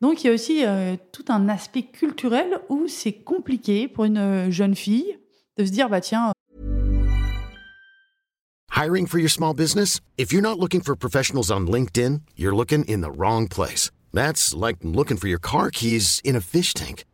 Donc 0.00 0.22
il 0.22 0.28
y 0.28 0.30
a 0.30 0.32
aussi 0.32 0.64
euh, 0.64 0.96
tout 1.12 1.24
un 1.28 1.48
aspect 1.48 1.82
culturel 1.82 2.60
où 2.68 2.86
c'est 2.88 3.12
compliqué 3.12 3.88
pour 3.88 4.04
une 4.04 4.18
euh, 4.18 4.50
jeune 4.50 4.74
fille 4.74 5.18
de 5.56 5.64
se 5.64 5.70
dire 5.70 5.88
bah 5.88 6.00
tiens 6.00 6.32
Hiring 8.70 9.06
for 9.06 9.18
your 9.18 9.30
small 9.30 9.54
business? 9.54 10.00
If 10.16 10.32
you're 10.32 10.42
not 10.42 10.60
looking 10.60 10.80
for 10.80 10.94
professionals 10.94 11.50
on 11.50 11.66
LinkedIn, 11.66 12.20
you're 12.36 12.54
looking 12.54 12.84
in 12.84 13.00
the 13.00 13.10
wrong 13.10 13.48
place. 13.48 13.90
That's 14.12 14.54
like 14.54 14.76
looking 14.84 15.16
for 15.16 15.26
your 15.26 15.40
car 15.40 15.70
keys 15.70 16.20
in 16.24 16.36
a 16.36 16.40
fish 16.40 16.74
tank. 16.74 17.04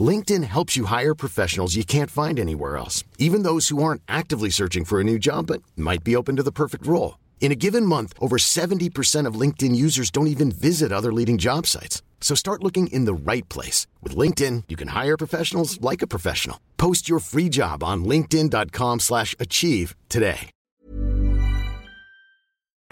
LinkedIn 0.00 0.44
helps 0.44 0.76
you 0.76 0.86
hire 0.86 1.14
professionals 1.14 1.74
you 1.74 1.84
can't 1.84 2.10
find 2.10 2.38
anywhere 2.38 2.76
else, 2.76 3.02
even 3.18 3.42
those 3.42 3.68
who 3.68 3.82
aren't 3.82 4.02
actively 4.06 4.50
searching 4.50 4.84
for 4.84 5.00
a 5.00 5.04
new 5.04 5.18
job 5.18 5.48
but 5.48 5.62
might 5.76 6.04
be 6.04 6.14
open 6.14 6.36
to 6.36 6.42
the 6.44 6.52
perfect 6.52 6.86
role. 6.86 7.18
In 7.40 7.50
a 7.50 7.56
given 7.56 7.84
month, 7.84 8.12
over 8.20 8.36
70% 8.36 9.26
of 9.26 9.34
LinkedIn 9.34 9.74
users 9.74 10.12
don't 10.12 10.28
even 10.28 10.52
visit 10.52 10.92
other 10.92 11.12
leading 11.12 11.38
job 11.38 11.66
sites. 11.66 12.02
So 12.20 12.36
start 12.36 12.62
looking 12.62 12.86
in 12.92 13.06
the 13.06 13.14
right 13.14 13.48
place. 13.48 13.88
With 14.00 14.14
LinkedIn, 14.14 14.64
you 14.68 14.76
can 14.76 14.88
hire 14.88 15.16
professionals 15.16 15.80
like 15.80 16.02
a 16.02 16.06
professional. 16.06 16.60
Post 16.76 17.08
your 17.08 17.18
free 17.18 17.48
job 17.48 17.82
on 17.82 18.04
linkedin.com/achieve 18.04 19.00
slash 19.00 19.34
achieve 19.40 19.96
today. 20.08 20.50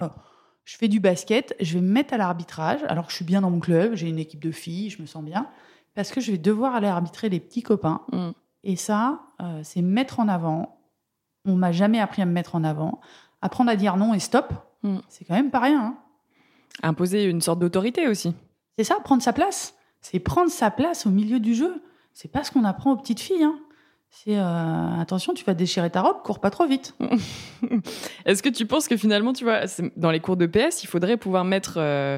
Oh, 0.01 0.11
je 0.65 0.77
fais 0.77 0.87
du 0.87 0.99
basket, 0.99 1.53
je 1.59 1.73
vais 1.73 1.81
me 1.81 1.91
mettre 1.91 2.13
à 2.13 2.17
l'arbitrage 2.17 2.81
alors 2.87 3.05
que 3.05 3.11
je 3.11 3.17
suis 3.17 3.25
bien 3.25 3.41
dans 3.41 3.51
mon 3.51 3.59
club, 3.59 3.95
j'ai 3.95 4.07
une 4.07 4.19
équipe 4.19 4.41
de 4.41 4.51
filles, 4.51 4.89
je 4.89 5.01
me 5.01 5.07
sens 5.07 5.23
bien 5.23 5.47
parce 5.95 6.11
que 6.11 6.21
je 6.21 6.31
vais 6.31 6.37
devoir 6.37 6.75
aller 6.75 6.87
arbitrer 6.87 7.29
les 7.29 7.39
petits 7.39 7.63
copains 7.63 8.01
Mm. 8.11 8.29
et 8.63 8.75
ça 8.75 9.21
euh, 9.41 9.61
c'est 9.63 9.81
mettre 9.81 10.19
en 10.19 10.27
avant. 10.27 10.77
On 11.45 11.55
m'a 11.55 11.71
jamais 11.71 11.99
appris 11.99 12.21
à 12.21 12.25
me 12.25 12.31
mettre 12.31 12.55
en 12.55 12.63
avant, 12.63 12.99
apprendre 13.41 13.69
à 13.71 13.75
dire 13.75 13.95
non 13.97 14.13
et 14.13 14.19
stop. 14.19 14.53
Mm. 14.83 14.97
C'est 15.09 15.25
quand 15.25 15.35
même 15.35 15.51
pas 15.51 15.59
rien. 15.59 15.79
hein. 15.81 15.97
Imposer 16.83 17.25
une 17.25 17.41
sorte 17.41 17.59
d'autorité 17.59 18.07
aussi. 18.07 18.33
C'est 18.77 18.83
ça, 18.85 18.95
prendre 19.03 19.21
sa 19.21 19.33
place. 19.33 19.75
C'est 20.01 20.19
prendre 20.19 20.49
sa 20.49 20.71
place 20.71 21.05
au 21.05 21.09
milieu 21.09 21.39
du 21.41 21.53
jeu. 21.53 21.83
C'est 22.13 22.31
pas 22.31 22.43
ce 22.45 22.51
qu'on 22.51 22.63
apprend 22.63 22.91
aux 22.93 22.97
petites 22.97 23.19
filles. 23.19 23.43
hein. 23.43 23.59
C'est 24.11 24.37
euh, 24.39 24.99
attention, 25.01 25.33
tu 25.33 25.43
vas 25.45 25.53
déchirer 25.53 25.89
ta 25.89 26.01
robe, 26.01 26.21
cours 26.23 26.39
pas 26.39 26.49
trop 26.49 26.65
vite. 26.65 26.95
Est-ce 28.25 28.41
que 28.41 28.49
tu 28.49 28.65
penses 28.65 28.87
que 28.87 28.97
finalement, 28.97 29.33
tu 29.33 29.43
vois, 29.43 29.61
dans 29.97 30.11
les 30.11 30.19
cours 30.19 30.37
de 30.37 30.45
PS, 30.45 30.83
il 30.83 30.87
faudrait 30.87 31.17
pouvoir 31.17 31.43
mettre 31.45 31.75
euh, 31.77 32.17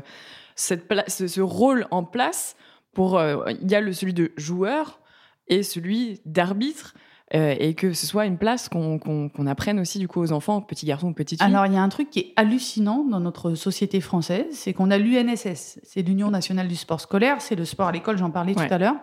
cette 0.55 0.87
ce 1.09 1.41
rôle 1.41 1.87
en 1.91 2.03
place 2.03 2.55
pour. 2.93 3.17
euh, 3.17 3.43
Il 3.61 3.69
y 3.71 3.75
a 3.75 3.81
le, 3.81 3.93
celui 3.93 4.13
de 4.13 4.31
joueur 4.37 4.99
et 5.47 5.63
celui 5.63 6.21
d'arbitre. 6.25 6.93
euh, 7.33 7.55
et 7.59 7.75
que 7.75 7.93
ce 7.93 8.05
soit 8.05 8.25
une 8.25 8.37
place 8.37 8.67
qu'on 8.67 8.99
qu'on- 8.99 9.29
qu'on 9.29 9.47
apprenne 9.47 9.79
aussi 9.79 9.99
du 9.99 10.09
coup 10.09 10.19
aux 10.19 10.33
enfants, 10.33 10.59
petits 10.61 10.85
garçons 10.85 11.07
ou 11.07 11.13
petites 11.13 11.41
filles. 11.41 11.49
Alors, 11.49 11.65
il 11.65 11.71
y 11.71 11.77
a 11.77 11.81
un 11.81 11.87
truc 11.87 12.09
qui 12.09 12.19
est 12.19 12.33
hallucinant 12.35 13.05
dans 13.05 13.21
notre 13.21 13.55
société 13.55 14.01
française, 14.01 14.47
c'est 14.51 14.73
qu'on 14.73 14.91
a 14.91 14.97
l'UNSS, 14.97 15.79
c'est 15.81 16.01
l'Union 16.01 16.29
nationale 16.29 16.67
du 16.67 16.75
sport 16.75 16.99
scolaire, 16.99 17.41
c'est 17.41 17.55
le 17.55 17.63
sport 17.63 17.87
à 17.87 17.93
l'école, 17.93 18.17
j'en 18.17 18.31
parlais 18.31 18.53
Ouais. 18.57 18.67
tout 18.67 18.73
à 18.73 18.77
l'heure. 18.77 18.97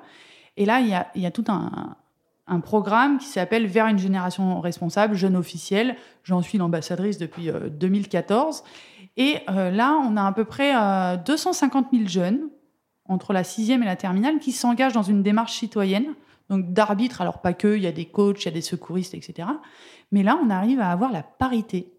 Et 0.59 0.66
là, 0.66 0.81
il 0.81 0.88
y 0.88 0.92
a, 0.94 1.07
il 1.14 1.22
y 1.22 1.27
a 1.27 1.31
tout 1.31 1.44
un, 1.48 1.96
un 2.48 2.61
programme 2.61 3.16
qui 3.16 3.29
s'appelle 3.29 3.66
Vers 3.66 3.87
une 3.87 3.98
génération 3.98 4.61
responsable, 4.61 5.14
jeune 5.14 5.35
officiel. 5.35 5.96
J'en 6.22 6.42
suis 6.42 6.59
l'ambassadrice 6.59 7.16
depuis 7.16 7.48
euh, 7.48 7.70
2014. 7.70 8.62
Et 9.16 9.37
euh, 9.48 9.70
là, 9.70 9.98
on 10.05 10.18
a 10.18 10.27
à 10.27 10.33
peu 10.33 10.44
près 10.44 10.77
euh, 10.77 11.16
250 11.16 11.87
000 11.94 12.07
jeunes, 12.09 12.40
entre 13.09 13.33
la 13.33 13.44
sixième 13.44 13.83
et 13.83 13.87
la 13.87 13.97
terminale, 13.97 14.38
qui 14.38 14.53
s'engagent 14.53 14.92
dans 14.92 15.03
une 15.03 15.23
démarche 15.23 15.55
citoyenne, 15.59 16.14
donc 16.51 16.73
d'arbitre, 16.73 17.21
alors 17.21 17.40
pas 17.40 17.53
que, 17.53 17.77
il 17.77 17.83
y 17.83 17.87
a 17.87 17.92
des 17.92 18.07
coachs, 18.07 18.42
il 18.42 18.47
y 18.47 18.49
a 18.49 18.53
des 18.53 18.61
secouristes, 18.62 19.14
etc. 19.14 19.49
Mais 20.12 20.23
là, 20.23 20.38
on 20.42 20.49
arrive 20.51 20.81
à 20.81 20.90
avoir 20.90 21.11
la 21.12 21.23
parité. 21.23 21.92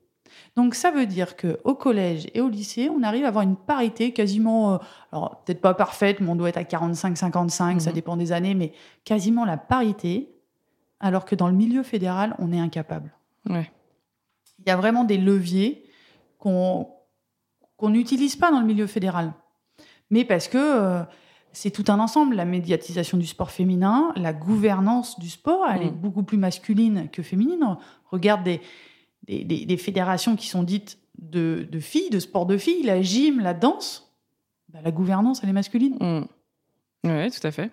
Donc 0.56 0.76
ça 0.76 0.92
veut 0.92 1.06
dire 1.08 1.36
que 1.36 1.60
au 1.64 1.74
collège 1.74 2.28
et 2.34 2.42
au 2.42 2.50
lycée, 2.50 2.90
on 2.90 3.02
arrive 3.04 3.26
à 3.26 3.30
avoir 3.30 3.44
une 3.44 3.56
parité 3.56 4.14
quasiment, 4.14 4.74
euh, 4.74 4.78
alors 5.12 5.42
peut-être 5.44 5.62
pas 5.62 5.74
parfaite, 5.74 6.20
mais 6.20 6.30
on 6.30 6.36
doit 6.36 6.50
être 6.50 6.58
à 6.58 6.64
45-55, 6.64 7.80
ça 7.80 7.90
Mhm. 7.90 7.94
dépend 7.96 8.16
des 8.18 8.32
années, 8.32 8.54
mais 8.54 8.72
quasiment 9.04 9.44
la 9.46 9.58
parité, 9.58 10.30
alors 11.00 11.26
que 11.26 11.36
dans 11.36 11.48
le 11.48 11.54
milieu 11.56 11.82
fédéral, 11.84 12.36
on 12.40 12.52
est 12.52 12.60
incapable. 12.60 13.12
Ouais. 13.50 13.72
Il 14.60 14.68
y 14.68 14.72
a 14.72 14.76
vraiment 14.78 15.04
des 15.04 15.18
leviers 15.18 15.84
qu'on 16.38 16.88
qu'on 17.78 17.90
n'utilise 17.92 18.36
pas 18.36 18.52
dans 18.52 18.60
le 18.60 18.66
milieu 18.66 18.88
fédéral. 18.88 19.32
Mais 20.10 20.26
parce 20.26 20.48
que 20.48 20.58
euh, 20.58 21.02
c'est 21.52 21.72
tout 21.72 21.86
un 21.88 22.00
ensemble, 22.00 22.36
la 22.36 22.46
médiatisation 22.46 23.18
du 23.18 23.28
sport 23.28 23.52
féminin, 23.52 24.12
la 24.16 24.34
gouvernance 24.34 25.20
du 25.20 25.30
sport, 25.30 25.66
elle 25.70 25.84
est 25.84 25.92
Mm. 25.92 25.96
beaucoup 26.02 26.24
plus 26.24 26.38
masculine 26.38 27.10
que 27.12 27.22
féminine. 27.24 27.78
Regarde 28.12 28.44
des, 28.44 28.62
des, 29.28 29.44
des- 29.44 29.66
des 29.66 29.78
fédérations 29.78 30.36
qui 30.36 30.48
sont 30.48 30.64
dites 30.64 30.98
de, 31.18 31.68
de 31.70 31.80
filles, 31.80 32.10
de 32.10 32.20
sport 32.20 32.46
de 32.46 32.58
filles, 32.58 32.84
la 32.84 33.02
gym, 33.02 33.40
la 33.40 33.54
danse. 33.54 34.12
Bah, 34.70 34.80
la 34.84 34.92
gouvernance, 34.92 35.42
elle 35.44 35.50
est 35.50 35.54
masculine. 35.54 35.96
Mm. 36.00 37.08
Ouais, 37.08 37.30
tout 37.32 37.46
à 37.46 37.52
fait. 37.52 37.72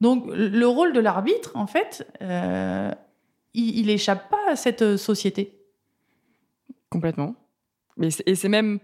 Donc 0.00 0.24
le 0.28 0.66
rôle 0.66 0.92
de 0.92 1.00
l'arbitre, 1.00 1.52
en 1.54 1.66
fait, 1.66 2.06
euh, 2.20 2.92
il, 3.54 3.78
il 3.78 3.90
échappe 3.90 4.28
pas 4.28 4.50
à 4.50 4.56
cette 4.56 4.96
société. 4.96 5.60
Complètement. 6.90 7.34
Mais 7.96 8.08
et 8.26 8.34
c'est 8.34 8.48
même 8.48 8.80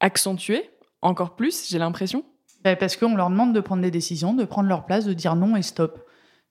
accentué 0.00 0.70
encore 1.04 1.36
plus, 1.36 1.68
j'ai 1.68 1.78
l'impression. 1.78 2.24
Ben, 2.64 2.76
parce 2.76 2.96
qu'on 2.96 3.14
leur 3.14 3.30
demande 3.30 3.52
de 3.52 3.60
prendre 3.60 3.82
des 3.82 3.90
décisions, 3.90 4.34
de 4.34 4.44
prendre 4.44 4.68
leur 4.68 4.86
place, 4.86 5.04
de 5.04 5.12
dire 5.12 5.36
non 5.36 5.54
et 5.54 5.62
stop. 5.62 6.00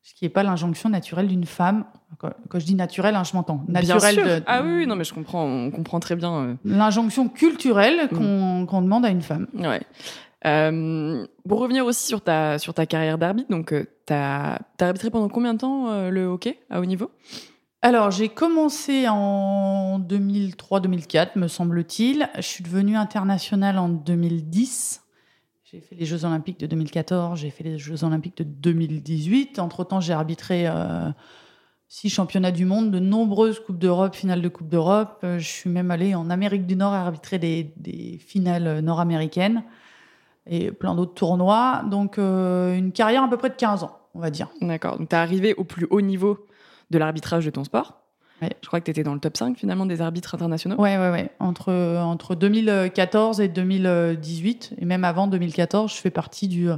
Ce 0.03 0.13
qui 0.13 0.25
n'est 0.25 0.29
pas 0.29 0.43
l'injonction 0.43 0.89
naturelle 0.89 1.27
d'une 1.27 1.45
femme. 1.45 1.85
Quand, 2.19 2.59
je 2.59 2.65
dis 2.65 2.75
naturelle, 2.75 3.15
hein, 3.15 3.23
je 3.23 3.33
m'entends. 3.35 3.63
Bien 3.67 3.81
Naturelle 3.81 4.15
sûr. 4.15 4.23
de- 4.25 4.43
Ah 4.45 4.61
oui, 4.63 4.85
non, 4.85 4.95
mais 4.97 5.05
je 5.05 5.13
comprends, 5.13 5.43
on 5.45 5.71
comprend 5.71 5.99
très 5.99 6.15
bien. 6.15 6.33
euh, 6.33 6.55
L'injonction 6.65 7.29
culturelle 7.29 8.09
Mm. 8.11 8.65
qu'on 8.67 8.81
demande 8.81 9.05
à 9.05 9.09
une 9.09 9.21
femme. 9.21 9.47
Ouais. 9.55 9.81
Euh, 10.45 11.25
pour 11.47 11.59
revenir 11.59 11.85
aussi 11.85 12.05
sur 12.05 12.21
ta, 12.21 12.59
sur 12.59 12.73
ta 12.73 12.85
carrière 12.85 13.17
d'arbitre, 13.17 13.49
donc 13.49 13.71
euh, 13.71 13.85
t'as 14.05 14.55
as 14.79 14.85
arbitré 14.85 15.09
pendant 15.09 15.29
combien 15.29 15.53
de 15.53 15.59
temps 15.59 15.89
euh, 15.89 16.09
le 16.09 16.25
hockey 16.25 16.59
à 16.69 16.81
haut 16.81 16.85
niveau? 16.85 17.09
Alors, 17.85 18.11
j'ai 18.11 18.29
commencé 18.29 19.09
en 19.09 19.99
2003-2004, 19.99 21.37
me 21.37 21.49
semble-t-il. 21.49 22.29
Je 22.37 22.41
suis 22.41 22.63
devenue 22.63 22.95
internationale 22.95 23.77
en 23.77 23.89
2010. 23.89 25.03
J'ai 25.65 25.81
fait 25.81 25.95
les 25.95 26.05
Jeux 26.05 26.23
Olympiques 26.23 26.61
de 26.61 26.65
2014, 26.65 27.37
j'ai 27.37 27.49
fait 27.49 27.65
les 27.65 27.77
Jeux 27.77 28.05
Olympiques 28.05 28.37
de 28.37 28.45
2018. 28.45 29.59
Entre-temps, 29.59 29.99
j'ai 29.99 30.13
arbitré 30.13 30.65
euh, 30.65 31.09
six 31.89 32.09
championnats 32.09 32.53
du 32.53 32.63
monde, 32.63 32.89
de 32.89 32.99
nombreuses 32.99 33.59
Coupes 33.59 33.79
d'Europe, 33.79 34.15
finales 34.15 34.41
de 34.41 34.47
Coupe 34.47 34.69
d'Europe. 34.69 35.19
Euh, 35.25 35.37
Je 35.37 35.49
suis 35.49 35.69
même 35.69 35.91
allée 35.91 36.15
en 36.15 36.29
Amérique 36.29 36.65
du 36.65 36.77
Nord 36.77 36.93
arbitrer 36.93 37.37
des, 37.37 38.17
finales 38.25 38.79
nord-américaines 38.79 39.61
et 40.47 40.71
plein 40.71 40.95
d'autres 40.95 41.15
tournois. 41.15 41.83
Donc, 41.91 42.17
euh, 42.17 42.77
une 42.77 42.93
carrière 42.93 43.23
à 43.23 43.29
peu 43.29 43.35
près 43.35 43.49
de 43.49 43.55
15 43.55 43.83
ans, 43.83 43.99
on 44.15 44.21
va 44.21 44.29
dire. 44.29 44.47
D'accord. 44.61 44.97
Donc 44.97 45.09
t'es 45.09 45.17
arrivé 45.17 45.53
au 45.55 45.65
plus 45.65 45.85
haut 45.89 45.99
niveau 45.99 46.47
de 46.91 46.97
l'arbitrage 46.97 47.45
de 47.45 47.49
ton 47.51 47.63
sport. 47.63 47.99
Ouais. 48.41 48.49
Je 48.61 48.67
crois 48.67 48.79
que 48.79 48.85
t'étais 48.85 49.03
dans 49.03 49.13
le 49.13 49.19
top 49.19 49.37
5 49.37 49.57
finalement 49.57 49.85
des 49.85 50.01
arbitres 50.01 50.35
internationaux. 50.35 50.75
Ouais, 50.77 50.97
ouais, 50.97 51.11
ouais. 51.11 51.29
Entre, 51.39 51.71
entre 51.99 52.35
2014 52.35 53.39
et 53.41 53.47
2018, 53.47 54.73
et 54.79 54.85
même 54.85 55.03
avant 55.03 55.27
2014, 55.27 55.93
je 55.93 55.97
fais 56.01 56.09
partie 56.09 56.47
du, 56.47 56.69
euh, 56.69 56.75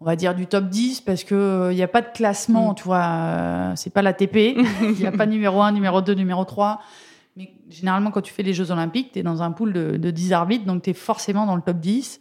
on 0.00 0.04
va 0.04 0.14
dire, 0.16 0.34
du 0.34 0.46
top 0.46 0.68
10 0.68 1.00
parce 1.00 1.24
que 1.24 1.68
il 1.72 1.74
n'y 1.76 1.82
a 1.82 1.88
pas 1.88 2.02
de 2.02 2.08
classement, 2.14 2.72
Mm. 2.72 2.74
tu 2.76 2.84
vois. 2.84 3.04
euh, 3.04 3.72
c'est 3.76 3.90
pas 3.92 4.02
l'ATP. 4.02 4.36
Il 4.82 4.90
n'y 5.00 5.06
a 5.06 5.12
pas 5.12 5.26
numéro 5.26 5.60
1, 5.62 5.72
numéro 5.72 6.02
2, 6.02 6.12
numéro 6.14 6.44
3. 6.44 6.80
Mais 7.36 7.50
généralement, 7.68 8.10
quand 8.10 8.22
tu 8.22 8.32
fais 8.32 8.42
les 8.42 8.54
Jeux 8.54 8.70
Olympiques, 8.70 9.12
tu 9.12 9.18
es 9.18 9.22
dans 9.22 9.42
un 9.42 9.50
pool 9.52 9.72
de, 9.72 9.96
de 9.96 10.10
10 10.10 10.32
arbitres, 10.32 10.64
donc 10.66 10.82
tu 10.82 10.90
es 10.90 10.94
forcément 10.94 11.46
dans 11.46 11.56
le 11.56 11.62
top 11.62 11.78
10. 11.78 12.20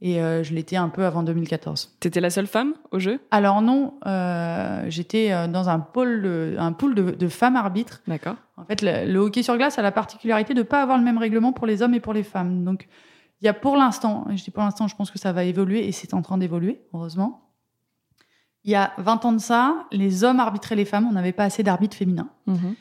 Et 0.00 0.20
euh, 0.20 0.42
je 0.42 0.52
l'étais 0.54 0.76
un 0.76 0.88
peu 0.90 1.04
avant 1.04 1.22
2014. 1.22 1.96
T'étais 2.00 2.20
la 2.20 2.28
seule 2.28 2.46
femme 2.46 2.74
au 2.90 2.98
jeu? 2.98 3.20
Alors 3.30 3.62
non, 3.62 3.94
euh, 4.06 4.84
j'étais 4.88 5.32
euh, 5.32 5.46
dans 5.46 5.68
un 5.70 5.78
pôle, 5.78 6.20
de- 6.22 6.56
un 6.58 6.72
pool 6.72 6.94
de, 6.94 7.10
de 7.12 7.28
femmes 7.28 7.56
arbitres. 7.56 8.02
D'accord. 8.06 8.36
En 8.56 8.64
fait, 8.64 8.82
le, 8.82 9.10
le 9.10 9.18
hockey 9.20 9.42
sur 9.42 9.56
glace 9.56 9.78
a 9.78 9.82
la 9.82 9.92
particularité 9.92 10.52
de 10.52 10.58
ne 10.58 10.64
pas 10.64 10.82
avoir 10.82 10.98
le 10.98 11.04
même 11.04 11.16
règlement 11.18 11.52
pour 11.52 11.66
les 11.66 11.80
hommes 11.80 11.94
et 11.94 12.00
pour 12.00 12.12
les 12.12 12.22
femmes. 12.24 12.64
Donc, 12.64 12.86
il 13.40 13.46
y 13.46 13.48
a 13.48 13.54
pour 13.54 13.76
l'instant, 13.76 14.26
je 14.34 14.42
dis 14.42 14.50
pour 14.50 14.62
l'instant, 14.62 14.88
je 14.88 14.96
pense 14.96 15.10
que 15.10 15.18
ça 15.18 15.32
va 15.32 15.44
évoluer 15.44 15.86
et 15.86 15.92
c'est 15.92 16.12
en 16.12 16.22
train 16.22 16.38
d'évoluer, 16.38 16.82
heureusement. 16.92 17.50
Il 18.64 18.70
y 18.70 18.74
a 18.74 18.92
20 18.98 19.24
ans 19.26 19.32
de 19.32 19.38
ça, 19.38 19.86
les 19.92 20.24
hommes 20.24 20.40
arbitraient 20.40 20.76
les 20.76 20.86
femmes, 20.86 21.06
on 21.08 21.12
n'avait 21.12 21.32
pas 21.32 21.44
assez 21.44 21.62
d'arbitres 21.62 21.96
féminins. 21.96 22.28
Mhm. 22.46 22.74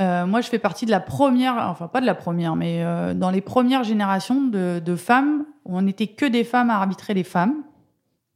Euh, 0.00 0.26
moi, 0.26 0.40
je 0.40 0.48
fais 0.48 0.58
partie 0.58 0.86
de 0.86 0.90
la 0.90 1.00
première, 1.00 1.56
enfin 1.68 1.88
pas 1.88 2.00
de 2.00 2.06
la 2.06 2.14
première, 2.14 2.56
mais 2.56 2.82
euh, 2.82 3.12
dans 3.12 3.30
les 3.30 3.40
premières 3.42 3.84
générations 3.84 4.40
de, 4.40 4.80
de 4.84 4.96
femmes 4.96 5.44
où 5.64 5.76
on 5.76 5.82
n'était 5.82 6.06
que 6.06 6.24
des 6.24 6.44
femmes 6.44 6.70
à 6.70 6.76
arbitrer 6.76 7.14
les 7.14 7.24
femmes. 7.24 7.62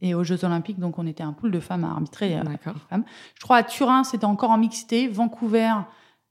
Et 0.01 0.15
aux 0.15 0.25
Jeux 0.25 0.45
Olympiques, 0.45 0.79
donc 0.79 0.99
on 0.99 1.07
était 1.07 1.23
un 1.23 1.33
pool 1.33 1.51
de 1.51 1.61
femmes 1.61 1.85
à 1.85 1.93
arbitrer 1.93 2.37
euh, 2.37 2.43
les 2.43 2.59
femmes. 2.59 3.05
Je 3.35 3.43
crois 3.43 3.57
à 3.59 3.63
Turin, 3.63 4.05
c'était 4.05 4.27
encore 4.27 4.51
en 4.51 4.59
mixité. 4.59 5.09
Vancouver, 5.09 5.73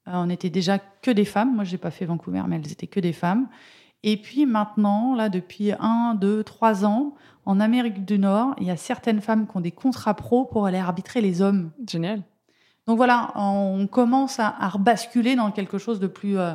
euh, 0.07 0.11
on 0.13 0.29
était 0.29 0.51
déjà 0.51 0.77
que 0.77 1.09
des 1.09 1.25
femmes. 1.25 1.55
Moi, 1.55 1.63
j'ai 1.63 1.79
pas 1.79 1.89
fait 1.89 2.05
Vancouver, 2.05 2.43
mais 2.47 2.57
elles 2.57 2.71
étaient 2.71 2.87
que 2.87 2.99
des 2.99 3.13
femmes. 3.13 3.47
Et 4.03 4.17
puis 4.17 4.45
maintenant, 4.45 5.15
là, 5.15 5.29
depuis 5.29 5.71
un, 5.79 6.13
deux, 6.13 6.43
trois 6.43 6.85
ans, 6.85 7.15
en 7.45 7.59
Amérique 7.59 8.05
du 8.05 8.19
Nord, 8.19 8.53
il 8.59 8.67
y 8.67 8.71
a 8.71 8.77
certaines 8.77 9.21
femmes 9.21 9.47
qui 9.47 9.57
ont 9.57 9.61
des 9.61 9.71
contrats 9.71 10.13
pro 10.13 10.45
pour 10.45 10.67
aller 10.67 10.77
arbitrer 10.77 11.21
les 11.21 11.41
hommes. 11.41 11.71
Génial. 11.87 12.21
Donc 12.87 12.97
voilà, 12.97 13.31
on 13.35 13.87
commence 13.87 14.39
à, 14.39 14.47
à 14.59 14.67
rebasculer 14.69 15.35
dans 15.35 15.51
quelque 15.51 15.77
chose 15.77 15.99
de 16.01 16.07
plus, 16.07 16.37
euh, 16.37 16.53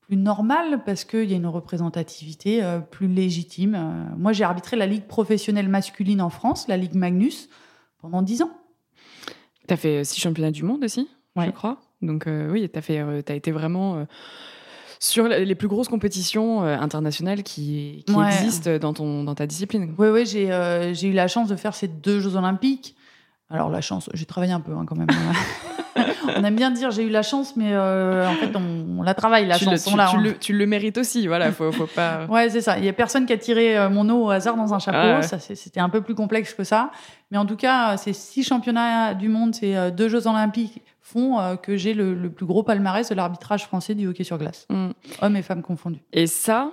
plus 0.00 0.16
normal 0.16 0.82
parce 0.86 1.04
qu'il 1.04 1.28
y 1.30 1.32
a 1.32 1.36
une 1.36 1.46
représentativité 1.46 2.62
euh, 2.62 2.78
plus 2.78 3.08
légitime. 3.08 3.74
Euh, 3.74 4.16
moi, 4.16 4.32
j'ai 4.32 4.44
arbitré 4.44 4.76
la 4.76 4.86
Ligue 4.86 5.06
professionnelle 5.06 5.68
masculine 5.68 6.22
en 6.22 6.30
France, 6.30 6.68
la 6.68 6.76
Ligue 6.76 6.94
Magnus, 6.94 7.48
pendant 8.00 8.22
dix 8.22 8.42
ans. 8.42 8.50
T'as 9.66 9.76
fait 9.76 9.98
euh, 10.00 10.04
six 10.04 10.20
championnats 10.20 10.52
du 10.52 10.62
monde 10.62 10.84
aussi, 10.84 11.08
je 11.36 11.50
crois. 11.50 11.78
Donc 12.00 12.26
oui, 12.28 12.68
fait, 12.80 13.00
euh, 13.00 13.20
t'as 13.22 13.34
été 13.34 13.50
vraiment 13.50 14.06
sur 15.00 15.26
les 15.28 15.54
plus 15.56 15.68
grosses 15.68 15.88
compétitions 15.88 16.62
internationales 16.62 17.42
qui, 17.42 18.04
qui 18.06 18.14
Ouais. 18.14 18.26
existent 18.26 18.78
dans 18.78 18.92
ton 18.92 19.24
dans 19.24 19.34
ta 19.34 19.46
discipline. 19.48 19.94
Oui, 19.98 20.08
oui, 20.08 20.26
j'ai 20.26 20.52
euh, 20.52 20.94
j'ai 20.94 21.08
eu 21.08 21.12
la 21.12 21.26
chance 21.28 21.48
de 21.48 21.56
faire 21.56 21.74
ces 21.74 21.88
deux 21.88 22.20
Jeux 22.20 22.36
Olympiques. 22.36 22.96
Alors, 23.50 23.70
la 23.70 23.80
chance, 23.80 24.10
j'ai 24.14 24.26
travaillé 24.26 24.52
un 24.52 24.60
peu 24.60 24.72
hein, 24.72 24.84
quand 24.86 24.96
même. 24.96 25.06
on 26.36 26.44
aime 26.44 26.54
bien 26.56 26.70
dire 26.70 26.90
j'ai 26.90 27.02
eu 27.02 27.08
la 27.08 27.22
chance, 27.22 27.56
mais 27.56 27.72
euh, 27.72 28.28
en 28.28 28.34
fait, 28.34 28.54
on, 28.54 28.98
on 28.98 29.02
la 29.02 29.14
travaille, 29.14 29.46
la 29.46 29.56
tu, 29.58 29.64
le, 29.64 29.70
chance. 29.72 29.84
tu- 29.86 29.96
l'a, 29.96 30.08
tu 30.10 30.16
hein. 30.16 30.20
le, 30.20 30.38
tu 30.38 30.52
le 30.52 30.66
mérites 30.66 30.98
aussi, 30.98 31.26
voilà. 31.26 31.50
Faut, 31.52 31.72
faut 31.72 31.86
pas. 31.86 32.26
Ouais, 32.28 32.50
c'est 32.50 32.60
ça. 32.60 32.78
Il 32.78 32.84
y 32.84 32.88
a 32.88 32.92
personne 32.92 33.24
qui 33.24 33.32
a 33.32 33.38
tiré 33.38 33.78
euh, 33.78 33.88
mon 33.88 34.08
eau 34.10 34.26
au 34.26 34.30
hasard 34.30 34.56
dans 34.56 34.74
un 34.74 34.78
chapeau. 34.78 34.98
Ah 35.00 35.16
ouais. 35.16 35.22
Ça, 35.22 35.38
c'était 35.38 35.80
un 35.80 35.88
peu 35.88 36.02
plus 36.02 36.14
complexe 36.14 36.52
que 36.52 36.62
ça. 36.64 36.90
Mais 37.30 37.38
en 37.38 37.46
tout 37.46 37.56
cas, 37.56 37.94
euh, 37.94 37.96
ces 37.96 38.12
six 38.12 38.44
championnats 38.44 39.14
du 39.14 39.28
monde, 39.30 39.54
ces 39.54 39.90
deux 39.92 40.08
Jeux 40.10 40.26
olympiques 40.26 40.82
font 41.00 41.56
que 41.62 41.78
j'ai 41.78 41.94
le, 41.94 42.12
le 42.12 42.30
plus 42.30 42.44
gros 42.44 42.62
palmarès 42.62 43.08
de 43.08 43.14
l'arbitrage 43.14 43.64
français 43.64 43.94
du 43.94 44.06
hockey 44.08 44.24
sur 44.24 44.36
glace, 44.36 44.66
Mm. 44.68 44.90
hommes 45.22 45.36
et 45.36 45.42
femmes 45.42 45.62
confondus. 45.62 46.02
Et 46.12 46.26
ça, 46.26 46.70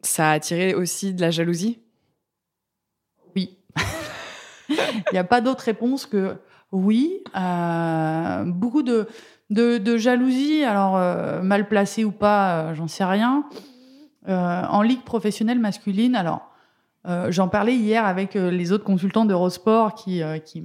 ça 0.00 0.30
a 0.30 0.32
attiré 0.32 0.74
aussi 0.74 1.12
de 1.12 1.20
la 1.20 1.30
jalousie? 1.30 1.78
Oui. 3.34 3.58
Il 4.68 5.12
n'y 5.12 5.18
a 5.18 5.24
pas 5.24 5.40
d'autre 5.40 5.64
réponse 5.64 6.06
que 6.06 6.36
oui. 6.72 7.22
Euh, 7.36 8.44
beaucoup 8.46 8.82
de, 8.82 9.06
de, 9.50 9.78
de 9.78 9.96
jalousie, 9.96 10.64
alors 10.64 10.96
euh, 10.96 11.40
mal 11.42 11.68
placée 11.68 12.04
ou 12.04 12.10
pas, 12.10 12.50
euh, 12.70 12.74
j'en 12.74 12.88
sais 12.88 13.04
rien. 13.04 13.44
En 14.28 14.82
ligue 14.82 15.02
professionnelle 15.02 15.60
masculine, 15.60 16.16
alors 16.16 16.50
j'en 17.28 17.46
parlais 17.46 17.76
hier 17.76 18.04
avec 18.04 18.34
les 18.34 18.72
autres 18.72 18.82
consultants 18.82 19.24
d'Eurosport 19.24 19.94
qui, 19.94 20.20
qui, 20.44 20.62
qui, 20.62 20.64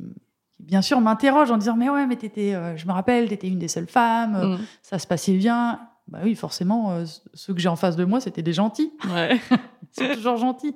bien 0.59 0.81
sûr, 0.81 0.99
m'interrogent 0.99 1.51
en 1.51 1.57
disant 1.57 1.75
Mais 1.75 1.87
ouais, 1.91 2.07
mais 2.07 2.15
t'étais, 2.15 2.57
je 2.75 2.87
me 2.87 2.91
rappelle, 2.91 3.27
tu 3.27 3.35
étais 3.35 3.47
une 3.47 3.59
des 3.59 3.67
seules 3.67 3.85
femmes, 3.87 4.53
Mm. 4.55 4.57
ça 4.81 4.97
se 4.97 5.05
passait 5.05 5.33
bien. 5.37 5.79
Bah 6.07 6.19
oui, 6.23 6.35
forcément, 6.35 6.91
euh, 6.91 7.05
ceux 7.33 7.53
que 7.53 7.59
j'ai 7.59 7.69
en 7.69 7.75
face 7.75 7.95
de 7.95 8.03
moi, 8.05 8.19
c'était 8.19 8.41
des 8.41 8.53
gentils 8.53 8.91
Ouais. 9.13 9.39
c'est 9.91 10.15
toujours 10.15 10.37
gentil. 10.37 10.75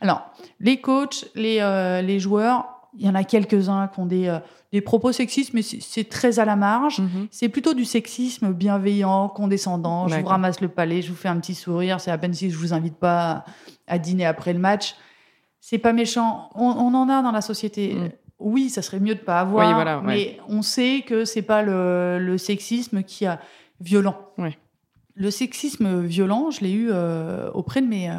Alors, 0.00 0.30
les 0.58 0.80
coachs, 0.80 1.26
les, 1.34 1.58
euh, 1.60 2.00
les 2.02 2.18
joueurs, 2.18 2.66
il 2.96 3.04
y 3.06 3.08
en 3.08 3.14
a 3.14 3.22
quelques-uns 3.24 3.88
qui 3.88 4.00
ont 4.00 4.06
des, 4.06 4.28
euh, 4.28 4.38
des 4.72 4.80
propos 4.80 5.12
sexistes, 5.12 5.52
mais 5.54 5.62
c'est 5.62 6.08
très 6.08 6.38
à 6.38 6.44
la 6.44 6.56
marge. 6.56 7.00
Mhm. 7.00 7.28
C'est 7.30 7.48
plutôt 7.48 7.74
du 7.74 7.84
sexisme 7.84 8.52
bienveillant, 8.52 9.28
condescendant. 9.28 10.08
Je 10.08 10.16
vous 10.16 10.26
ramasse 10.26 10.60
le 10.60 10.68
palais, 10.68 11.02
je 11.02 11.10
vous 11.10 11.16
fais 11.16 11.28
un 11.28 11.38
petit 11.38 11.54
sourire. 11.54 12.00
C'est 12.00 12.10
à 12.10 12.18
peine 12.18 12.32
si 12.34 12.50
je 12.50 12.56
vous 12.56 12.72
invite 12.72 12.96
pas 12.96 13.44
à 13.86 13.98
dîner 13.98 14.24
après 14.26 14.52
le 14.52 14.58
match. 14.58 14.96
C'est 15.60 15.78
pas 15.78 15.92
méchant. 15.92 16.48
On, 16.54 16.64
on 16.68 16.94
en 16.94 17.08
a 17.08 17.22
dans 17.22 17.32
la 17.32 17.42
société. 17.42 17.94
Mm. 17.94 18.08
Oui, 18.38 18.70
ça 18.70 18.80
serait 18.80 19.00
mieux 19.00 19.14
de 19.14 19.20
pas 19.20 19.40
avoir, 19.40 19.68
Oui, 19.68 19.74
voilà, 19.74 19.98
ouais. 19.98 20.06
mais 20.06 20.40
on 20.48 20.62
sait 20.62 21.04
que 21.06 21.26
c'est 21.26 21.42
pas 21.42 21.60
le, 21.62 22.18
le 22.18 22.38
sexisme 22.38 23.02
qui 23.02 23.26
a 23.26 23.38
violent. 23.80 24.16
Ouais. 24.38 24.56
Le 25.14 25.30
sexisme 25.30 26.00
violent, 26.02 26.50
je 26.50 26.60
l'ai 26.60 26.72
eu 26.72 26.88
euh, 26.90 27.50
auprès 27.52 27.82
de 27.82 27.86
mes, 27.86 28.08
euh, 28.10 28.14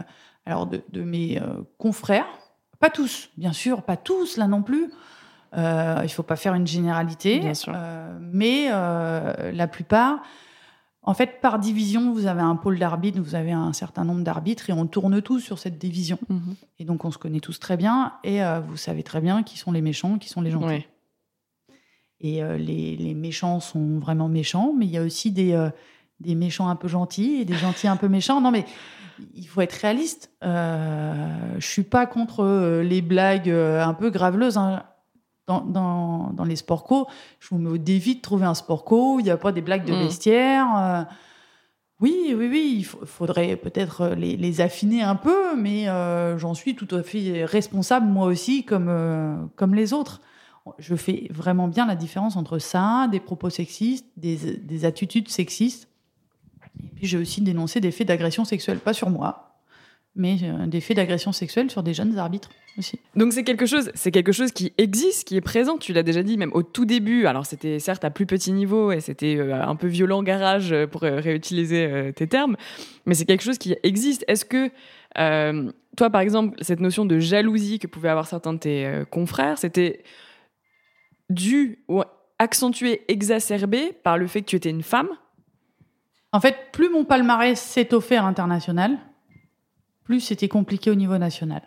alors 0.46 0.68
de, 0.68 0.82
de 0.92 1.02
mes 1.04 1.42
euh, 1.42 1.64
confrères. 1.78 2.28
Pas 2.80 2.90
tous, 2.90 3.30
bien 3.38 3.54
sûr, 3.54 3.84
pas 3.84 3.98
tous 3.98 4.38
là 4.38 4.48
non 4.48 4.62
plus. 4.64 4.92
Euh, 5.58 6.00
il 6.04 6.10
faut 6.10 6.24
pas 6.24 6.36
faire 6.36 6.54
une 6.54 6.66
généralité, 6.68 7.40
Bien 7.40 7.54
sûr. 7.54 7.74
euh, 7.76 8.18
mais 8.22 8.68
euh, 8.72 9.52
la 9.52 9.68
plupart. 9.68 10.22
En 11.04 11.14
fait, 11.16 11.42
par 11.42 11.58
division, 11.58 12.14
vous 12.14 12.28
avez 12.28 12.42
un 12.42 12.56
pôle 12.56 12.78
d'arbitres, 12.78 13.20
vous 13.20 13.34
avez 13.36 13.52
un 13.52 13.74
certain 13.74 14.06
nombre 14.06 14.24
d'arbitres 14.24 14.70
et 14.70 14.74
on 14.74 14.86
tourne 14.86 15.20
tous 15.22 15.40
sur 15.40 15.58
cette 15.58 15.80
division. 15.80 16.20
Mhm. 16.30 16.56
Et 16.80 16.86
donc, 16.86 17.04
on 17.06 17.12
se 17.12 17.18
connaît 17.18 17.40
tous 17.40 17.60
très 17.60 17.76
bien 17.76 18.14
et 18.24 18.40
vous 18.68 18.78
savez 18.78 19.02
très 19.02 19.20
bien 19.20 19.42
qui 19.42 19.58
sont 19.58 19.72
les 19.72 19.82
méchants, 19.82 20.20
qui 20.20 20.30
sont 20.30 20.42
les 20.42 20.52
gentils. 20.52 20.66
Ouais. 20.68 20.88
Et 22.24 22.44
euh, 22.44 22.58
les, 22.58 22.96
les 22.98 23.14
méchants 23.16 23.60
sont 23.60 23.98
vraiment 24.00 24.30
méchants, 24.30 24.74
mais 24.78 24.86
il 24.86 24.92
y 24.92 24.98
a 24.98 25.02
aussi 25.04 25.32
des, 25.32 25.54
euh, 25.54 25.70
des 26.20 26.36
méchants 26.36 26.70
un 26.70 26.76
peu 26.76 26.88
gentils 26.88 27.42
et 27.42 27.46
des 27.46 27.56
gentils 27.56 27.88
un 27.88 27.98
peu 27.98 28.08
méchants. 28.08 28.40
Non, 28.42 28.52
mais 28.52 28.66
il 29.34 29.48
faut 29.48 29.62
être 29.62 29.74
réaliste. 29.74 30.32
Euh, 30.44 31.56
je 31.58 31.66
suis 31.68 31.84
pas 31.84 32.06
contre 32.06 32.44
euh, 32.44 32.84
les 32.84 33.02
blagues 33.02 33.50
un 33.50 33.94
peu 33.94 34.10
graveleuses. 34.12 34.58
hein. 34.58 34.84
Dans, 35.48 35.62
dans, 35.62 36.30
dans 36.34 36.44
les 36.46 36.56
sports 36.56 36.84
co, 36.84 37.08
je 37.40 37.50
vous 37.50 37.58
mets 37.58 37.72
au 37.72 37.78
défi 37.80 38.16
de 38.16 38.22
trouver 38.22 38.46
un 38.46 38.54
sport 38.54 38.86
co 38.86 39.16
où 39.16 39.20
il 39.20 39.24
n'y 39.24 39.32
a 39.32 39.38
pas 39.38 39.52
des 39.52 39.62
blagues 39.62 39.84
de 39.86 39.92
Mm. 39.94 40.00
vestiaire. 40.00 41.08
Oui, 42.00 42.34
oui, 42.38 42.48
oui, 42.50 42.76
il 42.78 42.86
faudrait 42.86 43.56
peut-être 43.58 44.10
les, 44.16 44.62
affiner 44.62 45.02
un 45.02 45.16
peu, 45.16 45.56
mais 45.58 45.86
j'en 46.38 46.54
suis 46.54 46.76
tout 46.76 46.88
à 46.96 47.02
fait 47.04 47.44
responsable 47.46 48.06
moi 48.08 48.28
aussi, 48.28 48.64
comme, 48.64 49.50
comme 49.56 49.74
les 49.76 49.94
autres. 49.94 50.22
Je 50.78 50.96
fais 50.96 51.28
vraiment 51.32 51.68
bien 51.68 51.86
la 51.86 51.96
différence 51.96 52.36
entre 52.36 52.60
ça, 52.60 53.08
des 53.12 53.20
propos 53.20 53.50
sexistes, 53.50 54.06
des, 54.18 54.58
des 54.58 54.86
attitudes 54.86 55.30
sexistes. 55.30 55.88
Et 56.84 56.88
puis 56.96 57.08
j'ai 57.08 57.18
aussi 57.18 57.42
dénoncé 57.42 57.80
des 57.80 57.92
faits 57.92 58.08
d'agression 58.08 58.46
sexuelle, 58.46 58.80
pas 58.80 58.94
sur 58.94 59.10
moi, 59.10 59.58
mais 60.16 60.38
euh, 60.44 60.68
des 60.68 60.82
faits 60.82 60.98
d'agression 60.98 61.32
sexuelle 61.32 61.70
sur 61.72 61.84
des 61.84 61.94
jeunes 61.94 62.18
arbitres 62.18 62.50
aussi. 62.78 63.00
Donc 63.16 63.34
c'est 63.34 63.44
quelque 63.44 63.66
chose, 63.66 63.92
c'est 63.94 64.12
quelque 64.12 64.32
chose 64.32 64.52
qui 64.52 64.74
existe, 64.78 65.28
qui 65.28 65.36
est 65.36 65.42
présent. 65.42 65.78
Tu 65.78 65.94
l'as 65.94 66.04
déjà 66.04 66.22
dit, 66.24 66.38
même 66.38 66.52
au 66.54 66.64
tout 66.64 66.86
début. 66.86 67.26
Alors 67.26 67.46
c'était 67.46 67.80
certes 67.80 68.06
à 68.06 68.10
plus 68.10 68.26
petit 68.26 68.52
niveau 68.52 68.92
et 68.92 69.00
c'était 69.00 69.38
euh, 69.38 69.64
un 69.64 69.76
peu 69.76 69.88
violent 69.88 70.22
garage 70.22 70.72
euh, 70.72 70.86
pour 70.86 71.02
réutiliser 71.02 72.12
tes 72.16 72.28
termes, 72.28 72.56
mais 73.06 73.16
c'est 73.16 73.26
quelque 73.26 73.44
chose 73.44 73.58
qui 73.58 73.76
existe. 73.84 74.24
Est-ce 74.28 74.46
que 74.46 74.70
toi, 75.98 76.10
par 76.10 76.22
exemple, 76.22 76.58
cette 76.62 76.80
notion 76.80 77.06
de 77.06 77.20
jalousie 77.20 77.80
que 77.80 77.88
pouvaient 77.88 78.10
avoir 78.10 78.28
certains 78.28 78.54
de 78.54 78.60
tes 78.60 79.04
confrères, 79.10 79.58
c'était 79.58 80.04
dû 81.34 81.84
ou 81.88 82.02
accentué, 82.40 83.04
exacerbé 83.08 83.94
par 84.04 84.18
le 84.18 84.28
fait 84.28 84.42
que 84.42 84.48
tu 84.48 84.56
étais 84.56 84.70
une 84.70 84.84
femme 84.84 85.10
En 86.32 86.40
fait, 86.40 86.72
plus 86.72 86.90
mon 86.90 87.06
palmarès 87.06 87.60
s'est 87.60 87.94
offert 87.94 88.26
international, 88.26 88.98
plus 90.04 90.22
c'était 90.22 90.48
compliqué 90.48 90.90
au 90.90 90.96
niveau 90.96 91.18
national. 91.18 91.62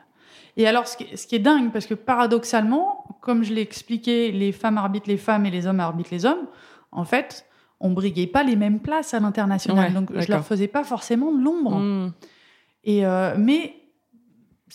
Et 0.56 0.66
alors, 0.68 0.86
ce 0.86 0.96
qui, 0.96 1.34
est, 1.34 1.38
dingue, 1.40 1.72
parce 1.72 1.86
que 1.86 1.94
paradoxalement, 1.94 3.04
comme 3.20 3.42
je 3.42 3.52
l'ai 3.52 3.60
expliqué, 3.60 4.30
les 4.30 4.52
femmes 4.52 4.78
arbitrent 4.78 5.08
les 5.08 5.16
femmes 5.16 5.46
et 5.46 5.50
les 5.50 5.66
hommes 5.66 5.80
arbitrent 5.80 6.12
les 6.12 6.26
hommes, 6.26 6.46
en 6.92 7.04
fait, 7.04 7.46
on 7.80 7.90
briguait 7.90 8.28
pas 8.28 8.44
les 8.44 8.54
mêmes 8.54 8.78
places 8.78 9.14
à 9.14 9.20
l'international. 9.20 9.92
donc, 9.92 10.10
je 10.14 10.30
leur 10.30 10.44
faisais 10.44 10.68
pas 10.68 10.84
forcément 10.84 11.32
de 11.32 11.42
l'ombre. 11.42 12.12
Et 12.84 13.04
euh, 13.04 13.34
mais 13.38 13.74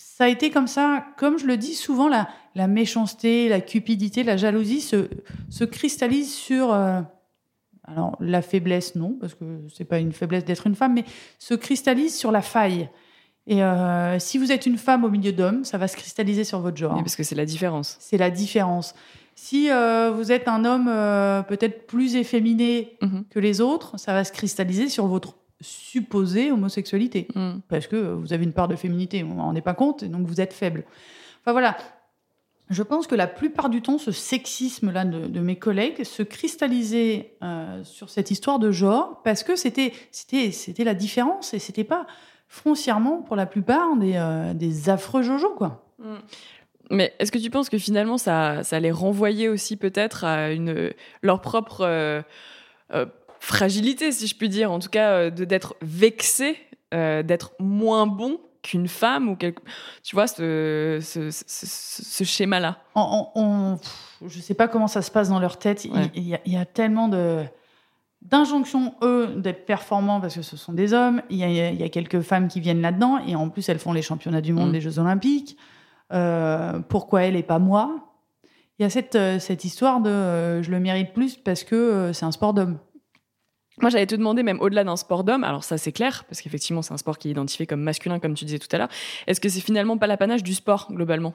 ça 0.02 0.24
a 0.24 0.28
été 0.28 0.50
comme 0.50 0.66
ça, 0.66 1.06
comme 1.16 1.38
je 1.38 1.46
le 1.46 1.56
dis 1.56 1.74
souvent, 1.74 2.08
la, 2.08 2.28
la 2.54 2.66
méchanceté, 2.66 3.48
la 3.48 3.60
cupidité, 3.60 4.22
la 4.22 4.36
jalousie 4.36 4.80
se, 4.80 5.08
se 5.48 5.64
cristallise 5.64 6.32
sur. 6.32 6.72
Euh, 6.72 7.00
alors, 7.84 8.16
la 8.20 8.42
faiblesse, 8.42 8.94
non, 8.94 9.16
parce 9.20 9.34
que 9.34 9.44
c'est 9.74 9.84
pas 9.84 9.98
une 9.98 10.12
faiblesse 10.12 10.44
d'être 10.44 10.66
une 10.66 10.74
femme, 10.74 10.94
mais 10.94 11.04
se 11.38 11.54
cristallise 11.54 12.16
sur 12.16 12.30
la 12.30 12.42
faille. 12.42 12.88
Et 13.46 13.62
euh, 13.62 14.18
si 14.18 14.38
vous 14.38 14.52
êtes 14.52 14.66
une 14.66 14.78
femme 14.78 15.04
au 15.04 15.10
milieu 15.10 15.32
d'hommes, 15.32 15.64
ça 15.64 15.78
va 15.78 15.88
se 15.88 15.96
cristalliser 15.96 16.44
sur 16.44 16.60
votre 16.60 16.76
genre. 16.76 16.94
parce 16.96 17.16
que 17.16 17.22
c'est 17.22 17.34
la 17.34 17.46
différence. 17.46 17.96
C'est 17.98 18.18
la 18.18 18.30
différence. 18.30 18.94
Si 19.34 19.70
euh, 19.70 20.12
vous 20.14 20.32
êtes 20.32 20.48
un 20.48 20.64
homme 20.64 20.86
euh, 20.88 21.42
peut-être 21.42 21.86
plus 21.86 22.14
efféminé 22.14 22.98
mhm. 23.00 23.24
que 23.30 23.40
les 23.40 23.60
autres, 23.60 23.98
ça 23.98 24.12
va 24.12 24.22
se 24.22 24.32
cristalliser 24.32 24.88
sur 24.88 25.06
votre 25.06 25.39
supposée 25.60 26.52
homosexualité. 26.52 27.28
Mhm. 27.34 27.60
Parce 27.68 27.86
que 27.86 27.96
vous 27.96 28.32
avez 28.32 28.44
une 28.44 28.52
part 28.52 28.68
de 28.68 28.76
féminité, 28.76 29.24
on 29.24 29.34
n'en 29.34 29.54
est 29.54 29.60
pas 29.60 29.74
compte, 29.74 30.02
et 30.02 30.08
donc 30.08 30.26
vous 30.26 30.40
êtes 30.40 30.52
faible. 30.52 30.84
Enfin 31.42 31.52
voilà. 31.52 31.76
Je 32.68 32.84
pense 32.84 33.08
que 33.08 33.16
la 33.16 33.26
plupart 33.26 33.68
du 33.68 33.82
temps, 33.82 33.98
ce 33.98 34.12
sexisme-là 34.12 35.04
de, 35.04 35.26
de, 35.26 35.40
mes 35.40 35.56
collègues 35.56 36.04
se 36.04 36.22
cristallisait 36.22 37.34
sur 37.82 38.08
cette 38.10 38.30
histoire 38.30 38.60
de 38.60 38.70
genre 38.70 39.22
parce 39.24 39.42
que 39.42 39.56
c'était 39.56 39.92
c'était 40.12 40.84
la 40.84 40.94
différence 40.94 41.52
et 41.52 41.58
c'était 41.58 41.82
pas 41.82 42.06
foncièrement, 42.50 43.22
pour 43.22 43.36
la 43.36 43.46
plupart, 43.46 43.96
des, 43.96 44.14
euh, 44.16 44.52
des 44.54 44.90
affreux 44.90 45.22
Jojo, 45.22 45.54
quoi. 45.54 45.84
Mm. 46.00 46.16
Mais 46.90 47.14
est-ce 47.20 47.30
que 47.30 47.38
tu 47.38 47.48
penses 47.48 47.70
que 47.70 47.78
finalement 47.78 48.18
ça, 48.18 48.64
ça 48.64 48.80
les 48.80 48.90
renvoyait 48.90 49.46
aussi 49.46 49.76
peut-être 49.76 50.24
à 50.24 50.50
une, 50.50 50.90
leur 51.22 51.40
propre 51.40 51.82
euh, 51.82 52.20
euh, 52.92 53.06
fragilité, 53.40 54.12
si 54.12 54.26
je 54.26 54.36
puis 54.36 54.48
dire, 54.48 54.70
en 54.70 54.78
tout 54.78 54.88
cas 54.88 55.30
de 55.30 55.44
d'être 55.44 55.74
vexé, 55.82 56.56
d'être 56.92 57.52
moins 57.58 58.06
bon 58.06 58.40
qu'une 58.62 58.88
femme 58.88 59.28
ou 59.28 59.36
quelque... 59.36 59.62
tu 60.02 60.14
vois 60.14 60.26
ce, 60.26 60.98
ce, 61.00 61.30
ce, 61.30 62.24
schéma-là 62.24 62.78
on, 62.94 63.78
Je 64.20 64.36
ne 64.36 64.42
sais 64.42 64.54
pas 64.54 64.68
comment 64.68 64.86
ça 64.86 65.02
se 65.02 65.10
passe 65.10 65.30
dans 65.30 65.40
leur 65.40 65.58
tête. 65.58 65.84
Il, 65.86 66.08
y, 66.14 66.36
il 66.44 66.52
y 66.52 66.56
a 66.56 66.66
tellement 66.66 67.08
de 67.08 67.44
d'injonction, 68.22 68.94
eux, 69.02 69.34
d'être 69.36 69.64
performants 69.64 70.20
parce 70.20 70.34
que 70.34 70.42
ce 70.42 70.56
sont 70.56 70.72
des 70.72 70.92
hommes. 70.92 71.22
Il 71.30 71.38
y, 71.38 71.82
a, 71.82 71.88
quelques 71.88 72.20
femmes 72.20 72.48
qui 72.48 72.60
viennent 72.60 72.82
là-dedans 72.82 73.18
et 73.26 73.34
en 73.34 73.48
plus, 73.48 73.68
elles 73.68 73.78
font 73.78 73.92
les 73.92 74.02
championnats 74.02 74.42
du 74.42 74.52
monde, 74.52 74.70
mm. 74.70 74.72
les 74.72 74.80
Jeux 74.80 74.98
Olympiques. 74.98 75.56
Euh, 76.12 76.80
pourquoi 76.88 77.22
elle 77.22 77.36
et 77.36 77.42
pas 77.42 77.58
moi? 77.58 78.08
Il 78.78 78.82
y 78.82 78.84
a 78.84 78.90
cette, 78.90 79.14
euh, 79.14 79.38
cette 79.38 79.64
histoire 79.64 80.00
de 80.00 80.10
euh, 80.10 80.62
je 80.62 80.70
le 80.70 80.80
mérite 80.80 81.12
plus 81.12 81.36
parce 81.36 81.64
que 81.64 82.12
c'est 82.12 82.24
un 82.24 82.32
sport 82.32 82.52
d'homme. 82.52 82.78
Moi, 83.80 83.90
j'allais 83.90 84.06
te 84.06 84.14
demander, 84.14 84.42
même 84.42 84.60
au-delà 84.60 84.84
d'un 84.84 84.96
sport 84.96 85.24
d'homme, 85.24 85.44
alors 85.44 85.64
ça 85.64 85.78
c'est 85.78 85.92
clair, 85.92 86.24
parce 86.24 86.40
qu'effectivement 86.40 86.82
c'est 86.82 86.92
un 86.92 86.98
sport 86.98 87.18
qui 87.18 87.28
est 87.28 87.30
identifié 87.30 87.66
comme 87.66 87.80
masculin, 87.80 88.18
comme 88.18 88.34
tu 88.34 88.44
disais 88.44 88.58
tout 88.58 88.68
à 88.72 88.78
l'heure, 88.78 88.88
est-ce 89.26 89.40
que 89.40 89.48
c'est 89.48 89.60
finalement 89.60 89.98
pas 89.98 90.06
l'apanage 90.06 90.42
du 90.42 90.54
sport, 90.54 90.88
globalement? 90.90 91.34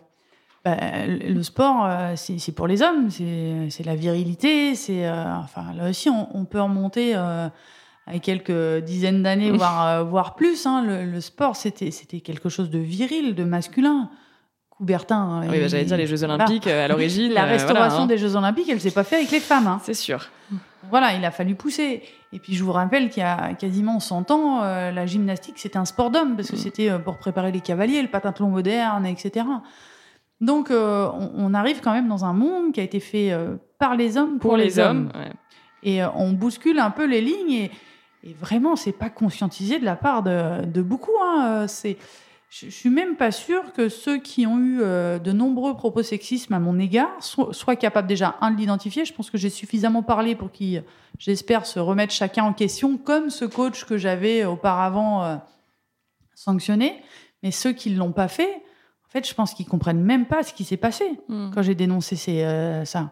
Bah, 0.66 0.78
le 1.06 1.44
sport, 1.44 1.86
euh, 1.86 2.14
c'est 2.16 2.52
pour 2.52 2.66
les 2.66 2.82
hommes, 2.82 3.12
c'est 3.12 3.86
la 3.86 3.96
virilité, 3.96 4.74
c'est 4.74 5.06
euh, 5.06 5.36
enfin 5.36 5.74
là 5.76 5.90
aussi 5.90 6.10
on, 6.10 6.46
peut 6.46 6.60
remonter 6.60 7.16
euh, 7.16 7.48
à 8.08 8.20
quelques 8.20 8.84
dizaines 8.84 9.22
d'années, 9.22 9.52
voire 9.58 10.04
voire 10.06 10.36
plus. 10.36 10.66
Hein. 10.66 10.84
le, 10.84 11.22
sport, 11.22 11.56
c'était 11.56 11.92
c'était 11.92 12.20
quelque 12.20 12.50
chose 12.50 12.72
de 12.72 12.80
viril, 12.80 13.36
de 13.36 13.44
masculin. 13.44 14.10
Coubertin. 14.78 15.16
Hein, 15.16 15.42
oui, 15.50 15.60
bah, 15.60 15.68
j'allais 15.68 15.86
dire 15.86 15.98
les 15.98 16.08
Jeux 16.08 16.24
Olympiques 16.24 16.68
à 16.68 16.88
l'origine. 16.88 17.32
La 17.34 17.46
restauration 17.46 18.04
hein. 18.04 18.08
des 18.08 18.18
Jeux 18.18 18.36
Olympiques, 18.36 18.70
elle 18.70 18.82
s'est 18.82 18.92
pas 18.92 19.04
faite 19.04 19.20
avec 19.20 19.32
les 19.32 19.40
femmes. 19.40 19.80
C'est 19.84 19.94
sûr. 19.94 20.28
Voilà, 20.90 21.14
il 21.14 21.26
a 21.26 21.32
fallu 21.32 21.56
pousser. 21.56 22.04
Et 22.32 22.40
puis 22.40 22.54
je 22.54 22.64
vous 22.64 22.72
rappelle 22.72 23.10
qu'il 23.10 23.22
y 23.22 23.26
a 23.26 23.54
quasiment 23.54 24.00
100 24.00 24.32
ans, 24.32 24.62
la 24.62 25.06
gymnastique 25.06 25.56
c'était 25.58 25.78
un 25.78 25.86
sport 25.86 26.12
d'homme 26.12 26.36
parce 26.36 26.52
que 26.52 26.56
mm. 26.56 26.60
c'était 26.60 27.00
pour 27.00 27.18
préparer 27.18 27.52
les 27.52 27.62
cavaliers, 27.62 28.02
le 28.02 28.08
patintlon 28.08 28.50
moderne, 28.50 29.06
etc. 29.06 29.46
Donc, 30.42 30.70
euh, 30.70 31.10
on, 31.36 31.54
arrive 31.54 31.80
quand 31.82 31.94
même 31.94 32.08
dans 32.08 32.26
un 32.26 32.34
monde 32.34 32.74
qui 32.74 32.82
a 32.82 32.84
été 32.84 33.00
fait 33.00 33.32
euh, 33.32 33.56
par 33.80 33.96
les 33.96 34.18
hommes 34.18 34.40
pour, 34.40 34.58
les, 34.58 34.80
hommes. 34.80 35.12
Et 35.82 36.04
euh, 36.04 36.08
on 36.16 36.34
bouscule 36.34 36.80
un 36.80 36.92
peu 36.92 37.06
les 37.06 37.22
lignes. 37.22 37.52
Et, 37.52 37.72
et 38.24 38.34
vraiment, 38.34 38.76
c'est 38.76 38.92
pas 38.92 39.10
conscientisé 39.10 39.80
de 39.80 39.86
la 39.86 39.96
part 39.96 40.24
de, 40.24 40.82
beaucoup. 40.82 41.16
Hein. 41.24 41.68
C'est, 41.68 41.98
je, 42.50 42.70
suis 42.70 42.90
même 42.90 43.16
pas 43.16 43.32
sûre 43.32 43.74
que 43.74 43.90
ceux 43.90 44.18
qui 44.18 44.48
ont 44.48 44.60
eu 44.60 44.78
de 44.80 45.32
nombreux 45.32 45.76
propos 45.76 46.04
sexistes 46.04 46.52
à 46.52 46.60
mon 46.60 46.80
égard 46.80 47.12
soient, 47.20 47.76
capables 47.76 48.08
déjà 48.08 48.38
un 48.42 48.52
de 48.52 48.58
l'identifier. 48.58 49.04
Je 49.06 49.14
pense 49.14 49.30
que 49.30 49.38
j'ai 49.38 49.50
suffisamment 49.50 50.04
parlé 50.04 50.36
pour 50.36 50.52
qu'ils, 50.52 50.84
j'espère, 51.20 51.66
se 51.66 51.80
remettre 51.80 52.14
chacun 52.14 52.44
en 52.44 52.54
question, 52.54 52.98
comme 52.98 53.30
ce 53.30 53.46
coach 53.46 53.86
que 53.86 53.98
j'avais 53.98 54.46
auparavant 54.46 55.42
sanctionné. 56.34 57.02
Mais 57.44 57.52
ceux 57.52 57.74
qui 57.74 57.92
ne 57.92 57.98
l'ont 57.98 58.14
pas 58.14 58.28
fait, 58.28 58.64
fait, 59.16 59.28
je 59.28 59.34
pense 59.34 59.54
qu'ils 59.54 59.66
comprennent 59.66 60.02
même 60.02 60.26
pas 60.26 60.44
ce 60.44 60.54
qui 60.54 60.64
s'est 60.64 60.78
passé 60.78 61.06
hmm. 61.30 61.52
quand 61.54 61.62
j'ai 61.62 61.76
dénoncé 61.76 62.18
euh, 62.44 62.86
ça. 62.86 63.12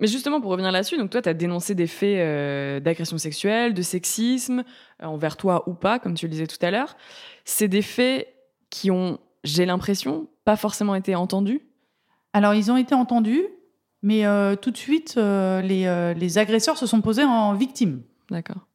Mais 0.00 0.06
justement, 0.06 0.40
pour 0.40 0.50
revenir 0.50 0.72
là-dessus, 0.72 0.98
donc 0.98 1.10
toi, 1.10 1.22
tu 1.22 1.28
as 1.28 1.34
dénoncé 1.34 1.74
des 1.74 1.86
faits 1.86 2.18
euh, 2.18 2.80
d'agression 2.80 3.18
sexuelle, 3.18 3.72
de 3.72 3.82
sexisme, 3.82 4.62
euh, 5.02 5.06
envers 5.06 5.36
toi 5.36 5.68
ou 5.68 5.74
pas, 5.74 5.98
comme 5.98 6.14
tu 6.14 6.26
le 6.26 6.30
disais 6.30 6.46
tout 6.46 6.64
à 6.64 6.70
l'heure. 6.70 6.96
C'est 7.44 7.68
des 7.68 7.82
faits 7.82 8.32
qui 8.76 8.90
ont, 8.90 9.18
j'ai 9.44 9.66
l'impression, 9.66 10.28
pas 10.44 10.56
forcément 10.56 10.94
été 10.94 11.14
entendus. 11.14 11.62
Alors, 12.32 12.54
ils 12.54 12.70
ont 12.70 12.76
été 12.76 12.94
entendus, 12.94 13.46
mais 14.02 14.24
tout 14.60 14.70
de 14.70 14.76
suite, 14.76 15.16
les, 15.16 16.14
les, 16.16 16.38
agresseurs 16.38 16.76
se 16.76 16.86
sont 16.86 17.00
posés 17.00 17.24
en 17.24 17.54
victimes. 17.54 18.02
D'accord. 18.30 18.66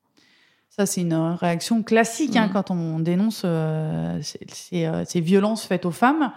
Ça, 0.69 0.85
c'est 0.85 1.01
une 1.01 1.13
réaction 1.13 1.83
classique 1.83 2.35
hein, 2.35 2.47
hmm. 2.47 2.53
quand 2.53 2.71
on 2.71 2.99
dénonce 2.99 3.45
ces, 4.21 4.89
ces, 5.05 5.21
violences 5.21 5.65
faites 5.65 5.85
aux 5.85 5.91
femmes. 5.91 6.31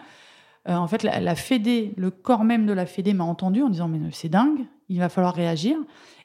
Euh, 0.68 0.74
en 0.74 0.86
fait, 0.86 1.02
la, 1.02 1.34
Fédé, 1.34 1.92
le 1.96 2.10
corps 2.10 2.44
même 2.44 2.66
de 2.66 2.72
la 2.72 2.86
Fédé 2.86 3.12
m'a 3.12 3.24
entendu 3.24 3.62
en 3.62 3.68
disant 3.68 3.88
mais 3.88 3.98
c'est 4.12 4.28
dingue, 4.28 4.66
il 4.88 4.98
va 4.98 5.08
falloir 5.08 5.34
réagir. 5.34 5.76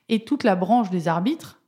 Et 0.07 0.23
toute 0.23 0.43
la 0.43 0.55
branche 0.55 0.89
des 0.89 1.07
arbitres 1.07 1.61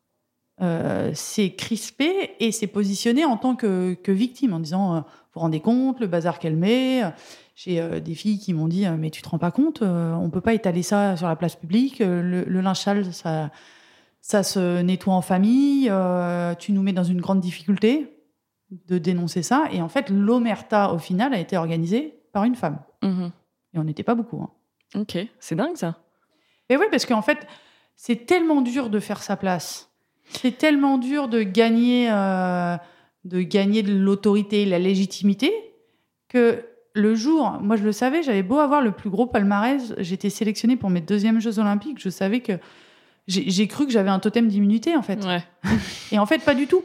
euh, 0.61 1.13
s'est 1.13 1.53
crispée 1.55 2.35
et 2.39 2.51
s'est 2.51 2.67
positionnée 2.67 3.25
en 3.25 3.37
tant 3.37 3.55
que, 3.55 3.97
victime 4.07 4.53
en 4.53 4.59
disant 4.59 4.95
euh, 4.95 5.01
vous 5.33 5.39
vous 5.39 5.41
rendez 5.41 5.59
compte 5.59 5.99
le 5.99 6.07
bazar 6.07 6.39
qu'elle 6.39 6.57
met. 6.57 7.03
J'ai 7.55 8.01
des 8.01 8.15
filles 8.15 8.39
qui 8.39 8.53
m'ont 8.53 8.67
dit 8.67 8.85
mais 8.99 9.09
tu 9.09 9.21
te 9.21 9.29
rends 9.29 9.37
pas 9.37 9.51
compte, 9.51 9.81
on 9.81 10.29
peut 10.29 10.41
pas 10.41 10.53
étaler 10.53 10.83
ça 10.83 11.15
sur 11.15 11.27
la 11.27 11.35
place 11.35 11.55
publique. 11.55 11.99
Le, 11.99 12.43
le 12.43 12.61
linge 12.61 12.79
sale, 12.79 13.13
ça, 13.13 13.49
ça 14.19 14.43
se 14.43 14.81
nettoie 14.81 15.13
en 15.13 15.21
famille. 15.21 15.91
tu 16.59 16.71
nous 16.73 16.81
mets 16.81 16.93
dans 16.93 17.03
une 17.03 17.21
grande 17.21 17.39
difficulté 17.39 18.11
de 18.87 18.97
dénoncer 18.97 19.43
ça. 19.43 19.65
Et 19.71 19.81
en 19.81 19.89
fait, 19.89 20.09
l'omerta, 20.09 20.93
au 20.93 20.97
final, 20.97 21.33
a 21.33 21.39
été 21.39 21.57
organisée 21.57 22.15
par 22.31 22.43
une 22.43 22.55
femme. 22.55 22.79
Mhm. 23.03 23.31
Et 23.73 23.79
on 23.79 23.83
n'était 23.83 24.03
pas 24.03 24.15
beaucoup. 24.15 24.41
Hein. 24.41 24.49
Ok, 24.99 25.17
c'est 25.39 25.55
dingue 25.55 25.75
ça. 25.75 25.97
Et 26.69 26.77
oui, 26.77 26.85
parce 26.89 27.05
qu'en 27.05 27.21
fait, 27.21 27.47
c'est 27.95 28.25
tellement 28.25 28.61
dur 28.61 28.89
de 28.89 28.99
faire 28.99 29.21
sa 29.21 29.37
place. 29.37 29.89
C'est 30.29 30.57
tellement 30.57 30.97
dur 30.97 31.27
de 31.27 31.43
gagner, 31.43 32.09
euh, 32.09 32.77
de 33.23 33.41
gagner 33.41 33.83
de 33.83 33.93
l'autorité, 33.93 34.65
la 34.65 34.79
légitimité, 34.79 35.51
que 36.27 36.63
le 36.93 37.15
jour, 37.15 37.59
moi 37.61 37.75
je 37.75 37.83
le 37.83 37.91
savais, 37.91 38.23
j'avais 38.23 38.43
beau 38.43 38.59
avoir 38.59 38.81
le 38.81 38.91
plus 38.91 39.09
gros 39.09 39.25
palmarès, 39.25 39.93
j'étais 39.99 40.29
sélectionnée 40.29 40.75
pour 40.75 40.89
mes 40.89 41.01
deuxièmes 41.01 41.39
Jeux 41.39 41.59
Olympiques, 41.59 41.99
je 42.01 42.09
savais 42.09 42.41
que 42.41 42.53
j'ai 43.27 43.67
cru 43.67 43.85
que 43.85 43.91
j'avais 43.91 44.09
un 44.09 44.19
totem 44.19 44.47
d'immunité 44.47 44.95
en 44.95 45.01
fait. 45.01 45.23
Ouais. 45.23 45.43
Et 46.11 46.19
en 46.19 46.25
fait, 46.25 46.39
pas 46.39 46.55
du 46.55 46.67
tout. 46.67 46.83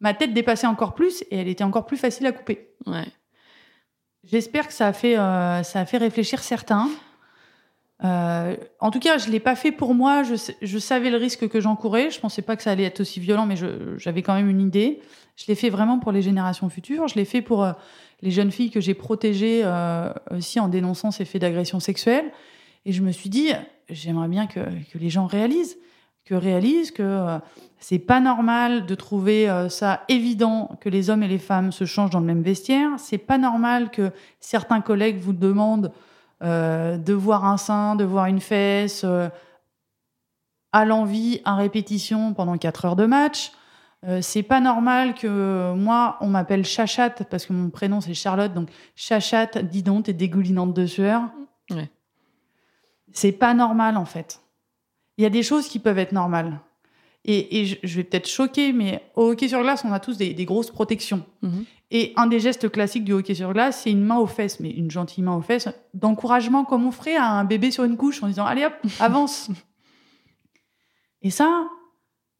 ma 0.00 0.14
tête 0.14 0.32
dépassait 0.32 0.66
encore 0.66 0.94
plus 0.94 1.22
et 1.30 1.36
elle 1.36 1.48
était 1.48 1.64
encore 1.64 1.86
plus 1.86 1.96
facile 1.96 2.26
à 2.26 2.32
couper. 2.32 2.68
Ouais. 2.86 3.06
J'espère 4.24 4.68
que 4.68 4.72
ça 4.72 4.86
a 4.86 4.92
fait, 4.92 5.18
euh, 5.18 5.62
ça 5.62 5.80
a 5.80 5.84
fait 5.84 5.98
réfléchir 5.98 6.42
certains. 6.42 6.88
Euh, 8.04 8.56
en 8.80 8.90
tout 8.90 8.98
cas, 8.98 9.18
je 9.18 9.30
l'ai 9.30 9.40
pas 9.40 9.54
fait 9.54 9.72
pour 9.72 9.94
moi. 9.94 10.22
Je, 10.22 10.34
je 10.60 10.78
savais 10.78 11.10
le 11.10 11.16
risque 11.16 11.48
que 11.48 11.60
j'encourais. 11.60 12.10
Je 12.10 12.20
pensais 12.20 12.42
pas 12.42 12.56
que 12.56 12.62
ça 12.62 12.70
allait 12.70 12.84
être 12.84 13.00
aussi 13.00 13.20
violent, 13.20 13.46
mais 13.46 13.56
j'avais 13.98 14.22
quand 14.22 14.34
même 14.34 14.48
une 14.48 14.60
idée. 14.60 15.00
Je 15.36 15.44
l'ai 15.48 15.54
fait 15.54 15.70
vraiment 15.70 15.98
pour 15.98 16.12
les 16.12 16.22
générations 16.22 16.68
futures. 16.68 17.08
Je 17.08 17.14
l'ai 17.14 17.24
fait 17.24 17.42
pour 17.42 17.64
euh, 17.64 17.72
les 18.22 18.30
jeunes 18.30 18.50
filles 18.50 18.70
que 18.70 18.80
j'ai 18.80 18.94
protégées 18.94 19.62
euh, 19.64 20.12
aussi 20.30 20.60
en 20.60 20.68
dénonçant 20.68 21.10
ces 21.10 21.24
faits 21.24 21.42
d'agression 21.42 21.80
sexuelle. 21.80 22.32
Et 22.86 22.92
je 22.92 23.02
me 23.02 23.12
suis 23.12 23.30
dit, 23.30 23.50
j'aimerais 23.88 24.28
bien 24.28 24.46
que, 24.46 24.60
que 24.60 24.98
les 24.98 25.10
gens 25.10 25.26
réalisent, 25.26 25.76
que 26.24 26.34
réalisent 26.34 26.92
que 26.92 27.02
euh, 27.02 27.38
c'est 27.78 27.98
pas 27.98 28.20
normal 28.20 28.86
de 28.86 28.94
trouver 28.94 29.50
euh, 29.50 29.68
ça 29.68 30.04
évident 30.08 30.78
que 30.80 30.88
les 30.88 31.10
hommes 31.10 31.22
et 31.22 31.28
les 31.28 31.38
femmes 31.38 31.72
se 31.72 31.84
changent 31.84 32.10
dans 32.10 32.20
le 32.20 32.26
même 32.26 32.42
vestiaire. 32.42 32.90
C'est 32.98 33.18
pas 33.18 33.38
normal 33.38 33.90
que 33.90 34.12
certains 34.38 34.80
collègues 34.80 35.18
vous 35.18 35.32
demandent 35.32 35.92
de 36.42 37.12
voir 37.12 37.44
un 37.44 37.56
sein, 37.56 37.96
de 37.96 38.04
voir 38.04 38.26
une 38.26 38.40
fesse, 38.40 39.02
euh, 39.04 39.28
à 40.72 40.84
l'envie, 40.84 41.40
à 41.44 41.54
répétition 41.54 42.34
pendant 42.34 42.56
4 42.56 42.84
heures 42.86 42.96
de 42.96 43.06
match. 43.06 43.52
Euh, 44.04 44.20
c'est 44.20 44.42
pas 44.42 44.60
normal 44.60 45.14
que 45.14 45.74
moi, 45.74 46.16
on 46.20 46.26
m'appelle 46.26 46.64
Chachate, 46.64 47.24
parce 47.30 47.46
que 47.46 47.52
mon 47.52 47.70
prénom 47.70 48.00
c'est 48.00 48.14
Charlotte, 48.14 48.52
donc 48.52 48.70
Chachate, 48.96 49.58
dis 49.58 49.82
donc, 49.82 50.06
t'es 50.06 50.12
dégoulinante 50.12 50.74
de 50.74 50.86
sueur. 50.86 51.22
Ouais. 51.70 51.90
C'est 53.12 53.32
pas 53.32 53.54
normal 53.54 53.96
en 53.96 54.04
fait. 54.04 54.40
Il 55.18 55.22
y 55.22 55.26
a 55.26 55.30
des 55.30 55.42
choses 55.42 55.68
qui 55.68 55.78
peuvent 55.78 55.98
être 55.98 56.12
normales. 56.12 56.58
Et, 57.24 57.60
et 57.60 57.66
je, 57.66 57.76
je 57.82 57.96
vais 57.96 58.04
peut-être 58.04 58.28
choquer, 58.28 58.72
mais 58.72 59.02
au 59.14 59.30
hockey 59.30 59.48
sur 59.48 59.62
glace, 59.62 59.84
on 59.84 59.92
a 59.92 60.00
tous 60.00 60.16
des, 60.16 60.34
des 60.34 60.44
grosses 60.44 60.70
protections. 60.70 61.24
Mhm. 61.42 61.64
Et 61.94 62.14
un 62.16 62.26
des 62.26 62.40
gestes 62.40 62.70
classiques 62.70 63.04
du 63.04 63.12
hockey 63.12 63.34
sur 63.34 63.52
glace, 63.52 63.82
c'est 63.82 63.90
une 63.90 64.02
main 64.02 64.16
aux 64.16 64.26
fesses, 64.26 64.60
mais 64.60 64.70
une 64.70 64.90
gentille 64.90 65.22
main 65.22 65.36
aux 65.36 65.42
fesses, 65.42 65.68
d'encouragement 65.92 66.64
comme 66.64 66.86
on 66.86 66.90
ferait 66.90 67.16
à 67.16 67.26
un 67.26 67.44
bébé 67.44 67.70
sur 67.70 67.84
une 67.84 67.96
couche 67.96 68.22
en 68.22 68.28
disant 68.28 68.46
Allez 68.46 68.64
hop, 68.64 68.72
avance. 69.00 69.50
Et 71.20 71.30
ça, 71.30 71.68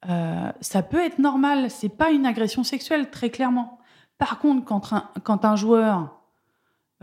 euh, 0.09 0.51
ça 0.61 0.83
peut 0.83 1.05
être 1.05 1.19
normal. 1.19 1.71
C'est 1.71 1.91
pas 1.91 2.11
une 2.11 2.27
agression 2.27 2.65
sexuelle, 2.65 3.11
très 3.11 3.31
clairement. 3.31 3.79
Par 4.19 4.39
contre, 4.39 4.65
quand 4.65 4.93
un, 4.93 5.11
quand 5.23 5.45
un 5.45 5.55
joueur 5.55 6.19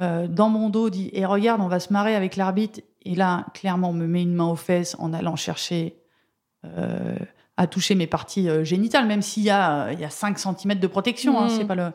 euh, 0.02 0.28
dans 0.28 0.50
mon 0.50 0.70
dos 0.70 0.90
dit 0.90 1.12
Et 1.14 1.26
regarde, 1.26 1.62
on 1.62 1.68
va 1.68 1.80
se 1.80 1.94
marrer 1.94 2.16
avec 2.16 2.36
l'arbitre, 2.36 2.82
et 3.04 3.16
là, 3.16 3.46
clairement, 3.54 3.92
on 3.92 3.94
me 3.94 4.08
met 4.08 4.24
une 4.24 4.34
main 4.34 4.48
aux 4.48 4.56
fesses 4.56 4.96
en 5.00 5.14
allant 5.14 5.36
chercher 5.36 6.02
euh, 6.66 7.16
à 7.60 7.68
toucher 7.68 7.94
mes 7.94 8.08
parties 8.08 8.48
euh, 8.48 8.64
génitales, 8.64 9.06
même 9.06 9.22
s'il 9.22 9.44
y, 9.44 9.50
a, 9.50 9.88
euh, 9.88 9.94
il 9.94 10.00
y 10.00 10.06
a 10.06 10.10
5 10.10 10.40
cm 10.40 10.76
de 10.76 10.88
protection. 10.88 11.38
hein, 11.38 11.50
c'est 11.50 11.66
pas 11.66 11.76
le... 11.76 11.92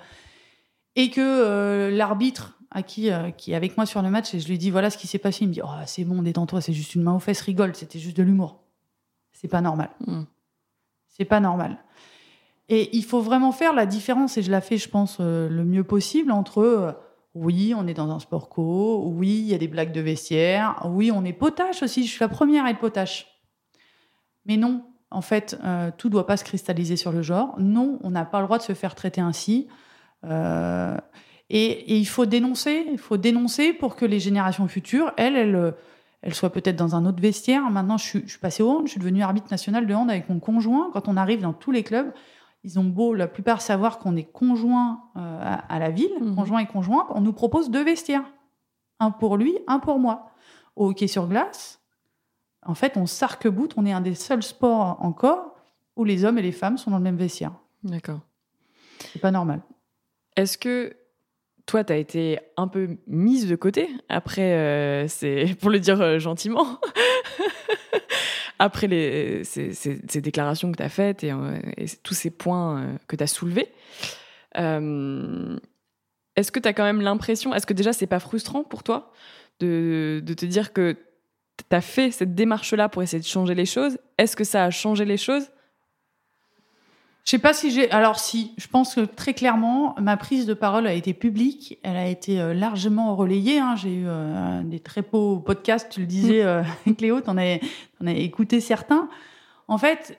Et 0.95 1.09
que 1.09 1.23
euh, 1.23 1.91
l'arbitre 1.91 2.59
à 2.71 2.83
qui, 2.83 3.09
qui 3.39 3.53
est 3.53 3.55
avec 3.55 3.79
moi 3.79 3.87
sur 3.87 4.03
le 4.03 4.11
match, 4.11 4.35
et 4.35 4.41
je 4.41 4.49
lui 4.49 4.59
dis 4.59 4.71
voilà 4.71 4.91
ce 4.91 4.99
qui 4.99 5.07
s'est 5.07 5.19
passé, 5.19 5.45
il 5.45 5.49
me 5.49 5.55
dit 5.55 5.63
oh, 5.65 5.69
c'est 5.87 6.05
bon, 6.05 6.21
détends-toi, 6.21 6.61
c'est 6.61 6.75
juste 6.75 6.95
une 6.95 7.03
main 7.03 7.15
aux 7.15 7.19
fesses, 7.19 7.41
rigole, 7.41 7.75
c'était 7.75 7.99
juste 7.99 8.17
de 8.17 8.23
l'humour. 8.23 8.61
C'est 9.33 9.49
pas 9.49 9.63
normal. 9.63 9.89
Mhm. 10.07 10.27
C'est 11.09 11.25
pas 11.25 11.41
normal. 11.41 11.79
Et 12.69 12.95
il 12.95 13.05
faut 13.05 13.21
vraiment 13.21 13.53
faire 13.53 13.73
la 13.73 13.87
différence, 13.87 14.37
et 14.37 14.43
je 14.43 14.51
la 14.51 14.61
fais, 14.61 14.77
je 14.77 14.91
pense, 14.91 15.17
euh, 15.21 15.49
le 15.49 15.65
mieux 15.65 15.85
possible 15.85 16.31
entre 16.31 16.59
euh, 16.59 16.93
oui, 17.35 17.75
on 17.75 17.87
est 17.87 17.95
dans 17.95 18.11
un 18.11 18.19
sport 18.19 18.51
co, 18.51 19.05
oui, 19.07 19.29
il 19.31 19.47
y 19.47 19.55
a 19.55 19.59
des 19.59 19.69
blagues 19.69 19.93
de 19.93 20.03
vestiaire, 20.03 20.83
oui, 20.85 21.11
on 21.11 21.25
est 21.25 21.33
potache 21.33 21.83
aussi, 21.83 22.07
je 22.07 22.11
suis 22.11 22.21
la 22.21 22.29
première 22.29 22.67
à 22.67 22.71
être 22.71 22.81
potache. 22.81 23.27
Mais 24.45 24.59
non, 24.59 24.85
en 25.15 25.21
fait, 25.21 25.59
euh, 25.65 25.91
tout 25.97 26.09
doit 26.11 26.27
pas 26.27 26.37
se 26.37 26.45
cristalliser 26.45 26.97
sur 26.97 27.13
le 27.13 27.23
genre. 27.23 27.55
Non, 27.59 27.99
on 28.03 28.11
n'a 28.11 28.25
pas 28.25 28.41
le 28.41 28.47
droit 28.47 28.59
de 28.59 28.63
se 28.63 28.75
faire 28.75 28.95
traiter 28.95 29.21
ainsi. 29.21 29.69
Euh, 30.25 30.97
et, 31.51 31.67
et 31.95 31.97
il 31.99 32.07
faut 32.07 32.27
dénoncer, 32.27 32.87
il 32.91 32.99
faut 32.99 33.17
dénoncer 33.17 33.73
pour 33.73 33.97
que 33.97 34.05
les 34.05 34.19
générations 34.21 34.67
futures, 34.69 35.13
elles, 35.17 35.37
elles, 35.37 35.75
elles 36.23 36.35
soient 36.35 36.51
peut-être 36.51 36.77
dans 36.77 36.97
un 36.97 37.05
autre 37.07 37.21
vestiaire. 37.21 37.63
Maintenant, 37.71 37.99
je 37.99 38.05
suis, 38.05 38.23
je 38.25 38.31
suis 38.31 38.39
passée 38.39 38.63
au 38.63 38.71
hand, 38.71 38.83
je 38.87 38.91
suis 38.93 39.01
devenue 39.01 39.23
arbitre 39.23 39.49
national 39.51 39.87
de 39.87 39.95
hand 39.95 40.11
avec 40.11 40.29
mon 40.29 40.41
conjoint. 40.41 40.91
Quand 40.93 41.09
on 41.09 41.17
arrive 41.17 41.43
dans 41.43 41.53
tous 41.53 41.71
les 41.71 41.83
clubs, 41.83 42.13
ils 42.65 42.79
ont 42.79 42.85
beau 42.85 43.13
la 43.15 43.27
plupart 43.27 43.61
savoir 43.61 43.99
qu'on 43.99 44.17
est 44.17 44.31
conjoint 44.33 45.03
euh, 45.17 45.39
à, 45.43 45.55
à 45.75 45.79
la 45.79 45.91
ville, 45.91 46.15
Mhm. 46.21 46.35
conjoint 46.35 46.61
et 46.61 46.67
conjointe, 46.67 47.07
on 47.11 47.21
nous 47.21 47.35
propose 47.35 47.71
deux 47.71 47.85
vestiaires. 47.85 48.25
Un 49.01 49.11
pour 49.11 49.37
lui, 49.37 49.55
un 49.67 49.79
pour 49.81 49.99
moi. 49.99 50.31
Au 50.77 50.89
hockey 50.89 51.07
sur 51.09 51.27
glace, 51.29 51.81
en 52.67 52.75
fait, 52.75 52.97
on 52.97 53.07
s'arc-boute, 53.07 53.75
on 53.77 53.87
est 53.87 53.93
un 53.93 54.01
des 54.01 54.15
seuls 54.15 54.43
sports 54.43 54.97
encore 55.01 55.55
où 55.97 56.05
les 56.05 56.25
hommes 56.25 56.39
et 56.39 56.43
les 56.43 56.53
femmes 56.53 56.79
sont 56.79 56.91
dans 56.91 56.99
le 56.99 57.03
même 57.05 57.17
vestiaire. 57.17 57.53
D'accord. 57.83 58.21
C'est 59.13 59.21
pas 59.21 59.31
normal. 59.31 59.61
Est-ce 60.37 60.59
que 60.59 60.97
toi, 61.67 61.85
tu 61.85 61.93
as 61.93 61.97
été 61.97 62.39
un 62.57 62.69
peu 62.69 62.97
mise 63.07 63.47
de 63.49 63.57
côté 63.57 63.89
après, 64.09 64.53
euh, 64.55 65.09
c'est 65.09 65.55
pour 65.61 65.71
le 65.71 65.79
dire 65.81 66.01
euh, 66.01 66.19
gentiment, 66.19 66.79
après 68.59 68.87
les, 68.87 69.45
ces, 69.45 69.73
ces- 69.73 70.01
ces 70.09 70.21
déclarations 70.21 70.71
que 70.73 70.77
tu 70.77 70.83
as 70.83 70.89
faites 70.89 71.25
et, 71.25 71.33
euh, 71.33 71.59
et 71.77 71.87
tous 72.03 72.15
ces 72.15 72.31
points 72.31 72.97
que 73.09 73.17
tu 73.17 73.23
as 73.23 73.27
soulevés 73.27 73.69
Est-ce 74.55 76.51
que 76.53 76.59
tu 76.61 76.69
as 76.69 76.73
quand 76.73 76.85
même 76.85 77.01
l'impression, 77.01 77.55
est-ce 77.55 77.67
que 77.67 77.75
déjà 77.75 77.93
c'est 77.93 78.07
pas 78.07 78.21
frustrant 78.21 78.65
pour 78.65 78.83
toi 78.83 79.13
de, 79.61 80.21
de 80.25 80.35
te 80.35 80.45
dire 80.47 80.73
que 80.73 80.97
tu 81.57 81.77
as 81.77 81.81
fait 81.81 82.11
cette 82.11 82.35
démarche-là 82.35 82.89
pour 82.89 83.03
essayer 83.03 83.21
de 83.21 83.27
changer 83.27 83.55
les 83.55 83.67
choses 83.67 83.99
Est-ce 84.19 84.37
que 84.37 84.45
ça 84.45 84.65
a 84.65 84.71
changé 84.71 85.05
les 85.05 85.17
choses? 85.17 85.51
Je 87.25 87.31
sais 87.31 87.39
pas 87.39 87.55
si 87.55 87.71
j'ai. 87.71 87.91
Alors, 87.91 88.19
si, 88.19 88.53
je 88.59 88.67
pense 88.67 88.95
que 88.97 89.01
très 89.01 89.33
clairement, 89.33 89.95
ma 89.99 90.19
prise 90.19 90.45
de 90.45 90.53
parole 90.53 90.87
a 90.87 90.93
été 90.93 91.15
publique. 91.15 91.79
Elle 91.83 91.97
a 91.97 92.07
été 92.07 92.39
euh, 92.39 92.53
largement 92.53 93.17
relayée. 93.17 93.59
hein. 93.59 93.77
J'ai 93.77 93.95
eu 93.95 94.05
euh, 94.07 94.63
des 94.63 94.79
très 94.79 95.01
beaux 95.01 95.39
podcasts, 95.39 95.91
tu 95.91 96.01
le 96.01 96.07
disais, 96.07 96.43
euh, 96.43 96.63
Cléo, 96.99 97.23
t'en 97.23 97.39
as, 97.39 97.59
t'en 97.99 98.07
as 98.07 98.13
écouté 98.13 98.61
certains. 98.61 99.09
En 99.69 99.79
fait, 99.79 100.19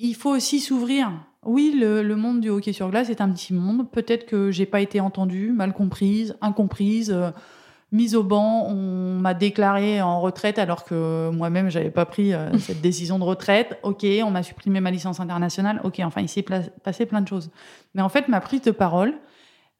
il 0.00 0.16
faut 0.16 0.30
aussi 0.30 0.58
s'ouvrir. 0.58 1.12
Oui, 1.44 1.72
le, 1.78 2.02
le 2.02 2.16
monde 2.16 2.40
du 2.40 2.48
hockey 2.50 2.72
sur 2.72 2.90
glace 2.90 3.10
est 3.10 3.20
un 3.20 3.30
petit 3.30 3.54
monde. 3.54 3.88
Peut-être 3.88 4.26
que 4.26 4.50
j'ai 4.50 4.66
pas 4.66 4.80
été 4.80 4.98
entendue, 5.00 5.52
mal 5.52 5.72
comprise, 5.72 6.36
incomprise. 6.40 7.12
euh, 7.12 7.30
mise 7.92 8.14
au 8.14 8.22
banc, 8.22 8.66
on 8.68 9.18
m'a 9.18 9.34
déclaré 9.34 10.00
en 10.02 10.20
retraite 10.20 10.58
alors 10.58 10.84
que 10.84 11.30
moi-même 11.30 11.70
j'avais 11.70 11.90
pas 11.90 12.06
pris 12.06 12.32
euh, 12.32 12.50
cette 12.58 12.80
décision 12.80 13.18
de 13.18 13.24
retraite. 13.24 13.78
Ok, 13.82 14.04
on 14.24 14.30
m'a 14.30 14.42
supprimé 14.42 14.80
ma 14.80 14.90
licence 14.90 15.20
internationale. 15.20 15.80
Ok, 15.84 16.00
enfin 16.04 16.20
il 16.20 16.28
s'est 16.28 16.44
passé 16.84 17.06
plein 17.06 17.20
de 17.20 17.28
choses. 17.28 17.50
Mais 17.94 18.02
en 18.02 18.08
fait 18.08 18.28
ma 18.28 18.40
prise 18.40 18.62
de 18.62 18.70
parole, 18.70 19.14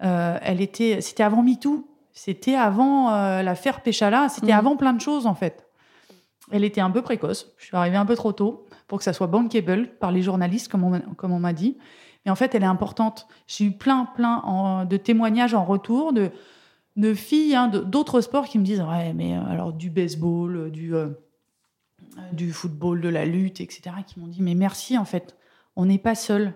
euh, 0.02 0.38
elle 0.42 0.61
était, 0.61 1.00
c'était 1.00 1.22
avant 1.22 1.42
MeToo, 1.42 1.86
c'était 2.12 2.54
avant 2.56 3.12
euh, 3.14 3.42
l'affaire 3.42 3.80
Péchala, 3.82 4.28
c'était 4.28 4.52
Mhm. 4.52 4.58
avant 4.58 4.76
plein 4.76 4.92
de 4.92 5.00
choses 5.00 5.26
en 5.26 5.34
fait. 5.34 5.66
Elle 6.50 6.64
était 6.64 6.80
un 6.80 6.90
peu 6.90 7.02
précoce. 7.02 7.52
Je 7.58 7.66
suis 7.66 7.76
arrivée 7.76 7.96
un 7.96 8.06
peu 8.06 8.16
trop 8.16 8.32
tôt 8.32 8.64
pour 8.88 8.98
que 8.98 9.04
ça 9.04 9.12
soit 9.12 9.28
bankable 9.28 9.88
par 10.00 10.11
les 10.11 10.20
journalistes, 10.22 10.66
comme 10.68 10.82
on, 10.82 10.90
m'a- 10.90 11.00
comme 11.16 11.30
on 11.32 11.38
m'a 11.38 11.52
dit. 11.52 11.78
Mais 12.24 12.32
en 12.32 12.34
fait, 12.34 12.54
elle 12.56 12.64
est 12.64 12.66
importante. 12.66 13.28
J'ai 13.46 13.66
eu 13.66 13.70
plein, 13.70 14.04
plein 14.16 14.38
en- 14.44 14.84
de 14.84 14.96
témoignages 14.96 15.54
en 15.54 15.64
retour 15.64 16.12
de, 16.12 16.30
de 17.01 17.14
filles 17.14 17.55
hein, 17.57 17.68
d'autres 17.68 18.20
sports 18.20 18.46
qui 18.46 18.59
me 18.59 18.64
disent 18.64 18.82
Ouais, 18.82 19.12
mais 19.12 19.36
euh, 19.36 19.44
alors 19.48 19.72
du 19.72 19.90
baseball, 19.90 20.57
euh, 20.57 20.70
du, 20.70 20.94
euh, 20.94 21.09
du 22.32 22.53
football, 22.53 23.01
de 23.01 23.09
la 23.09 23.24
lutte, 23.24 23.61
etc., 23.61 23.90
qui 24.07 24.20
m'ont 24.20 24.26
dit 24.26 24.42
Mais 24.42 24.55
merci, 24.55 24.96
en 24.96 25.05
fait, 25.05 25.36
on 25.76 25.86
n'est 25.86 25.98
pas 25.98 26.14
seul. 26.14 26.55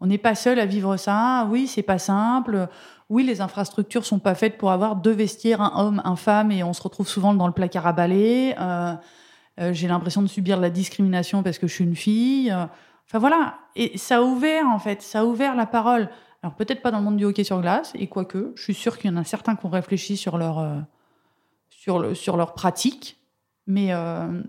On 0.00 0.06
n'est 0.06 0.18
pas 0.18 0.34
seul 0.34 0.58
à 0.58 0.66
vivre 0.66 0.96
ça. 0.96 1.48
Oui, 1.50 1.66
c'est 1.66 1.82
pas 1.82 1.98
simple. 1.98 2.68
Oui, 3.08 3.24
les 3.24 3.40
infrastructures 3.40 4.04
sont 4.04 4.18
pas 4.18 4.34
faites 4.34 4.58
pour 4.58 4.70
avoir 4.70 4.96
deux 4.96 5.12
vestiaires, 5.12 5.60
un 5.60 5.86
homme, 5.86 6.02
un 6.04 6.16
femme, 6.16 6.50
et 6.50 6.62
on 6.62 6.72
se 6.72 6.82
retrouve 6.82 7.08
souvent 7.08 7.32
dans 7.32 7.46
le 7.46 7.52
placard 7.52 7.86
à 7.86 7.92
balai. 7.92 8.56
J'ai 9.56 9.86
l'impression 9.86 10.20
de 10.20 10.26
subir 10.26 10.58
la 10.58 10.68
discrimination 10.68 11.42
parce 11.42 11.58
que 11.58 11.68
je 11.68 11.74
suis 11.74 11.84
une 11.84 11.94
fille. 11.94 12.52
Enfin 12.52 13.18
voilà, 13.18 13.54
et 13.76 13.96
ça 13.96 14.18
a 14.18 14.22
ouvert 14.22 14.66
en 14.66 14.78
fait, 14.78 15.00
ça 15.00 15.20
a 15.20 15.24
ouvert 15.24 15.54
la 15.54 15.66
parole. 15.66 16.10
Alors 16.44 16.56
peut-être 16.56 16.82
pas 16.82 16.90
dans 16.90 16.98
le 16.98 17.04
monde 17.04 17.16
du 17.16 17.24
hockey 17.24 17.42
sur 17.42 17.58
glace, 17.62 17.92
et 17.94 18.06
quoique, 18.06 18.52
je 18.54 18.62
suis 18.62 18.74
sûre 18.74 18.98
qu'il 18.98 19.10
y 19.10 19.14
en 19.14 19.16
a 19.16 19.24
certains 19.24 19.56
qui 19.56 19.64
ont 19.64 19.70
réfléchi 19.70 20.18
sur 20.18 20.36
leur, 20.36 20.58
euh, 20.58 20.78
sur 21.70 21.98
le, 21.98 22.14
sur 22.14 22.36
leur 22.36 22.52
pratique, 22.52 23.18
mais, 23.66 23.94
euh, 23.94 24.42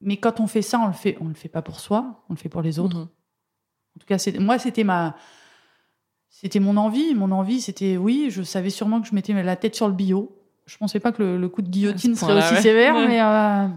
mais 0.00 0.16
quand 0.16 0.40
on 0.40 0.46
fait 0.46 0.62
ça, 0.62 0.78
on 0.80 0.86
le 0.86 0.94
fait, 0.94 1.18
on 1.20 1.28
le 1.28 1.34
fait 1.34 1.50
pas 1.50 1.60
pour 1.60 1.80
soi, 1.80 2.24
on 2.30 2.32
le 2.32 2.38
fait 2.38 2.48
pour 2.48 2.62
les 2.62 2.78
autres. 2.78 2.96
Mhm. 2.96 3.02
En 3.02 4.00
tout 4.00 4.06
cas, 4.06 4.16
moi, 4.40 4.58
c'était 4.58 4.84
ma, 4.84 5.16
c'était 6.30 6.60
mon 6.60 6.78
envie. 6.78 7.14
Mon 7.14 7.30
envie, 7.30 7.60
c'était, 7.60 7.98
oui, 7.98 8.28
je 8.30 8.42
savais 8.42 8.70
sûrement 8.70 9.02
que 9.02 9.06
je 9.06 9.14
mettais 9.14 9.34
la 9.34 9.56
tête 9.56 9.74
sur 9.74 9.86
le 9.86 9.92
bio. 9.92 10.34
Je 10.64 10.78
pensais 10.78 10.98
pas 10.98 11.12
que 11.12 11.22
le, 11.22 11.36
le 11.36 11.48
coup 11.50 11.60
de 11.60 11.68
guillotine 11.68 12.14
serait 12.14 12.38
aussi 12.38 12.54
ouais. 12.54 12.62
sévère, 12.62 12.94
Ouais. 12.94 13.06
mais 13.06 13.20
euh, 13.20 13.68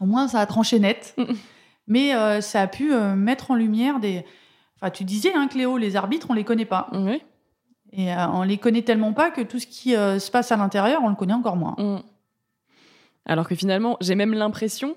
au 0.00 0.04
moins, 0.04 0.28
ça 0.28 0.40
a 0.40 0.44
tranché 0.44 0.80
net. 0.80 1.14
Mhm. 1.16 1.34
mais 1.86 2.40
ça 2.42 2.60
a 2.60 2.66
pu 2.66 2.92
mettre 3.16 3.52
en 3.52 3.54
lumière 3.54 4.00
des. 4.00 4.22
Enfin, 4.80 4.90
tu 4.90 5.04
disais, 5.04 5.32
hein, 5.34 5.48
Cléo, 5.48 5.76
les 5.76 5.96
arbitres, 5.96 6.28
on 6.30 6.34
les 6.34 6.44
connaît 6.44 6.64
pas. 6.64 6.88
Oui. 6.92 7.22
Et 7.92 8.12
euh, 8.12 8.28
on 8.28 8.42
les 8.42 8.58
connaît 8.58 8.82
tellement 8.82 9.12
pas 9.12 9.30
que 9.30 9.40
tout 9.40 9.58
ce 9.58 9.66
qui 9.66 9.96
euh, 9.96 10.18
se 10.18 10.30
passe 10.30 10.52
à 10.52 10.56
l'intérieur, 10.56 11.00
on 11.02 11.08
le 11.08 11.14
connaît 11.14 11.34
encore 11.34 11.56
moins. 11.56 11.74
Mm. 11.78 12.02
Alors 13.26 13.48
que 13.48 13.54
finalement, 13.54 13.96
j'ai 14.00 14.14
même 14.14 14.34
l'impression 14.34 14.96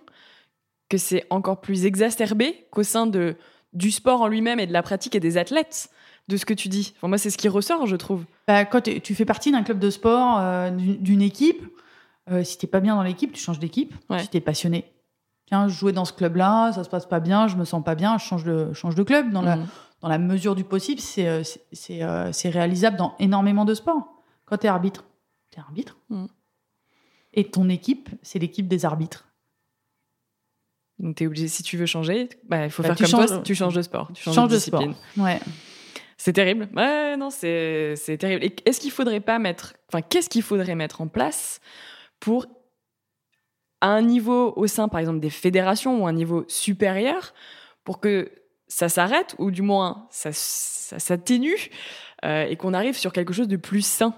que 0.89 0.97
c'est 0.97 1.25
encore 1.29 1.61
plus 1.61 1.86
exacerbé 1.86 2.67
qu'au 2.71 2.84
sein 2.84 3.07
de, 3.07 3.38
du 3.73 3.91
sport 3.91 4.21
en 4.21 4.27
lui-même 4.27 4.59
et 4.59 4.67
de 4.67 4.73
la 4.73 4.84
pratique 4.84 5.15
et 5.15 5.19
des 5.19 5.38
athlètes. 5.38 5.89
de 6.27 6.38
ce 6.38 6.45
que 6.45 6.53
tu 6.53 6.69
dis. 6.69 6.93
Enfin, 6.97 7.07
moi, 7.07 7.17
c'est 7.17 7.29
ce 7.29 7.38
qui 7.38 7.49
ressort, 7.49 7.88
je 7.88 7.95
trouve. 7.95 8.25
Bah, 8.47 8.63
quand 8.65 8.82
tu 8.82 9.15
fais 9.15 9.25
partie 9.25 9.51
d'un 9.51 9.63
club 9.63 9.79
de 9.79 9.89
sport, 9.89 10.38
euh, 10.39 10.69
d'une 10.71 11.21
équipe, 11.21 11.65
euh, 12.29 12.43
si 12.43 12.57
t'es 12.57 12.67
pas 12.67 12.79
bien 12.79 12.95
dans 12.95 13.03
l'équipe, 13.03 13.34
tu 13.34 13.41
changes 13.41 13.59
d'équipe. 13.59 13.93
Si 14.19 14.27
t'es 14.29 14.39
passionné, 14.39 14.86
tiens, 15.52 15.68
je 15.68 15.78
jouais 15.78 15.91
dans 15.91 16.06
ce 16.06 16.14
club-là, 16.14 16.72
ça 16.72 16.86
se 16.86 16.89
passe 16.89 17.06
pas 17.06 17.20
bien, 17.20 17.47
je 17.47 17.58
me 17.58 17.66
sens 17.66 17.84
pas 17.84 17.95
bien, 17.95 18.18
je 18.18 18.24
change 18.24 18.45
de, 18.45 18.72
change 18.72 18.95
de 18.95 19.04
club. 19.04 19.32
Dans, 19.32 19.41
la, 19.41 19.58
mhm. 19.58 19.68
dans 19.99 20.08
la 20.08 20.18
mesure 20.18 20.56
du 20.56 20.64
possible, 20.64 21.02
c'est 21.02 21.43
c'est 21.74 22.49
réalisable 22.49 22.95
dans 22.95 23.16
énormément 23.20 23.66
de 23.66 23.74
sports. 23.74 24.08
Quand 24.45 24.58
tu 24.58 24.68
es 24.68 24.70
arbitre, 24.70 25.04
tu 25.52 25.60
es 25.60 25.62
arbitre. 25.62 25.97
Mhm. 26.10 26.28
Et 27.34 27.49
ton 27.49 27.68
équipe, 27.68 28.10
c'est 28.22 28.39
l'équipe 28.39 28.68
des 28.68 28.86
arbitres. 28.86 29.26
Donc, 30.99 31.16
tu 31.16 31.24
es 31.24 31.28
obligé, 31.28 31.47
si 31.47 31.64
tu 31.64 31.78
veux 31.78 31.86
changer, 31.86 32.30
bah, 32.47 32.66
il 32.66 32.72
faut 32.72 32.84
bah, 32.84 32.95
faire 32.95 33.10
comme 33.10 33.28
toi, 33.28 33.39
tu 33.39 33.56
changes 33.56 33.74
de 33.74 33.82
sport. 33.82 34.10
Tu 34.14 34.24
changes, 34.24 34.49
de, 34.49 34.56
discipline. 34.56 34.93
Ouais. 35.18 35.39
C'est 36.18 36.34
terrible. 36.34 36.70
Ouais, 36.76 37.18
non, 37.18 37.30
c'est 37.30 37.95
terrible. 38.20 38.45
est-ce 38.66 38.80
qu'il 38.80 38.91
faudrait 38.91 39.20
pas 39.20 39.39
mettre. 39.39 39.74
Enfin, 39.89 40.02
qu'est-ce 40.02 40.30
qu'il 40.30 40.43
faudrait 40.43 40.76
mettre 40.76 41.02
en 41.02 41.08
place 41.08 41.60
pour, 42.20 42.45
à 43.82 43.88
un 43.88 44.01
niveau 44.01 44.53
au 44.55 44.67
sein, 44.67 44.88
par 44.88 44.99
exemple, 44.99 45.19
des 45.19 45.29
fédérations 45.29 46.03
ou 46.03 46.07
un 46.07 46.13
niveau 46.13 46.45
supérieur, 46.47 47.34
pour 47.84 47.99
que 47.99 48.32
ça 48.67 48.89
s'arrête, 48.89 49.36
ou 49.38 49.51
du 49.51 49.61
moins 49.61 50.07
ça, 50.11 50.29
ça 50.32 50.99
s'atténue, 50.99 51.69
euh, 52.23 52.45
et 52.47 52.55
qu'on 52.55 52.73
arrive 52.73 52.97
sur 52.97 53.11
quelque 53.11 53.34
chose 53.34 53.47
de 53.47 53.57
plus 53.57 53.86
sain 53.86 54.13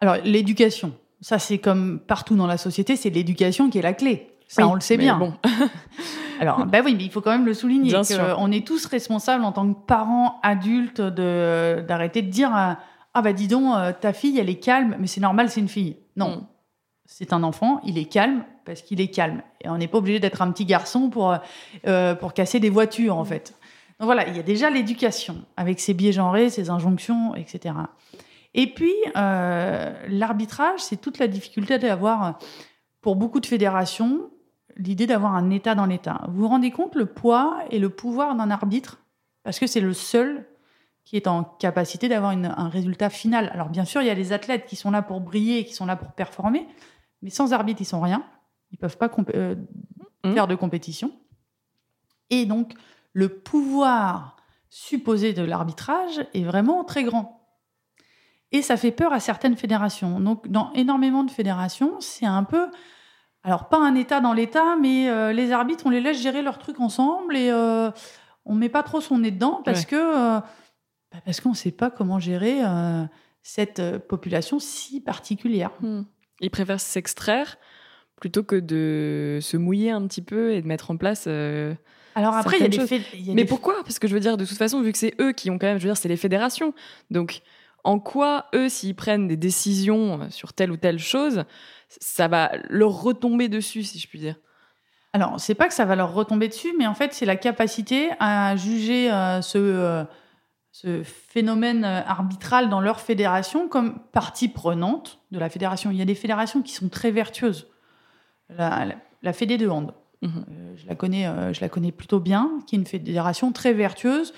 Alors, 0.00 0.16
l'éducation. 0.24 0.94
Ça, 1.20 1.38
c'est 1.38 1.58
comme 1.58 2.00
partout 2.00 2.36
dans 2.36 2.46
la 2.46 2.56
société, 2.56 2.96
c'est 2.96 3.10
l'éducation 3.10 3.70
qui 3.70 3.78
est 3.78 3.82
la 3.82 3.92
clé. 3.92 4.30
Ça, 4.46 4.68
on 4.68 4.74
le 4.74 4.80
sait 4.80 4.96
bien. 4.96 5.18
Bon. 5.18 5.34
Alors, 6.40 6.66
bah 6.66 6.80
oui, 6.84 6.94
mais 6.96 7.04
il 7.04 7.10
faut 7.10 7.20
quand 7.20 7.30
même 7.30 7.46
le 7.46 7.54
souligner. 7.54 7.94
on 8.38 8.52
est 8.52 8.66
tous 8.66 8.86
responsables 8.86 9.44
en 9.44 9.52
tant 9.52 9.72
que 9.72 9.78
parents 9.86 10.40
adultes 10.42 11.00
de 11.00 11.82
d'arrêter 11.86 12.22
de 12.22 12.30
dire 12.30 12.50
ah 13.14 13.22
bah 13.22 13.32
dis 13.32 13.48
donc 13.48 13.74
euh, 13.76 13.92
ta 13.98 14.12
fille 14.12 14.38
elle 14.38 14.50
est 14.50 14.58
calme, 14.58 14.96
mais 14.98 15.06
c'est 15.06 15.20
normal, 15.20 15.48
c'est 15.48 15.60
une 15.60 15.68
fille. 15.68 15.96
Non, 16.16 16.36
mm. 16.36 16.46
C'est 17.06 17.32
un 17.32 17.42
enfant, 17.42 17.80
il 17.84 17.98
est 17.98 18.06
calme 18.06 18.44
parce 18.64 18.82
qu'il 18.82 19.00
est 19.00 19.08
calme. 19.08 19.42
Et 19.62 19.68
on 19.68 19.78
n'est 19.78 19.88
pas 19.88 19.98
obligé 19.98 20.20
d'être 20.20 20.42
un 20.42 20.50
petit 20.50 20.64
garçon 20.64 21.10
pour 21.10 21.36
euh, 21.86 22.14
pour 22.14 22.32
casser 22.34 22.60
des 22.60 22.70
voitures 22.70 23.16
en 23.16 23.24
mm. 23.24 23.26
fait. 23.26 23.54
Donc 24.00 24.06
voilà, 24.06 24.26
il 24.26 24.36
y 24.36 24.40
a 24.40 24.42
déjà 24.42 24.70
l'éducation 24.70 25.44
avec 25.56 25.80
ses 25.80 25.94
biais 25.94 26.12
genrés, 26.12 26.50
ses 26.50 26.70
injonctions, 26.70 27.34
etc. 27.36 27.74
Et 28.54 28.66
puis 28.66 28.92
l'arbitrage, 29.14 30.80
c'est 30.80 30.96
toute 30.96 31.18
la 31.18 31.28
difficulté 31.28 31.78
d'avoir 31.78 32.38
pour 33.00 33.16
beaucoup 33.16 33.40
de 33.40 33.46
fédérations 33.46 34.30
l'idée 34.76 35.06
d'avoir 35.06 35.34
un 35.34 35.50
État 35.50 35.74
dans 35.74 35.86
l'État. 35.86 36.22
Vous 36.28 36.42
vous 36.42 36.48
rendez 36.48 36.70
compte 36.70 36.94
le 36.94 37.06
poids 37.06 37.58
et 37.70 37.78
le 37.78 37.90
pouvoir 37.90 38.34
d'un 38.34 38.50
arbitre? 38.50 38.98
Parce 39.42 39.58
que 39.58 39.66
c'est 39.66 39.80
le 39.80 39.92
seul 39.92 40.46
qui 41.04 41.16
est 41.16 41.26
en 41.26 41.44
capacité 41.44 42.08
d'avoir 42.08 42.32
un 42.32 42.68
résultat 42.68 43.10
final. 43.10 43.50
Alors 43.52 43.68
bien 43.68 43.84
sûr, 43.84 44.00
il 44.00 44.06
y 44.06 44.10
a 44.10 44.14
les 44.14 44.32
athlètes 44.32 44.64
qui 44.64 44.74
sont 44.74 44.90
là 44.90 45.02
pour 45.02 45.20
briller, 45.20 45.64
qui 45.64 45.74
sont 45.74 45.84
là 45.84 45.96
pour 45.96 46.12
performer, 46.12 46.66
mais 47.24 47.30
sans 47.30 47.52
arbitre, 47.52 47.80
ils 47.80 47.86
sont 47.86 48.00
rien. 48.00 48.24
Ils 48.70 48.78
peuvent 48.78 48.96
pas 48.96 49.10
euh, 49.34 49.56
mmh. 50.22 50.34
faire 50.34 50.46
de 50.46 50.54
compétition. 50.54 51.10
Et 52.30 52.46
donc, 52.46 52.74
le 53.12 53.28
pouvoir 53.28 54.36
supposé 54.68 55.32
de 55.32 55.42
l'arbitrage 55.42 56.26
est 56.34 56.44
vraiment 56.44 56.84
très 56.84 57.02
grand. 57.02 57.40
Et 58.52 58.62
ça 58.62 58.76
fait 58.76 58.92
peur 58.92 59.12
à 59.12 59.18
certaines 59.18 59.56
fédérations. 59.56 60.20
Donc, 60.20 60.48
dans 60.48 60.72
énormément 60.74 61.24
de 61.24 61.30
fédérations, 61.30 62.00
c'est 62.00 62.26
un 62.26 62.44
peu 62.44 62.70
alors 63.44 63.68
pas 63.68 63.78
un 63.78 63.94
État 63.94 64.20
dans 64.20 64.32
l'État, 64.32 64.76
mais 64.80 65.08
euh, 65.08 65.32
les 65.32 65.52
arbitres, 65.52 65.84
on 65.86 65.90
les 65.90 66.00
laisse 66.00 66.20
gérer 66.20 66.40
leurs 66.40 66.58
trucs 66.58 66.80
ensemble 66.80 67.36
et 67.36 67.50
euh, 67.50 67.90
on 68.46 68.54
met 68.54 68.70
pas 68.70 68.82
trop 68.82 69.02
son 69.02 69.18
nez 69.18 69.30
dedans 69.30 69.60
parce 69.64 69.84
que 69.84 69.96
euh, 69.96 70.40
bah, 71.12 71.18
parce 71.24 71.40
qu'on 71.40 71.50
ne 71.50 71.54
sait 71.54 71.70
pas 71.70 71.90
comment 71.90 72.18
gérer 72.18 72.62
cette 73.42 73.98
population 74.08 74.58
si 74.58 75.00
particulière. 75.00 75.70
Hmm. 75.80 76.02
Ils 76.44 76.50
préfèrent 76.50 76.80
s'extraire 76.80 77.56
plutôt 78.20 78.42
que 78.42 78.56
de 78.56 79.38
se 79.42 79.56
mouiller 79.56 79.90
un 79.90 80.06
petit 80.06 80.22
peu 80.22 80.52
et 80.52 80.62
de 80.62 80.66
mettre 80.66 80.90
en 80.90 80.96
place. 80.96 81.26
alors 81.26 82.34
après, 82.34 82.58
il 82.58 82.62
y 82.62 82.64
a 82.64 82.68
des 82.68 82.86
faits. 82.86 83.02
Mais 83.28 83.44
pourquoi? 83.44 83.82
Parce 83.82 83.98
que 83.98 84.08
je 84.08 84.14
veux 84.14 84.20
dire, 84.20 84.36
de 84.36 84.44
toute 84.44 84.56
façon, 84.56 84.80
vu 84.80 84.92
que 84.92 84.98
c'est 84.98 85.14
eux 85.20 85.32
qui 85.32 85.50
ont 85.50 85.58
quand 85.58 85.66
même, 85.66 85.78
je 85.78 85.84
veux 85.84 85.90
dire, 85.90 85.96
c'est 85.96 86.08
les 86.08 86.16
fédérations. 86.16 86.74
Donc, 87.10 87.42
en 87.82 87.98
quoi 87.98 88.46
eux, 88.54 88.68
s'ils 88.68 88.94
prennent 88.94 89.28
des 89.28 89.36
décisions 89.36 90.28
sur 90.30 90.52
telle 90.52 90.70
ou 90.70 90.76
telle 90.76 90.98
chose, 90.98 91.44
ça 91.88 92.28
va 92.28 92.52
leur 92.70 93.02
retomber 93.02 93.48
dessus, 93.48 93.82
si 93.82 93.98
je 93.98 94.08
puis 94.08 94.18
dire? 94.18 94.36
Alors, 95.12 95.38
c'est 95.38 95.54
pas 95.54 95.68
que 95.68 95.74
ça 95.74 95.84
va 95.84 95.94
leur 95.94 96.12
retomber 96.12 96.48
dessus, 96.48 96.74
mais 96.76 96.86
en 96.86 96.94
fait, 96.94 97.12
c'est 97.12 97.26
la 97.26 97.36
capacité 97.36 98.10
à 98.18 98.56
juger 98.56 99.12
euh, 99.12 99.40
ce, 99.42 99.58
euh, 99.58 100.04
ce, 100.74 101.02
phénomène 101.02 101.84
euh, 101.84 102.02
arbitral 102.04 102.68
dans 102.68 102.80
leur 102.80 103.00
fédération 103.00 103.68
comme 103.68 103.98
partie 104.12 104.48
prenante 104.48 105.20
de 105.30 105.38
la 105.38 105.48
fédération. 105.48 105.90
Il 105.90 105.96
y 105.96 106.02
a 106.02 106.06
des 106.06 106.14
fédérations 106.14 106.62
qui 106.62 106.72
sont 106.72 106.88
très 106.88 107.10
vertueuses. 107.10 107.68
La, 108.50 108.86
la, 109.22 109.32
Fédé 109.32 109.56
de 109.56 109.68
hand, 109.68 109.94
mhm. 110.22 110.44
je, 110.76 110.86
la 110.86 110.94
connais, 110.94 111.24
je 111.54 111.60
la 111.60 111.68
connais 111.70 111.92
plutôt 111.92 112.20
bien, 112.20 112.58
qui 112.66 112.76
est 112.76 112.78
une 112.78 112.86
fédération 112.86 113.52
très 113.52 113.72
vertueuse 113.72 114.34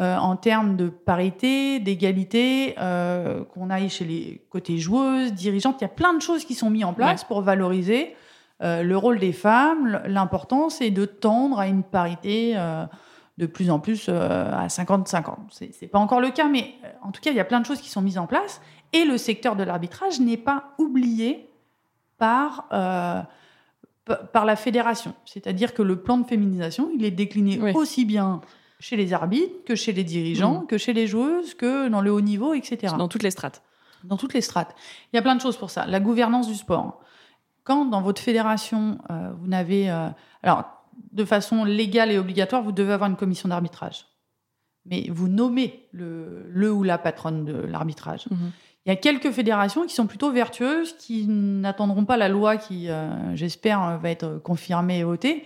euh, 0.00 0.16
en 0.16 0.36
termes 0.36 0.76
de 0.76 0.88
parité, 0.88 1.78
d'égalité, 1.78 2.74
euh, 2.78 3.44
qu'on 3.44 3.68
aille 3.68 3.90
chez 3.90 4.06
les 4.06 4.46
côtés 4.48 4.78
joueuses, 4.78 5.34
dirigeantes. 5.34 5.76
Il 5.80 5.84
y 5.84 5.86
a 5.86 5.88
plein 5.88 6.14
de 6.14 6.22
choses 6.22 6.46
qui 6.46 6.54
sont 6.54 6.70
mises 6.70 6.84
en 6.84 6.94
place 6.94 7.22
pour 7.24 7.42
valoriser 7.42 8.14
euh, 8.62 8.82
le 8.82 8.96
rôle 8.96 9.18
des 9.18 9.32
femmes. 9.32 10.00
L'importance 10.06 10.80
est 10.80 10.90
de 10.90 11.04
tendre 11.04 11.58
à 11.58 11.66
une 11.66 11.82
parité 11.82 12.56
de 13.40 13.46
plus 13.46 13.70
en 13.70 13.80
plus 13.80 14.08
à 14.08 14.66
50-50. 14.66 15.34
C'est 15.50 15.86
pas 15.86 15.98
encore 15.98 16.20
le 16.20 16.30
cas, 16.30 16.48
mais 16.48 16.74
en 17.02 17.10
tout 17.10 17.20
cas, 17.20 17.30
il 17.30 17.36
y 17.36 17.40
a 17.40 17.44
plein 17.44 17.60
de 17.60 17.66
choses 17.66 17.80
qui 17.80 17.88
sont 17.88 18.02
mises 18.02 18.18
en 18.18 18.26
place. 18.26 18.60
Et 18.92 19.04
le 19.04 19.18
secteur 19.18 19.56
de 19.56 19.62
l'arbitrage 19.62 20.20
n'est 20.20 20.36
pas 20.36 20.74
oublié 20.78 21.48
par 22.18 22.68
par 24.32 24.44
la 24.44 24.56
fédération. 24.56 25.14
C'est-à-dire 25.24 25.74
que 25.74 25.82
le 25.82 25.96
plan 25.96 26.18
de 26.18 26.26
féminisation, 26.26 26.90
il 26.94 27.04
est 27.04 27.10
décliné 27.10 27.72
aussi 27.74 28.04
bien 28.04 28.40
chez 28.78 28.96
les 28.96 29.12
arbitres, 29.12 29.64
que 29.66 29.74
chez 29.74 29.92
les 29.92 30.04
dirigeants, 30.04 30.62
mm. 30.62 30.66
que 30.66 30.78
chez 30.78 30.92
les 30.92 31.06
joueuses, 31.06 31.54
que 31.54 31.88
dans 31.88 32.00
le 32.00 32.10
haut 32.12 32.22
niveau, 32.22 32.54
etc. 32.54 32.94
Dans 32.96 33.08
toutes 33.08 33.22
les 33.22 33.30
strates. 33.30 33.62
Dans 34.04 34.16
toutes 34.16 34.32
les 34.32 34.40
strates. 34.40 34.74
Il 35.12 35.16
y 35.16 35.18
a 35.18 35.22
plein 35.22 35.36
de 35.36 35.40
choses 35.40 35.58
pour 35.58 35.70
ça. 35.70 35.86
La 35.86 36.00
gouvernance 36.00 36.48
du 36.48 36.54
sport. 36.54 37.00
Quand 37.64 37.84
dans 37.84 38.00
votre 38.00 38.22
fédération, 38.22 38.98
euh, 39.10 39.30
vous 39.38 39.46
n'avez... 39.46 39.90
Euh, 39.90 40.08
alors, 40.42 40.79
de 41.12 41.24
façon 41.24 41.64
légale 41.64 42.10
et 42.10 42.18
obligatoire, 42.18 42.62
vous 42.62 42.72
devez 42.72 42.92
avoir 42.92 43.08
une 43.10 43.16
commission 43.16 43.48
d'arbitrage. 43.48 44.06
Mais 44.86 45.06
vous 45.10 45.28
nommez 45.28 45.86
le, 45.92 46.46
le 46.48 46.72
ou 46.72 46.82
la 46.82 46.98
patronne 46.98 47.44
de 47.44 47.52
l'arbitrage. 47.52 48.26
Mm-hmm. 48.26 48.50
Il 48.86 48.88
y 48.88 48.92
a 48.92 48.96
quelques 48.96 49.30
fédérations 49.30 49.84
qui 49.84 49.94
sont 49.94 50.06
plutôt 50.06 50.32
vertueuses, 50.32 50.94
qui 50.96 51.26
n'attendront 51.26 52.06
pas 52.06 52.16
la 52.16 52.28
loi 52.28 52.56
qui, 52.56 52.88
euh, 52.88 53.36
j'espère, 53.36 53.98
va 53.98 54.10
être 54.10 54.40
confirmée 54.42 55.00
et 55.00 55.04
votée, 55.04 55.44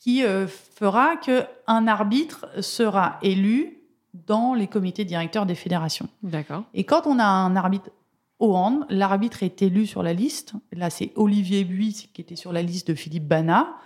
qui 0.00 0.24
euh, 0.24 0.48
fera 0.48 1.16
qu'un 1.16 1.86
arbitre 1.86 2.46
sera 2.60 3.18
élu 3.22 3.78
dans 4.14 4.54
les 4.54 4.66
comités 4.66 5.04
directeurs 5.04 5.46
des 5.46 5.54
fédérations. 5.54 6.08
D'accord. 6.24 6.64
Et 6.74 6.82
quand 6.82 7.06
on 7.06 7.20
a 7.20 7.24
un 7.24 7.54
arbitre 7.54 7.90
au 8.40 8.56
hand, 8.56 8.84
l'arbitre 8.88 9.42
est 9.44 9.62
élu 9.62 9.86
sur 9.86 10.02
la 10.02 10.12
liste. 10.12 10.54
Là, 10.72 10.90
c'est 10.90 11.12
Olivier 11.14 11.64
Buis 11.64 12.08
qui 12.12 12.20
était 12.20 12.36
sur 12.36 12.52
la 12.52 12.62
liste 12.62 12.88
de 12.88 12.94
Philippe 12.94 13.28
Bana, 13.28 13.76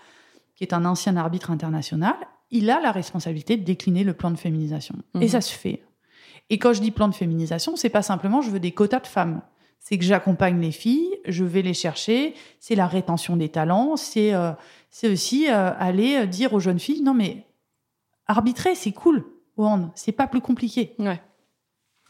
qui 0.54 0.64
est 0.64 0.72
un 0.72 0.84
ancien 0.84 1.16
arbitre 1.16 1.50
international. 1.50 2.14
Il 2.50 2.70
a 2.70 2.80
la 2.80 2.92
responsabilité 2.92 3.56
de 3.56 3.64
décliner 3.64 4.04
le 4.04 4.14
plan 4.14 4.30
de 4.30 4.36
féminisation. 4.36 4.94
Et 5.14 5.18
mhm. 5.20 5.28
ça 5.28 5.40
se 5.40 5.52
fait. 5.52 5.82
Et 6.50 6.58
quand 6.58 6.72
je 6.72 6.80
dis 6.80 6.90
plan 6.90 7.08
de 7.08 7.14
féminisation, 7.14 7.76
c'est 7.76 7.88
pas 7.88 8.02
simplement 8.02 8.42
je 8.42 8.50
veux 8.50 8.60
des 8.60 8.72
quotas 8.72 9.00
de 9.00 9.06
femmes. 9.06 9.42
C'est 9.80 9.98
que 9.98 10.04
j'accompagne 10.04 10.60
les 10.60 10.72
filles, 10.72 11.10
je 11.26 11.44
vais 11.44 11.62
les 11.62 11.74
chercher, 11.74 12.34
c'est 12.58 12.74
la 12.74 12.86
rétention 12.86 13.36
des 13.36 13.50
talents, 13.50 13.96
c'est 13.96 14.32
euh, 14.34 14.52
c'est 14.88 15.10
aussi 15.10 15.50
euh, 15.50 15.72
aller 15.78 16.16
euh, 16.16 16.26
dire 16.26 16.54
aux 16.54 16.60
jeunes 16.60 16.78
filles 16.78 17.02
non 17.02 17.12
mais 17.12 17.46
arbitrer 18.26 18.74
c'est 18.74 18.92
cool 18.92 19.24
c'est 19.94 20.12
pas 20.12 20.26
plus 20.26 20.40
compliqué. 20.40 20.94
Ouais. 20.98 21.20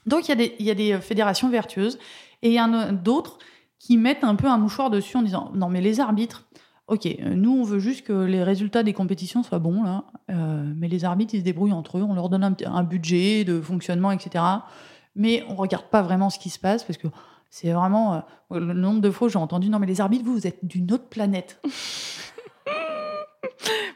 Donc 0.07 0.29
il 0.29 0.31
y, 0.31 0.33
a 0.33 0.37
des, 0.37 0.57
y 0.59 0.71
a 0.71 0.75
des 0.75 1.01
fédérations 1.01 1.49
vertueuses 1.49 1.99
et 2.43 2.49
il 2.49 2.55
y 2.55 2.61
en 2.61 2.73
a 2.73 2.93
d'autres 2.93 3.39
qui 3.79 3.97
mettent 3.97 4.25
un 4.25 4.35
peu 4.35 4.47
un 4.47 4.59
mouchoir 4.59 4.91
dessus 4.91 5.17
en 5.17 5.23
disant 5.23 5.51
non 5.55 5.69
mais 5.69 5.81
les 5.81 6.01
arbitres, 6.01 6.47
ok, 6.87 7.09
nous 7.21 7.53
on 7.53 7.65
veut 7.65 7.79
juste 7.79 8.07
que 8.07 8.13
les 8.13 8.43
résultats 8.43 8.83
des 8.83 8.93
compétitions 8.93 9.43
soient 9.43 9.59
bons 9.59 9.83
là, 9.83 10.05
mais 10.29 10.89
les 10.89 11.05
arbitres 11.05 11.35
ils 11.35 11.41
se 11.41 11.45
débrouillent 11.45 11.73
entre 11.73 11.99
eux, 11.99 12.03
on 12.03 12.15
leur 12.15 12.29
donne 12.29 12.57
un, 12.65 12.83
budget 12.83 13.45
de 13.45 13.61
fonctionnement 13.61 14.11
etc. 14.11 14.45
Mais 15.17 15.45
on 15.49 15.55
regarde 15.55 15.87
pas 15.87 16.03
vraiment 16.03 16.29
ce 16.29 16.39
qui 16.39 16.51
se 16.51 16.59
passe 16.59 16.85
parce 16.85 16.99
que 16.99 17.09
c'est 17.49 17.73
vraiment 17.73 18.23
le 18.51 18.75
nombre 18.75 19.01
de 19.01 19.11
fois 19.11 19.29
j'ai 19.29 19.39
entendu 19.39 19.71
non 19.71 19.79
mais 19.79 19.87
les 19.87 20.01
arbitres 20.01 20.25
vous 20.25 20.35
vous 20.35 20.47
êtes 20.47 20.59
d'une 20.63 20.93
autre 20.93 21.09
planète. 21.09 21.61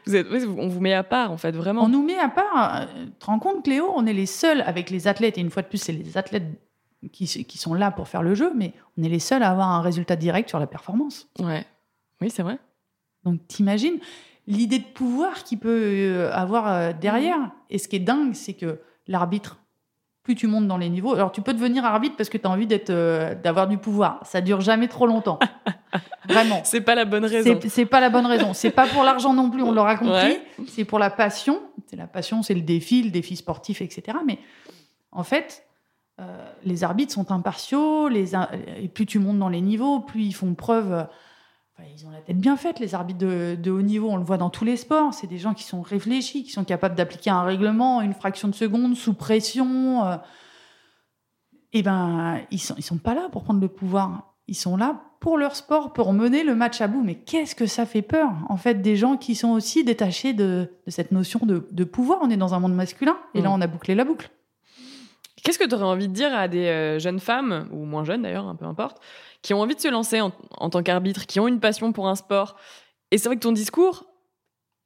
vous 0.05 0.15
êtes, 0.15 0.27
on 0.57 0.67
vous 0.67 0.79
met 0.79 0.93
à 0.93 1.03
part, 1.03 1.31
en 1.31 1.37
fait, 1.37 1.51
vraiment. 1.51 1.83
On 1.83 1.89
nous 1.89 2.03
met 2.03 2.17
à 2.17 2.29
part. 2.29 2.87
Tu 2.95 3.11
te 3.11 3.25
rends 3.25 3.39
compte, 3.39 3.63
Cléo 3.63 3.91
On 3.95 4.05
est 4.05 4.13
les 4.13 4.25
seuls 4.25 4.61
avec 4.61 4.89
les 4.89 5.07
athlètes, 5.07 5.37
et 5.37 5.41
une 5.41 5.49
fois 5.49 5.61
de 5.61 5.67
plus, 5.67 5.77
c'est 5.77 5.91
les 5.91 6.17
athlètes 6.17 6.45
qui, 7.11 7.45
qui, 7.45 7.57
sont 7.57 7.73
là 7.73 7.91
pour 7.91 8.07
faire 8.07 8.23
le 8.23 8.35
jeu, 8.35 8.51
mais 8.55 8.73
on 8.97 9.03
est 9.03 9.09
les 9.09 9.19
seuls 9.19 9.43
à 9.43 9.51
avoir 9.51 9.69
un 9.69 9.81
résultat 9.81 10.15
direct 10.15 10.49
sur 10.49 10.59
la 10.59 10.67
performance. 10.67 11.27
Ouais. 11.39 11.65
Oui, 12.21 12.29
c'est 12.29 12.43
vrai. 12.43 12.59
Donc, 13.31 13.47
t'imagines 13.47 13.99
l'idée 14.47 14.79
de 14.79 14.85
pouvoir 14.85 15.43
qu'il 15.43 15.59
peut 15.59 15.69
euh, 15.69 16.31
avoir 16.33 16.67
euh, 16.67 16.91
derrière. 16.99 17.51
Et 17.69 17.77
ce 17.77 17.87
qui 17.87 17.95
est 17.97 17.99
dingue, 17.99 18.33
c'est 18.33 18.53
que 18.53 18.79
l'arbitre, 19.07 19.59
plus 20.23 20.35
tu 20.35 20.47
montes 20.47 20.67
dans 20.67 20.77
les 20.77 20.89
niveaux. 20.89 21.13
Alors, 21.13 21.31
tu 21.31 21.41
peux 21.41 21.53
devenir 21.53 21.85
arbitre 21.85 22.15
parce 22.17 22.29
que 22.29 22.37
tu 22.37 22.47
as 22.47 22.49
envie 22.49 22.67
d'être, 22.67 22.89
euh, 22.89 23.35
d'avoir 23.35 23.67
du 23.67 23.77
pouvoir. 23.77 24.19
Ça 24.25 24.41
dure 24.41 24.61
jamais 24.61 24.87
trop 24.87 25.05
longtemps. 25.05 25.39
Vraiment. 26.27 26.61
C'est 26.63 26.81
pas 26.81 26.95
la 26.95 27.05
bonne 27.05 27.25
raison. 27.25 27.59
C'est 27.67 27.85
pas 27.85 27.99
la 27.99 28.09
bonne 28.09 28.25
raison. 28.25 28.53
C'est 28.53 28.71
pas 28.71 28.87
pour 28.87 29.03
l'argent 29.03 29.33
non 29.33 29.49
plus, 29.49 29.63
on 29.63 29.71
l'aura 29.71 29.95
compris. 29.95 30.37
C'est 30.67 30.85
pour 30.85 30.99
la 30.99 31.09
passion. 31.09 31.61
C'est 31.87 31.95
la 31.95 32.07
passion, 32.07 32.43
c'est 32.43 32.53
le 32.53 32.61
défi, 32.61 33.01
le 33.01 33.09
défi 33.09 33.35
sportif, 33.35 33.81
etc. 33.81 34.17
Mais 34.25 34.37
en 35.11 35.23
fait, 35.23 35.65
euh, 36.19 36.51
les 36.63 36.83
arbitres 36.83 37.13
sont 37.13 37.31
impartiaux. 37.31 38.09
Les, 38.09 38.35
et 38.35 38.87
plus 38.87 39.07
tu 39.07 39.17
montes 39.17 39.39
dans 39.39 39.49
les 39.49 39.61
niveaux, 39.61 40.01
plus 40.01 40.21
ils 40.21 40.33
font 40.33 40.53
preuve 40.53 41.07
ils 41.95 42.05
ont 42.05 42.11
la 42.11 42.19
tête 42.21 42.37
bien 42.37 42.57
faite, 42.57 42.79
les 42.79 42.95
arbitres 42.95 43.19
de, 43.19 43.71
haut 43.71 43.81
niveau. 43.81 44.09
On 44.09 44.17
le 44.17 44.23
voit 44.23 44.37
dans 44.37 44.49
tous 44.49 44.65
les 44.65 44.77
sports. 44.77 45.13
C'est 45.13 45.27
des 45.27 45.37
gens 45.37 45.53
qui 45.53 45.63
sont 45.63 45.81
réfléchis, 45.81 46.43
qui 46.43 46.51
sont 46.51 46.63
capables 46.63 46.95
d'appliquer 46.95 47.29
un 47.29 47.43
règlement, 47.43 48.01
une 48.01 48.13
fraction 48.13 48.47
de 48.47 48.55
seconde, 48.55 48.95
sous 48.95 49.13
pression. 49.13 50.05
Euh. 50.05 50.17
Eh 51.73 51.83
ben, 51.83 52.39
ils 52.51 52.59
sont, 52.59 52.75
ils 52.77 52.83
sont 52.83 52.97
pas 52.97 53.13
là 53.13 53.29
pour 53.31 53.43
prendre 53.43 53.61
le 53.61 53.67
pouvoir. 53.67 54.35
Ils 54.47 54.55
sont 54.55 54.77
là 54.77 55.03
pour 55.19 55.37
leur 55.37 55.55
sport, 55.55 55.93
pour 55.93 56.13
mener 56.13 56.43
le 56.43 56.55
match 56.55 56.81
à 56.81 56.87
bout. 56.87 57.03
Mais 57.03 57.15
qu'est-ce 57.15 57.55
que 57.55 57.65
ça 57.65 57.85
fait 57.85 58.01
peur, 58.01 58.31
en 58.47 58.57
fait, 58.57 58.81
des 58.81 58.95
gens 58.95 59.17
qui 59.17 59.35
sont 59.35 59.49
aussi 59.49 59.83
détachés 59.83 60.33
de, 60.33 60.71
cette 60.87 61.11
notion 61.11 61.41
de, 61.43 61.83
pouvoir? 61.83 62.19
On 62.21 62.29
est 62.29 62.37
dans 62.37 62.53
un 62.53 62.59
monde 62.59 62.75
masculin, 62.75 63.17
et 63.33 63.41
là, 63.41 63.49
mm. 63.49 63.53
on 63.53 63.61
a 63.61 63.67
bouclé 63.67 63.95
la 63.95 64.05
boucle. 64.05 64.29
Qu'est-ce 65.43 65.59
que 65.59 65.65
tu 65.65 65.75
aurais 65.75 65.85
envie 65.85 66.07
de 66.07 66.13
dire 66.13 66.33
à 66.33 66.47
des 66.47 66.67
euh, 66.67 66.99
jeunes 66.99 67.19
femmes, 67.19 67.67
ou 67.71 67.85
moins 67.85 68.03
jeunes 68.03 68.23
d'ailleurs, 68.23 68.55
peu 68.57 68.65
importe, 68.65 69.01
qui 69.41 69.53
ont 69.53 69.61
envie 69.61 69.75
de 69.75 69.79
se 69.79 69.87
lancer 69.87 70.21
en, 70.21 70.31
tant 70.69 70.83
qu'arbitre, 70.83 71.25
qui 71.25 71.39
ont 71.39 71.47
une 71.47 71.59
passion 71.59 71.91
pour 71.91 72.07
un 72.07 72.15
sport 72.15 72.57
Et 73.11 73.17
c'est 73.17 73.29
vrai 73.29 73.35
que 73.35 73.41
ton 73.41 73.51
discours, 73.51 74.05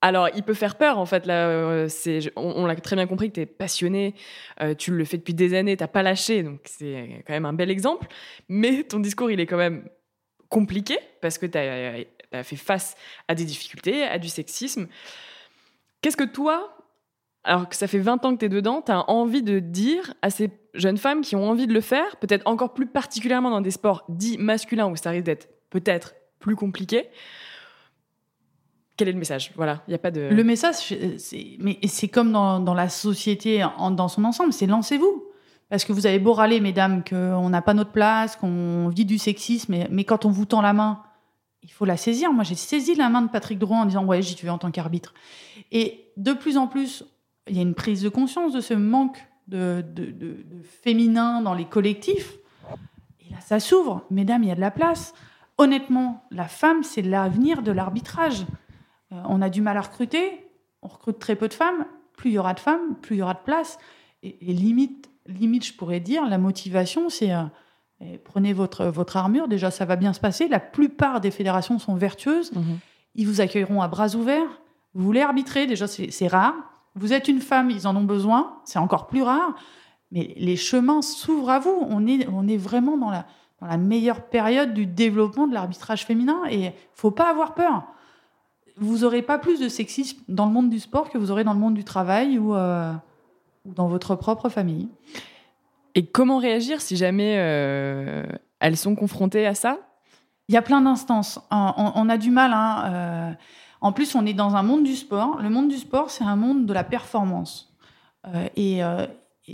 alors, 0.01 0.27
il 0.35 0.43
peut 0.43 0.53
faire 0.53 0.75
peur, 0.77 0.99
en 0.99 1.05
fait. 1.05 1.25
Là, 1.25 1.47
euh, 1.47 1.87
on, 2.35 2.65
l'a 2.65 2.75
très 2.75 2.97
bien 2.97 3.07
compris 3.07 3.29
que 3.29 3.35
tu 3.35 3.39
es 3.39 3.45
passionné, 3.45 4.15
euh, 4.61 4.75
tu 4.75 4.91
le 4.91 5.05
fais 5.05 5.15
depuis 5.15 5.33
des 5.33 5.53
années, 5.53 5.77
tu 5.77 5.87
pas 5.87 6.03
lâché, 6.03 6.43
donc 6.43 6.59
c'est 6.65 7.23
quand 7.25 7.31
même 7.31 7.45
un 7.45 7.53
bel 7.53 7.71
exemple. 7.71 8.07
Mais 8.49 8.83
ton 8.83 8.99
discours, 8.99 9.31
il 9.31 9.39
est 9.39 9.45
quand 9.45 9.57
même 9.57 9.87
compliqué 10.49 10.99
parce 11.21 11.37
que 11.37 11.45
tu 11.45 11.57
as, 11.57 12.43
fait 12.43 12.55
face 12.57 12.97
à 13.29 13.33
des 13.33 13.45
difficultés, 13.45 14.03
à 14.03 14.19
du 14.19 14.27
sexisme. 14.27 14.87
Qu'est-ce 16.01 16.17
que 16.17 16.25
toi, 16.25 16.75
alors 17.43 17.67
que 17.67 17.75
ça 17.75 17.87
fait 17.87 17.99
20 17.99 18.25
ans 18.25 18.33
que 18.33 18.39
tu 18.39 18.45
es 18.45 18.49
dedans, 18.49 18.81
tu 18.81 18.91
as 18.91 19.09
envie 19.09 19.43
de 19.43 19.59
dire 19.59 20.13
à 20.21 20.29
ces 20.29 20.49
jeunes 20.73 20.97
femmes 20.97 21.21
qui 21.21 21.35
ont 21.35 21.49
envie 21.49 21.67
de 21.67 21.73
le 21.73 21.81
faire, 21.81 22.15
peut-être 22.17 22.47
encore 22.47 22.73
plus 22.73 22.87
particulièrement 22.87 23.49
dans 23.49 23.61
des 23.61 23.71
sports 23.71 24.05
dits 24.09 24.37
masculins 24.37 24.87
où 24.87 24.95
ça 24.95 25.09
risque 25.09 25.25
d'être 25.25 25.49
peut-être 25.69 26.15
plus 26.39 26.55
compliqué. 26.55 27.09
Quel 28.95 29.09
est 29.09 29.13
le 29.13 29.17
message? 29.17 29.51
Voilà, 29.55 29.81
il 29.87 29.91
n'y 29.91 29.95
a 29.95 29.99
pas 29.99 30.11
de. 30.11 30.21
Le 30.21 30.43
message, 30.43 30.75
c'est, 31.17 31.57
mais 31.59 31.79
c'est 31.87 32.07
comme 32.07 32.31
dans, 32.31 32.73
la 32.73 32.89
société 32.89 33.65
dans 33.91 34.07
son 34.07 34.23
ensemble, 34.23 34.53
c'est 34.53 34.67
lancez-vous. 34.67 35.25
Parce 35.69 35.85
que 35.85 35.93
vous 35.93 36.05
avez 36.05 36.19
beau 36.19 36.33
râler, 36.33 36.59
mesdames, 36.59 37.03
qu'on 37.03 37.49
n'a 37.49 37.61
pas 37.63 37.73
notre 37.73 37.91
place, 37.91 38.35
qu'on 38.35 38.89
vit 38.89 39.05
du 39.05 39.17
sexisme, 39.17 39.71
mais, 39.71 39.87
mais, 39.89 40.03
quand 40.03 40.25
on 40.25 40.29
vous 40.29 40.45
tend 40.45 40.61
la 40.61 40.73
main, 40.73 41.01
il 41.63 41.71
faut 41.71 41.85
la 41.85 41.97
saisir. 41.97 42.31
Moi, 42.31 42.43
j'ai 42.43 42.53
saisi 42.53 42.93
la 42.93 43.09
main 43.09 43.23
de 43.23 43.29
Patrick 43.29 43.57
Drouin 43.57 43.81
en 43.81 43.85
disant 43.85 44.05
Ouais, 44.05 44.21
j'y 44.21 44.35
vais 44.35 44.49
en 44.49 44.59
tant 44.59 44.69
qu'arbitre. 44.69 45.15
Et 45.71 46.11
de 46.17 46.33
plus 46.33 46.57
en 46.57 46.67
plus, 46.67 47.03
il 47.47 47.55
y 47.55 47.59
a 47.59 47.61
une 47.61 47.75
prise 47.75 48.01
de 48.01 48.09
conscience 48.09 48.53
de 48.53 48.61
ce 48.61 48.73
manque 48.73 49.27
de, 49.47 49.83
féminin 50.63 51.41
dans 51.41 51.53
les 51.53 51.65
collectifs. 51.65 52.37
Et 53.19 53.31
là, 53.31 53.39
ça 53.41 53.59
s'ouvre. 53.59 54.05
Mesdames, 54.09 54.43
il 54.43 54.49
y 54.49 54.51
a 54.51 54.55
de 54.55 54.61
la 54.61 54.71
place. 54.71 55.13
Honnêtement, 55.57 56.25
la 56.31 56.47
femme, 56.47 56.83
c'est 56.83 57.01
l'avenir 57.01 57.61
de 57.61 57.71
l'arbitrage. 57.71 58.45
Euh, 59.11 59.21
on 59.27 59.41
a 59.41 59.49
du 59.49 59.61
mal 59.61 59.77
à 59.77 59.81
recruter. 59.81 60.49
On 60.81 60.87
recrute 60.87 61.19
très 61.19 61.35
peu 61.35 61.47
de 61.47 61.53
femmes. 61.53 61.85
Plus 62.17 62.31
il 62.31 62.33
y 62.33 62.39
aura 62.39 62.53
de 62.53 62.59
femmes, 62.59 62.95
plus 63.01 63.15
il 63.15 63.19
y 63.19 63.21
aura 63.21 63.33
de 63.33 63.43
place. 63.43 63.77
Et, 64.23 64.53
limite, 64.53 65.09
limite, 65.25 65.65
je 65.65 65.73
pourrais 65.73 65.99
dire, 65.99 66.25
la 66.25 66.37
motivation, 66.37 67.09
c'est 67.09 67.33
euh, 67.33 67.43
eh, 67.99 68.17
prenez 68.17 68.53
votre, 68.53 68.85
votre 68.85 69.17
armure. 69.17 69.47
Déjà, 69.47 69.71
ça 69.71 69.85
va 69.85 69.95
bien 69.95 70.13
se 70.13 70.19
passer. 70.19 70.47
La 70.47 70.59
plupart 70.59 71.21
des 71.21 71.31
fédérations 71.31 71.79
sont 71.79 71.95
vertueuses. 71.95 72.51
Mhm. 72.53 72.79
Ils 73.15 73.27
vous 73.27 73.41
accueilleront 73.41 73.81
à 73.81 73.87
bras 73.87 74.15
ouverts. 74.15 74.61
Vous 74.93 75.03
voulez 75.03 75.21
arbitrer, 75.21 75.67
déjà, 75.67 75.87
c'est 75.87 76.27
rare. 76.27 76.53
Vous 76.95 77.13
êtes 77.13 77.27
une 77.27 77.41
femme, 77.41 77.71
ils 77.71 77.87
en 77.87 77.95
ont 77.95 78.03
besoin, 78.03 78.59
c'est 78.65 78.79
encore 78.79 79.07
plus 79.07 79.23
rare, 79.23 79.55
mais 80.11 80.33
les 80.37 80.55
chemins 80.55 81.01
s'ouvrent 81.01 81.49
à 81.49 81.59
vous. 81.59 81.75
On 81.89 82.05
est, 82.05 82.27
on 82.31 82.47
est 82.47 82.57
vraiment 82.57 82.97
dans 82.97 83.09
la, 83.09 83.25
dans 83.59 83.67
la 83.67 83.77
meilleure 83.77 84.21
période 84.21 84.73
du 84.73 84.85
développement 84.85 85.47
de 85.47 85.53
l'arbitrage 85.53 86.05
féminin 86.05 86.41
et 86.49 86.71
faut 86.93 87.11
pas 87.11 87.29
avoir 87.29 87.55
peur. 87.55 87.83
Vous 88.77 88.99
n'aurez 88.99 89.21
pas 89.21 89.37
plus 89.37 89.59
de 89.59 89.69
sexisme 89.69 90.19
dans 90.27 90.45
le 90.45 90.51
monde 90.51 90.69
du 90.69 90.79
sport 90.79 91.09
que 91.09 91.17
vous 91.17 91.31
aurez 91.31 91.43
dans 91.43 91.53
le 91.53 91.59
monde 91.59 91.73
du 91.73 91.83
travail 91.83 92.37
ou, 92.37 92.55
euh, 92.55 92.91
ou 93.65 93.73
dans 93.73 93.87
votre 93.87 94.15
propre 94.15 94.49
famille. 94.49 94.89
Et 95.95 96.05
comment 96.05 96.37
réagir 96.37 96.81
si 96.81 96.95
jamais 96.97 97.35
euh, 97.37 98.25
elles 98.59 98.77
sont 98.77 98.95
confrontées 98.95 99.45
à 99.45 99.55
ça? 99.55 99.77
Il 100.49 100.55
y 100.55 100.57
a 100.57 100.61
plein 100.61 100.81
d'instances. 100.81 101.39
On, 101.51 102.09
a 102.09 102.17
du 102.17 102.31
mal. 102.31 102.51
Hein, 102.53 102.83
euh, 102.85 103.33
en 103.83 103.91
plus, 103.91 104.15
on 104.15 104.25
est 104.25 104.33
dans 104.33 104.55
un 104.55 104.63
monde 104.63 104.83
du 104.85 104.95
sport. 104.95 105.41
Le 105.41 105.49
monde 105.49 105.67
du 105.67 105.77
sport, 105.77 106.09
c'est 106.09 106.23
un 106.23 106.37
monde 106.37 106.65
de 106.65 106.71
la 106.71 106.85
performance. 106.85 107.75
Euh, 108.25 108.47
et, 108.55 108.81
euh, 108.81 109.05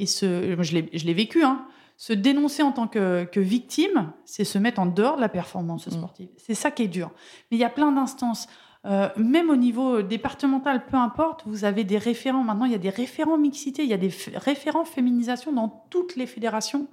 ce, 0.05 0.55
je 0.61 1.05
l'ai 1.05 1.13
vécu. 1.15 1.43
Hein. 1.43 1.65
Se 1.97 2.13
dénoncer 2.13 2.61
en 2.61 2.71
tant 2.71 2.87
que, 2.87 3.27
victime, 3.39 4.13
c'est 4.25 4.43
se 4.43 4.59
mettre 4.59 4.79
en 4.79 4.85
dehors 4.85 5.15
de 5.15 5.21
la 5.21 5.29
performance 5.29 5.87
mmh. 5.87 5.91
sportive. 5.91 6.29
C'est 6.37 6.53
ça 6.53 6.69
qui 6.69 6.83
est 6.83 6.87
dur. 6.87 7.09
Mais 7.49 7.57
il 7.57 7.59
y 7.59 7.63
a 7.63 7.71
plein 7.71 7.91
d'instances. 7.91 8.47
Euh, 8.85 9.09
même 9.17 9.49
au 9.49 9.55
niveau 9.55 10.03
départemental, 10.03 10.85
peu 10.85 10.95
importe, 10.95 11.41
vous 11.47 11.65
avez 11.65 11.83
des 11.83 11.97
référents. 11.97 12.43
Maintenant, 12.43 12.65
il 12.65 12.71
y 12.71 12.75
a 12.75 12.79
des 12.79 12.91
référents 12.91 13.39
mixité, 13.39 13.81
il 13.81 13.89
y 13.89 13.95
a 13.95 13.97
des 13.97 14.13
référents 14.35 14.85
féminisation 14.85 15.51
dans 15.51 15.85
toutes 15.89 16.15
les 16.15 16.27
fédérations. 16.27 16.87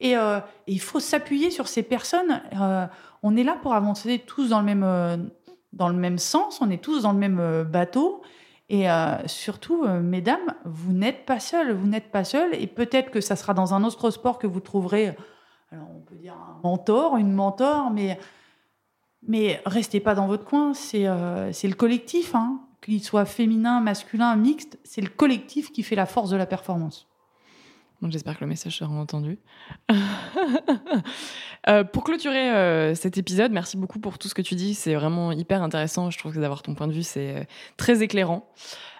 Et, 0.00 0.16
il 0.66 0.80
faut 0.80 0.98
s'appuyer 0.98 1.52
sur 1.52 1.68
ces 1.68 1.84
personnes. 1.84 2.42
on 3.22 3.36
est 3.36 3.44
là 3.44 3.56
pour 3.62 3.74
avancer 3.74 4.18
tous 4.26 4.48
dans 4.48 4.58
le 4.58 4.66
même 4.66 5.30
dans 5.74 5.88
le 5.88 5.94
même 5.94 6.18
sens, 6.18 6.60
on 6.60 6.70
est 6.70 6.82
tous 6.82 7.02
dans 7.02 7.12
le 7.12 7.18
même 7.18 7.38
euh, 7.40 7.64
bateau. 7.64 8.22
Et 8.70 8.90
euh, 8.90 9.26
surtout, 9.26 9.84
euh, 9.84 10.00
mesdames, 10.00 10.54
vous 10.64 10.92
n'êtes 10.92 11.26
pas 11.26 11.38
seules, 11.38 11.72
vous 11.72 11.86
n'êtes 11.86 12.10
pas 12.10 12.24
seules. 12.24 12.54
Et 12.54 12.66
peut-être 12.66 13.10
que 13.10 13.20
ça 13.20 13.36
sera 13.36 13.52
dans 13.52 13.74
un 13.74 13.84
autre 13.84 14.10
sport 14.10 14.38
que 14.38 14.46
vous 14.46 14.60
trouverez, 14.60 15.14
alors 15.70 15.88
on 15.94 16.00
peut 16.00 16.14
dire 16.14 16.34
un 16.34 16.60
mentor, 16.62 17.16
une 17.16 17.32
mentor, 17.32 17.90
mais, 17.90 18.18
mais 19.26 19.60
restez 19.66 20.00
pas 20.00 20.14
dans 20.14 20.26
votre 20.26 20.44
coin. 20.44 20.72
C'est 20.72 21.06
c'est 21.52 21.68
le 21.68 21.74
collectif, 21.74 22.34
hein. 22.34 22.60
qu'il 22.80 23.02
soit 23.02 23.24
féminin, 23.26 23.80
masculin, 23.80 24.34
mixte, 24.36 24.78
c'est 24.84 25.02
le 25.02 25.08
collectif 25.08 25.72
qui 25.72 25.82
fait 25.82 25.96
la 25.96 26.06
force 26.06 26.30
de 26.30 26.36
la 26.36 26.46
performance. 26.46 27.06
J'espère 28.10 28.36
que 28.36 28.44
le 28.44 28.48
message 28.48 28.78
sera 28.78 28.94
entendu. 28.94 29.38
Euh, 31.66 31.82
pour 31.82 32.04
clôturer 32.04 32.50
euh, 32.50 32.94
cet 32.94 33.16
épisode, 33.16 33.50
merci 33.50 33.78
beaucoup 33.78 33.98
pour 33.98 34.18
tout 34.18 34.28
ce 34.28 34.34
que 34.34 34.42
tu 34.42 34.54
dis. 34.54 34.74
C'est 34.74 34.94
vraiment 34.94 35.32
hyper 35.32 35.62
intéressant. 35.62 36.10
Je 36.10 36.18
trouve 36.18 36.34
que 36.34 36.38
d'avoir 36.38 36.60
ton 36.60 36.74
point 36.74 36.86
de 36.86 36.92
vue, 36.92 37.02
c'est 37.02 37.36
euh, 37.36 37.44
très 37.78 38.02
éclairant. 38.02 38.46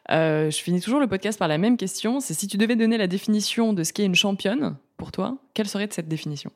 je 0.09 0.61
finis 0.63 0.81
toujours 0.81 0.99
le 0.99 1.07
podcast 1.07 1.39
par 1.39 1.47
la 1.47 1.59
même 1.59 1.77
question. 1.77 2.21
C'est 2.21 2.33
si 2.33 2.47
tu 2.47 2.57
devais 2.57 2.75
donner 2.75 2.97
la 2.97 3.07
définition 3.07 3.75
de 3.75 3.85
ce 3.85 3.93
qu'est 3.93 4.07
une 4.07 4.15
championne 4.15 4.79
pour 4.97 5.13
toi, 5.13 5.37
quelle 5.53 5.69
serait 5.69 5.89
cette 5.91 6.09
définition? 6.09 6.51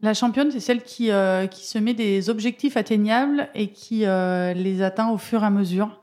La 0.00 0.14
championne, 0.14 0.52
c'est 0.52 0.60
celle 0.60 0.84
qui, 0.84 1.10
qui 1.50 1.66
se 1.66 1.78
met 1.78 1.94
des 1.94 2.30
objectifs 2.30 2.76
atteignables 2.76 3.48
et 3.56 3.72
qui 3.72 4.04
les 4.04 4.80
atteint 4.80 5.10
au 5.10 5.18
fur 5.18 5.42
et 5.42 5.46
à 5.46 5.50
mesure. 5.50 6.02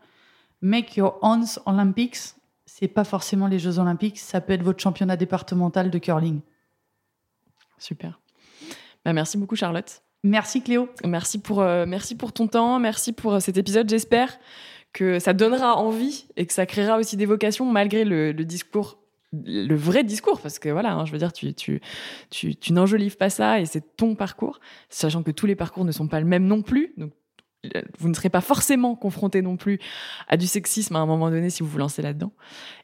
Make 0.61 0.97
your 0.97 1.17
own 1.21 1.45
Olympics 1.65 2.35
c'est 2.73 2.87
pas 2.87 3.03
forcément 3.03 3.47
les 3.47 3.59
Jeux 3.59 3.79
Olympiques, 3.79 4.17
ça 4.17 4.39
peut 4.39 4.53
être 4.53 4.63
votre 4.63 4.81
championnat 4.81 5.17
départemental 5.17 5.91
de 5.91 5.97
curling. 5.97 6.39
Super. 7.77 8.21
Bah, 9.03 9.11
merci 9.11 9.37
beaucoup 9.37 9.57
Charlotte. 9.57 10.01
Merci 10.23 10.61
Cléo. 10.61 10.87
Merci 11.05 11.39
pour, 11.39 11.59
euh, 11.59 11.85
merci 11.85 12.15
pour 12.15 12.31
ton 12.31 12.47
temps, 12.47 12.79
merci 12.79 13.11
pour 13.11 13.33
euh, 13.33 13.39
cet 13.41 13.57
épisode. 13.57 13.89
J'espère 13.89 14.39
que 14.93 15.19
ça 15.19 15.33
donnera 15.33 15.75
envie 15.75 16.27
et 16.37 16.45
que 16.45 16.53
ça 16.53 16.65
créera 16.65 16.97
aussi 16.97 17.17
des 17.17 17.25
vocations 17.25 17.65
malgré 17.69 18.05
le, 18.05 18.33
discours 18.33 18.99
le 19.33 19.75
vrai 19.75 20.03
discours, 20.03 20.39
parce 20.41 20.59
que 20.59 20.69
voilà, 20.69 20.93
hein, 20.93 21.05
je 21.05 21.11
veux 21.11 21.17
dire, 21.17 21.33
tu, 21.33 21.53
tu, 21.53 21.81
tu, 22.29 22.55
tu 22.55 22.73
n'enjolives 22.73 23.17
pas 23.17 23.29
ça 23.29 23.59
et 23.59 23.65
c'est 23.65 23.95
ton 23.95 24.15
parcours, 24.15 24.59
sachant 24.89 25.23
que 25.23 25.31
tous 25.31 25.45
les 25.45 25.55
parcours 25.55 25.85
ne 25.85 25.91
sont 25.91 26.07
pas 26.07 26.19
le 26.19 26.25
même 26.25 26.45
non 26.45 26.61
plus. 26.61 26.93
Donc, 26.97 27.11
vous 27.99 28.09
ne 28.09 28.13
serez 28.13 28.29
pas 28.29 28.41
forcément 28.41 28.95
confronté 28.95 29.41
non 29.41 29.55
plus 29.55 29.79
à 30.27 30.37
du 30.37 30.47
sexisme 30.47 30.95
à 30.95 30.99
un 30.99 31.05
moment 31.05 31.29
donné 31.29 31.49
si 31.49 31.61
vous 31.61 31.69
vous 31.69 31.77
lancez 31.77 32.01
là-dedans. 32.01 32.31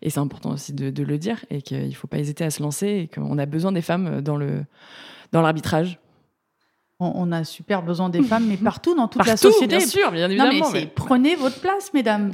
Et 0.01 0.09
c'est 0.09 0.19
important 0.19 0.51
aussi 0.51 0.73
de, 0.73 1.03
le 1.03 1.17
dire 1.17 1.43
et 1.49 1.61
qu'il 1.61 1.87
ne 1.87 1.93
faut 1.93 2.07
pas 2.07 2.19
hésiter 2.19 2.43
à 2.43 2.51
se 2.51 2.61
lancer 2.61 2.87
et 2.87 3.07
qu'on 3.07 3.37
a 3.37 3.45
besoin 3.45 3.71
des 3.71 3.81
femmes 3.81 4.21
dans 4.21 4.37
le 4.37 4.65
dans 5.31 5.41
l'arbitrage. 5.41 5.99
On, 6.99 7.31
a 7.31 7.43
super 7.43 7.83
besoin 7.83 8.09
des 8.09 8.23
femmes, 8.23 8.47
mais 8.47 8.57
partout 8.57 8.95
dans 8.95 9.07
toute 9.07 9.23
la 9.27 9.37
société. 9.37 9.77
Bien 9.77 9.85
sûr, 9.85 10.11
bien 10.11 10.31
évidemment. 10.31 10.71
mais, 10.73 10.87
prenez 10.87 11.35
votre 11.35 11.61
place, 11.61 11.93
mesdames. 11.93 12.33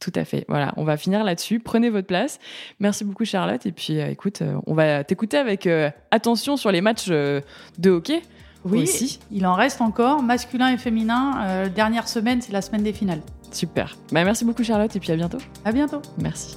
Tout 0.00 0.12
à 0.16 0.26
fait. 0.26 0.44
Voilà, 0.48 0.74
on 0.76 0.84
va 0.84 0.98
finir 0.98 1.24
là-dessus. 1.24 1.60
Prenez 1.60 1.88
votre 1.88 2.08
place. 2.08 2.38
Merci 2.78 3.04
beaucoup, 3.04 3.24
Charlotte. 3.24 3.64
Et 3.64 3.72
puis, 3.72 4.00
euh, 4.00 4.10
écoute, 4.10 4.42
euh, 4.42 4.60
on 4.66 4.74
va 4.74 5.02
t'écouter 5.02 5.38
avec 5.38 5.66
euh, 5.66 5.90
attention 6.10 6.58
sur 6.58 6.70
les 6.70 6.82
matchs 6.82 7.08
de 7.08 7.42
hockey 7.86 8.20
oui. 8.64 9.18
Il 9.30 9.46
en 9.46 9.54
reste 9.54 9.80
encore, 9.80 10.22
masculin 10.22 10.72
et 10.72 10.76
féminin. 10.76 11.34
Euh, 11.42 11.68
dernière 11.68 12.08
semaine, 12.08 12.40
c'est 12.40 12.52
la 12.52 12.62
semaine 12.62 12.82
des 12.82 12.92
finales. 12.92 13.20
Super. 13.50 13.96
Bah, 14.12 14.24
merci 14.24 14.44
beaucoup 14.44 14.64
Charlotte 14.64 14.94
et 14.94 15.00
puis 15.00 15.12
à 15.12 15.16
bientôt. 15.16 15.38
À 15.64 15.72
bientôt. 15.72 16.00
Merci. 16.18 16.56